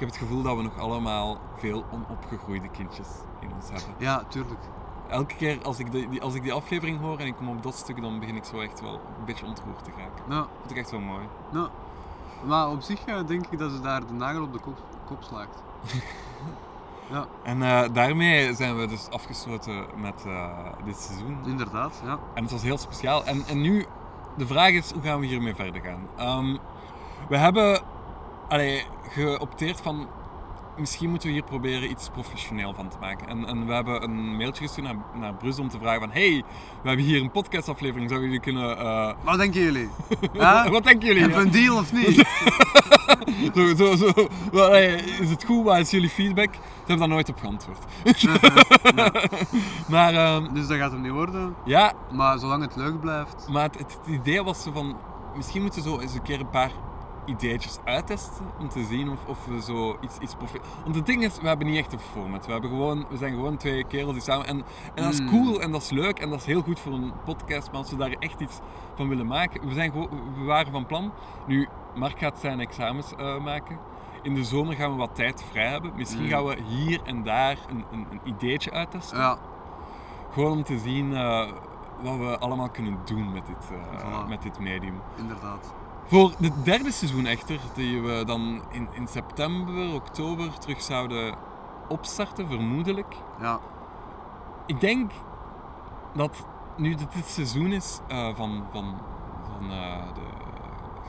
ik 0.00 0.06
heb 0.06 0.14
het 0.14 0.28
gevoel 0.28 0.42
dat 0.42 0.56
we 0.56 0.62
nog 0.62 0.78
allemaal 0.78 1.38
veel 1.56 1.84
onopgegroeide 1.90 2.68
kindjes 2.68 3.08
in 3.40 3.52
ons 3.54 3.68
hebben. 3.70 3.94
Ja, 3.98 4.24
tuurlijk. 4.28 4.60
Elke 5.08 5.34
keer 5.34 5.62
als 5.62 5.78
ik, 5.78 5.92
de, 5.92 6.08
die, 6.08 6.22
als 6.22 6.34
ik 6.34 6.42
die 6.42 6.52
aflevering 6.52 7.00
hoor 7.00 7.18
en 7.18 7.26
ik 7.26 7.36
kom 7.36 7.48
op 7.48 7.62
dat 7.62 7.74
stuk, 7.74 8.00
dan 8.02 8.20
begin 8.20 8.36
ik 8.36 8.44
zo 8.44 8.60
echt 8.60 8.80
wel 8.80 8.92
een 8.92 9.24
beetje 9.24 9.46
ontroerd 9.46 9.84
te 9.84 9.90
raken. 9.90 10.24
Ja. 10.28 10.36
Dat 10.36 10.48
vind 10.58 10.70
ik 10.70 10.76
echt 10.76 10.90
wel 10.90 11.00
mooi. 11.00 11.24
Ja. 11.52 11.68
Maar 12.44 12.70
op 12.70 12.80
zich 12.80 13.04
eh, 13.04 13.26
denk 13.26 13.46
ik 13.46 13.58
dat 13.58 13.70
ze 13.70 13.80
daar 13.80 14.06
de 14.06 14.12
nagel 14.12 14.42
op 14.42 14.52
de 14.52 14.58
kop, 14.58 14.78
kop 15.06 15.22
slaagt. 15.22 15.62
ja, 17.12 17.26
En 17.42 17.62
eh, 17.62 17.82
daarmee 17.92 18.54
zijn 18.54 18.76
we 18.76 18.86
dus 18.86 19.08
afgesloten 19.10 19.86
met 19.96 20.24
eh, 20.26 20.48
dit 20.84 20.96
seizoen. 20.96 21.38
inderdaad. 21.46 22.02
Ja. 22.04 22.18
En 22.34 22.42
het 22.42 22.52
was 22.52 22.62
heel 22.62 22.78
speciaal. 22.78 23.24
En, 23.24 23.42
en 23.46 23.60
nu, 23.60 23.86
de 24.36 24.46
vraag 24.46 24.70
is, 24.70 24.90
hoe 24.92 25.02
gaan 25.02 25.20
we 25.20 25.26
hiermee 25.26 25.54
verder 25.54 25.80
gaan? 25.80 26.08
Ehm, 26.16 26.56
we 27.28 27.36
hebben 27.36 27.82
allee, 28.50 28.84
geopteerd 29.08 29.80
van, 29.80 30.08
misschien 30.76 31.10
moeten 31.10 31.28
we 31.28 31.34
hier 31.34 31.44
proberen 31.44 31.90
iets 31.90 32.08
professioneel 32.08 32.74
van 32.74 32.88
te 32.88 32.96
maken. 33.00 33.28
En, 33.28 33.44
en 33.46 33.66
we 33.66 33.72
hebben 33.72 34.02
een 34.02 34.36
mailtje 34.36 34.62
gestuurd 34.64 34.86
naar, 34.86 34.96
naar 35.20 35.34
Brussel 35.34 35.62
om 35.62 35.68
te 35.68 35.78
vragen 35.78 36.00
van, 36.00 36.10
hey, 36.10 36.42
we 36.82 36.88
hebben 36.88 37.06
hier 37.06 37.20
een 37.22 37.30
podcastaflevering, 37.30 38.08
zouden 38.08 38.28
jullie 38.30 38.44
kunnen... 38.44 38.78
eh, 38.78 39.12
Wat 39.24 39.38
denken 39.38 39.60
jullie? 39.60 39.88
Wat 40.70 40.84
denken 40.84 41.06
jullie? 41.06 41.20
Hebben 41.22 41.38
we 41.38 41.44
een 41.44 41.50
deal 41.64 41.76
of 41.76 41.92
niet? 41.92 42.24
Zo, 43.54 43.74
zo, 43.76 43.96
zo. 43.96 44.06
Is 45.20 45.30
het 45.30 45.44
goed? 45.44 45.64
Wat 45.64 45.76
is 45.78 45.90
jullie 45.90 46.08
feedback? 46.08 46.54
Ze 46.54 46.60
hebben 46.76 46.98
daar 46.98 47.08
nooit 47.08 47.28
op 47.28 47.38
geantwoord. 47.38 47.78
maar 49.88 50.14
ehm, 50.14 50.54
dus 50.54 50.66
dat 50.66 50.76
gaat 50.78 50.92
hem 50.92 51.00
niet 51.00 51.10
worden. 51.12 51.54
ja, 51.64 51.92
Maar 52.12 52.38
zolang 52.38 52.62
het 52.62 52.76
leuk 52.76 53.00
blijft. 53.00 53.46
Maar 53.50 53.62
het, 53.62 53.78
het 53.78 53.98
idee 54.06 54.42
was 54.42 54.62
zo 54.62 54.72
van, 54.72 54.96
misschien 55.36 55.62
moeten 55.62 55.82
we 55.82 55.88
zo 55.88 55.98
eens 55.98 56.14
een 56.14 56.22
keer 56.22 56.40
een 56.40 56.50
paar 56.50 56.70
ideetjes 57.24 57.78
uittesten 57.84 58.46
om 58.58 58.68
te 58.68 58.84
zien 58.84 59.10
of, 59.10 59.18
of 59.26 59.44
we 59.46 59.62
zo 59.62 59.96
iets, 60.00 60.18
iets 60.18 60.34
Want 60.84 60.94
het 60.94 61.06
ding 61.06 61.24
is, 61.24 61.40
we 61.40 61.46
hebben 61.48 61.66
niet 61.66 61.78
echt 61.78 61.92
een 61.92 61.98
format. 61.98 62.46
We, 62.46 62.52
hebben 62.52 62.70
gewoon, 62.70 63.06
we 63.10 63.16
zijn 63.16 63.32
gewoon 63.34 63.56
twee 63.56 63.84
kerels 63.84 64.12
die 64.12 64.22
samen... 64.22 64.46
En, 64.46 64.56
en 64.94 65.02
dat 65.02 65.12
is 65.12 65.18
Hmm. 65.18 65.28
cool 65.28 65.60
en 65.60 65.70
dat 65.72 65.82
is 65.82 65.90
leuk 65.90 66.18
en 66.18 66.30
dat 66.30 66.38
is 66.38 66.44
heel 66.46 66.62
goed 66.62 66.80
voor 66.80 66.92
een 66.92 67.12
podcast, 67.24 67.66
maar 67.70 67.80
als 67.80 67.90
we 67.90 67.96
daar 67.96 68.10
echt 68.18 68.40
iets 68.40 68.58
van 68.94 69.08
willen 69.08 69.26
maken... 69.26 69.66
We, 69.68 69.74
zijn 69.74 69.90
gewoon, 69.90 70.08
we 70.38 70.44
waren 70.44 70.72
van 70.72 70.86
plan. 70.86 71.12
Nu, 71.46 71.68
Mark 71.94 72.18
gaat 72.18 72.38
zijn 72.38 72.60
examens 72.60 73.14
eh, 73.14 73.38
maken. 73.40 73.78
In 74.22 74.34
de 74.34 74.44
zomer 74.44 74.74
gaan 74.74 74.90
we 74.90 74.96
wat 74.96 75.14
tijd 75.14 75.44
vrij 75.50 75.68
hebben. 75.68 75.92
Misschien 75.96 76.20
Hmm. 76.20 76.30
gaan 76.30 76.44
we 76.44 76.56
hier 76.66 77.00
en 77.04 77.22
daar 77.22 77.56
een, 77.68 77.84
een, 77.92 78.06
een 78.10 78.20
ideetje 78.24 78.70
uittesten. 78.70 79.18
Ja, 79.18 79.38
Gewoon 80.32 80.52
om 80.52 80.62
te 80.64 80.78
zien 80.78 81.14
eh, 81.14 81.50
wat 82.02 82.16
we 82.16 82.38
allemaal 82.38 82.68
kunnen 82.70 82.98
doen 83.04 83.32
met 83.32 83.46
dit, 83.46 83.70
eh, 83.70 84.00
Voilà. 84.00 84.28
met 84.28 84.42
dit 84.42 84.58
medium. 84.58 85.00
inderdaad. 85.16 85.74
Voor 86.10 86.32
het 86.40 86.64
derde 86.64 86.92
seizoen 86.92 87.26
echter, 87.26 87.58
die 87.74 88.00
we 88.00 88.22
dan 88.26 88.62
in, 88.70 88.88
in 88.92 89.08
september, 89.08 89.94
oktober 89.94 90.58
terug 90.58 90.82
zouden 90.82 91.34
opstarten, 91.88 92.46
vermoedelijk. 92.48 93.14
Ja, 93.40 93.58
Ik 94.66 94.80
denk 94.80 95.10
dat 96.14 96.46
nu 96.76 96.94
dit 96.94 97.14
het 97.14 97.26
seizoen 97.26 97.72
is 97.72 98.00
eh, 98.08 98.34
van, 98.34 98.64
van, 98.70 98.94
van 99.42 99.70
eh, 99.70 100.14
de 100.14 100.20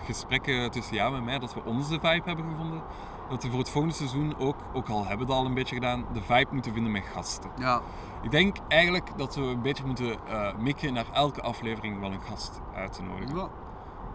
gesprekken 0.06 0.72
tussen 0.72 0.96
jou 0.96 1.16
en 1.16 1.24
mij, 1.24 1.40
dat 1.40 1.54
we 1.54 1.64
onze 1.66 1.94
vibe 1.94 2.22
hebben 2.26 2.46
gevonden. 2.52 2.82
Dat 3.30 3.44
we 3.44 3.50
voor 3.50 3.60
het 3.60 3.70
volgende 3.70 3.96
seizoen 3.96 4.38
ook, 4.38 4.56
ook 4.74 4.90
al 4.90 5.06
hebben 5.06 5.28
we 5.28 5.34
dat 5.34 5.42
al 5.42 5.46
een 5.46 5.54
beetje 5.54 5.76
gedaan, 5.76 6.06
de 6.14 6.22
vibe 6.22 6.54
moeten 6.54 6.74
vinden 6.74 6.92
met 6.92 7.04
gasten. 7.14 7.50
ja, 7.58 7.82
Ik 8.22 8.32
denk 8.32 8.58
eigenlijk 8.68 9.12
dat 9.18 9.36
we 9.36 9.42
een 9.42 9.62
beetje 9.62 9.86
moeten 9.86 10.28
eh 10.28 10.56
mikken 10.58 10.94
naar 10.94 11.06
elke 11.14 11.42
aflevering 11.42 12.00
wel 12.00 12.12
een 12.12 12.22
gast 12.22 12.60
uit 12.76 12.94
te 12.94 13.02
nodigen. 13.04 13.36
ja. 13.36 13.50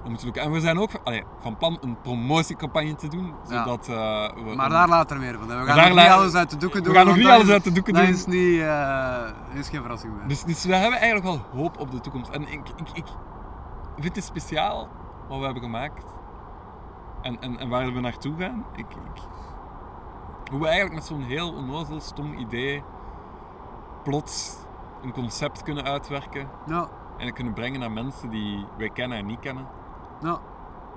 Doen. 0.07 0.35
En 0.35 0.51
we 0.51 0.61
zijn 0.61 0.79
ook 0.79 0.91
allee, 1.05 1.25
van 1.39 1.57
plan 1.57 1.79
een 1.81 2.01
promotiecampagne 2.01 2.95
te 2.95 3.09
doen, 3.09 3.35
Ja. 3.49 3.59
zodat 3.65 3.89
eh, 3.89 4.29
we... 4.45 4.55
Maar 4.57 4.69
daar 4.69 4.89
later 4.89 5.19
meer 5.19 5.39
van. 5.39 5.47
We 5.47 5.53
gaan 5.55 5.67
daar 5.77 5.89
nog 5.89 5.99
niet 5.99 6.09
alles 6.09 6.35
uit 6.35 6.51
de 6.51 6.57
doeken 6.57 6.79
we 6.79 6.85
doen. 6.87 6.95
gaan 6.95 7.07
nog 7.07 7.17
niet 7.17 7.27
alles 7.27 7.49
uit 7.51 7.65
de 7.65 7.73
doeken 7.73 7.95
dat 7.95 8.03
doen. 8.03 8.13
is 8.13 8.27
niet... 8.27 8.61
eh, 8.61 9.59
is 9.59 9.69
geen 9.69 9.81
verrassing 9.81 10.17
meer. 10.17 10.29
Dus, 10.29 10.45
dus 10.45 10.65
we 10.65 10.75
hebben 10.75 10.99
eigenlijk 11.01 11.25
wel 11.27 11.63
hoop 11.63 11.79
op 11.81 11.91
de 11.91 12.01
toekomst. 12.01 12.31
En 12.31 12.43
ik, 12.43 12.69
ik, 12.77 12.89
ik 12.95 13.05
vind 13.97 14.17
het 14.17 14.25
speciaal 14.25 14.89
wat 15.29 15.39
we 15.39 15.45
hebben 15.45 15.63
gemaakt. 15.63 16.05
En, 17.23 17.41
en, 17.41 17.59
en 17.59 17.69
waar 17.69 17.93
we 17.93 18.01
naartoe 18.01 18.35
gaan. 18.39 18.65
Ik, 18.77 18.87
ik, 18.91 19.23
hoe 20.51 20.61
we 20.61 20.67
eigenlijk 20.67 20.95
met 20.95 21.05
zo'n 21.05 21.23
heel 21.23 21.53
onnozel, 21.55 22.01
stom 22.01 22.35
idee 22.35 22.83
plots 24.03 24.57
een 25.03 25.13
concept 25.13 25.63
kunnen 25.63 25.85
uitwerken. 25.85 26.49
Ja, 26.67 26.89
En 27.19 27.27
het 27.27 27.35
kunnen 27.35 27.53
brengen 27.53 27.81
naar 27.81 27.93
mensen 27.93 28.31
die 28.31 28.67
wij 28.79 28.91
kennen 28.91 29.19
en 29.19 29.27
niet 29.27 29.39
kennen. 29.41 29.67
Ja. 30.21 30.39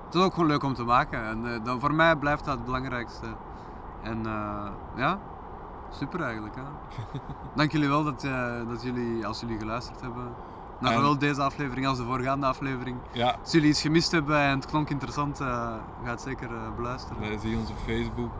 Het 0.05 0.15
is 0.17 0.22
ook 0.24 0.34
gewoon 0.34 0.49
leuk 0.49 0.63
om 0.63 0.74
te 0.74 0.84
maken. 0.84 1.26
En 1.26 1.53
eh, 1.53 1.63
dat, 1.63 1.80
voor 1.80 1.93
mij 1.93 2.15
blijft 2.15 2.45
dat 2.45 2.55
het 2.55 2.65
belangrijkste. 2.65 3.26
En 4.03 4.26
eh, 4.26 4.67
ja, 4.95 5.20
super 5.89 6.22
eigenlijk. 6.22 6.55
Hè. 6.55 6.61
Dank 7.55 7.72
jullie 7.72 7.88
wel 7.88 8.03
dat, 8.03 8.24
eh, 8.24 8.51
dat 8.67 8.84
jullie, 8.84 9.28
als 9.28 9.39
jullie 9.39 9.57
geluisterd 9.59 10.01
hebben, 10.01 10.24
naar 10.80 10.91
En- 10.91 10.97
zowel 10.97 11.17
deze 11.17 11.41
aflevering 11.41 11.88
als 11.88 11.97
de 11.97 12.03
voorgaande 12.03 12.45
aflevering. 12.45 12.97
Ja, 13.11 13.36
Als 13.41 13.51
jullie 13.51 13.70
iets 13.70 13.82
gemist 13.82 14.11
hebben 14.11 14.39
en 14.39 14.55
het 14.55 14.65
klonk 14.65 14.89
interessant, 14.89 15.39
eh, 15.39 15.47
ga 16.03 16.09
het 16.09 16.22
zeker 16.22 16.49
beluisteren. 16.76 17.20
wij 17.20 17.38
zien 17.38 17.57
ons 17.57 17.70
op 17.70 17.78
Facebook, 17.78 18.32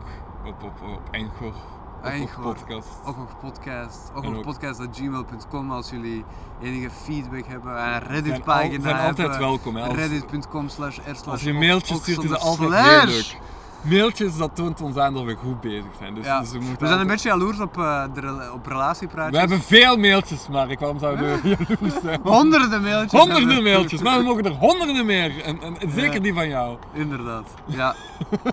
op, 0.44 0.62
op, 0.62 0.82
op 0.88 1.00
Anchor, 1.12 1.54
podcast. 2.00 2.88
Ook 3.04 3.16
nog 3.16 3.38
podcast, 3.40 4.10
ook 4.14 4.24
En 4.24 4.32
nog 4.32 4.42
podcast.gmail.com 4.42 5.70
als 5.72 5.90
jullie 5.90 6.24
enige 6.62 6.90
feedback 6.90 7.46
hebben. 7.46 7.76
En 7.76 7.84
een 7.86 7.92
zijn, 7.92 8.02
Reddit 8.12 8.32
al- 8.32 8.40
pagina 8.40 8.80
zijn 8.82 8.96
altijd 9.06 9.36
welkom. 9.36 9.76
Reddit.com 9.76 10.68
slash 10.68 10.96
r 10.98 11.00
slash 11.04 11.26
als 11.26 11.42
je 11.42 11.52
mailtjes 11.52 11.98
stuurt, 11.98 12.22
is 12.24 12.30
het 12.30 12.40
altijd 12.40 12.74
heel 12.74 13.06
leuk. 13.06 13.38
Mailtjes, 13.82 14.36
dat 14.36 14.54
toont 14.56 14.80
ons 14.80 14.96
aan 14.96 15.14
dat 15.14 15.24
we 15.24 15.34
goed 15.34 15.60
bezig 15.60 15.84
zijn. 15.98 16.14
Dus, 16.14 16.24
Ja. 16.24 16.40
dus 16.40 16.50
we, 16.52 16.86
zijn 16.86 17.00
een 17.00 17.06
beetje 17.06 17.28
jaloers 17.28 17.60
op, 17.60 17.78
eh, 17.78 18.04
de, 18.14 18.50
op 18.54 18.66
relatiepraatjes. 18.66 19.32
we 19.32 19.38
hebben 19.38 19.60
veel 19.60 19.96
mailtjes, 19.96 20.48
Mark. 20.48 20.80
Waarom 20.80 20.98
zouden 20.98 21.42
we 21.42 21.48
jaloers 21.68 22.02
zijn? 22.02 22.20
honderden 22.36 22.82
mailtjes. 22.82 23.20
Honderden 23.20 23.62
mailtjes, 23.62 24.02
maar 24.02 24.18
we 24.18 24.24
mogen 24.24 24.44
er 24.44 24.52
honderden 24.52 25.06
meer. 25.06 25.42
En, 25.44 25.60
en, 25.62 25.80
en 25.80 25.90
zeker 25.90 26.14
Ja. 26.14 26.20
die 26.20 26.34
van 26.34 26.48
jou. 26.48 26.76
Inderdaad, 26.92 27.48
ja. 27.66 27.94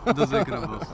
dat 0.03 0.17
is 0.17 0.29
zeker 0.29 0.59
vast. 0.59 0.91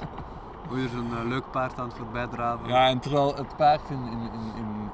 Hoe 0.73 0.81
er 0.83 0.89
zo'n 0.89 1.17
eh, 1.17 1.25
leuk 1.27 1.51
paard 1.51 1.79
aan 1.79 1.87
het 1.87 1.97
voorbij 1.97 2.27
draven. 2.27 2.67
Ja, 2.67 2.87
en 2.87 2.99
terwijl 2.99 3.35
het 3.35 3.55
paard 3.55 3.89
in, 3.89 4.01
in, 4.11 4.29
in, 4.55 4.89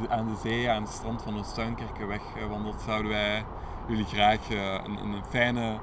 de- 0.00 0.08
aan 0.10 0.26
de 0.26 0.34
zee, 0.42 0.70
aan 0.70 0.82
het 0.82 0.90
strand 0.92 1.22
van 1.22 1.38
Oostuinkerkenweg 1.38 2.20
eh, 2.36 2.46
wandelt, 2.46 2.80
zouden 2.86 3.10
wij 3.10 3.44
jullie 3.86 4.04
graag 4.04 4.50
eh, 4.50 4.72
een, 4.74 4.98
een 4.98 5.22
fijne 5.28 5.76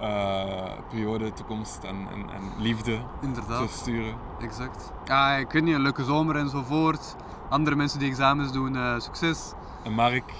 eh, 0.00 0.72
periode, 0.90 1.32
toekomst 1.32 1.84
en, 1.84 1.96
en, 2.12 2.30
en 2.30 2.42
liefde 2.62 2.98
Inderdaad. 3.20 3.58
toesturen. 3.58 4.14
Exact. 4.40 4.92
Ja, 5.04 5.32
ik 5.34 5.50
weet 5.50 5.62
niet, 5.64 5.74
een 5.74 5.80
leuke 5.80 6.04
zomer 6.04 6.36
enzovoort. 6.36 7.16
Andere 7.48 7.76
mensen 7.76 7.98
die 7.98 8.08
examens 8.08 8.52
doen, 8.52 9.00
succes. 9.00 9.52
En 9.82 9.92
Mark, 9.92 10.32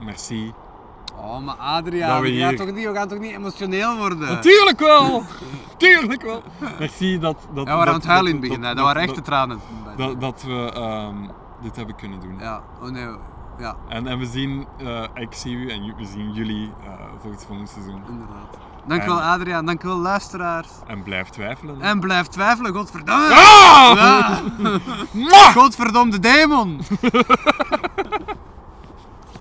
merci. 0.00 0.52
Oh, 1.22 1.38
maar 1.38 1.54
Adriaan, 1.54 2.22
we 2.22 2.36
gaan 2.38 2.56
toch 2.56 2.70
niet, 2.72 2.86
we 2.86 2.94
gaan 2.94 3.08
toch 3.08 3.18
niet 3.18 3.32
emotioneel 3.32 3.96
worden? 3.96 4.18
Natuurlijk 4.18 4.78
wel! 4.78 5.22
Tuurlijk 5.76 6.22
wel! 6.22 6.42
Merci 6.78 7.18
dat... 7.18 7.36
dat 7.54 7.66
Ja, 7.66 7.70
we 7.72 7.76
waren 7.76 7.88
aan 7.88 7.94
het 7.98 8.06
huilen 8.06 8.32
in 8.32 8.40
dat- 8.40 8.50
het 8.50 8.58
begin, 8.60 8.66
dat- 8.66 8.76
dat 8.76 8.84
waren 8.84 9.02
echte 9.02 9.20
tranen. 9.22 9.60
Dat, 9.96 10.20
dat 10.20 10.42
we 10.46 10.70
ehm, 10.74 11.16
dit 11.62 11.76
hebben 11.76 11.94
kunnen 11.96 12.20
doen. 12.20 12.36
Ja, 12.38 12.62
oh 12.82 12.88
nee, 12.88 13.06
ja, 13.58 13.76
En, 13.88 14.06
en 14.06 14.18
we 14.18 14.26
zien, 14.26 14.66
eh, 14.78 15.02
ik 15.14 15.32
zie 15.34 15.56
u 15.56 15.70
en 15.70 15.94
we 15.96 16.04
zien 16.06 16.32
jullie 16.32 16.72
eh 16.84 16.90
voor 17.20 17.30
het 17.30 17.44
volgende 17.46 17.70
seizoen. 17.70 18.02
inderdaad. 18.08 18.58
Dankjewel 18.86 19.18
En- 19.20 19.24
Adriaan, 19.26 19.66
dankjewel 19.66 19.98
luisteraars. 19.98 20.68
En 20.86 21.02
blijf 21.02 21.28
twijfelen. 21.28 21.80
En 21.80 22.00
blijf 22.00 22.26
twijfelen, 22.26 22.74
godverdomme! 22.74 23.28
Ah! 23.34 23.92
Ja. 23.94 24.40
Mwah! 25.12 25.52
Godverdomme 25.56 26.18
demon! 26.18 26.80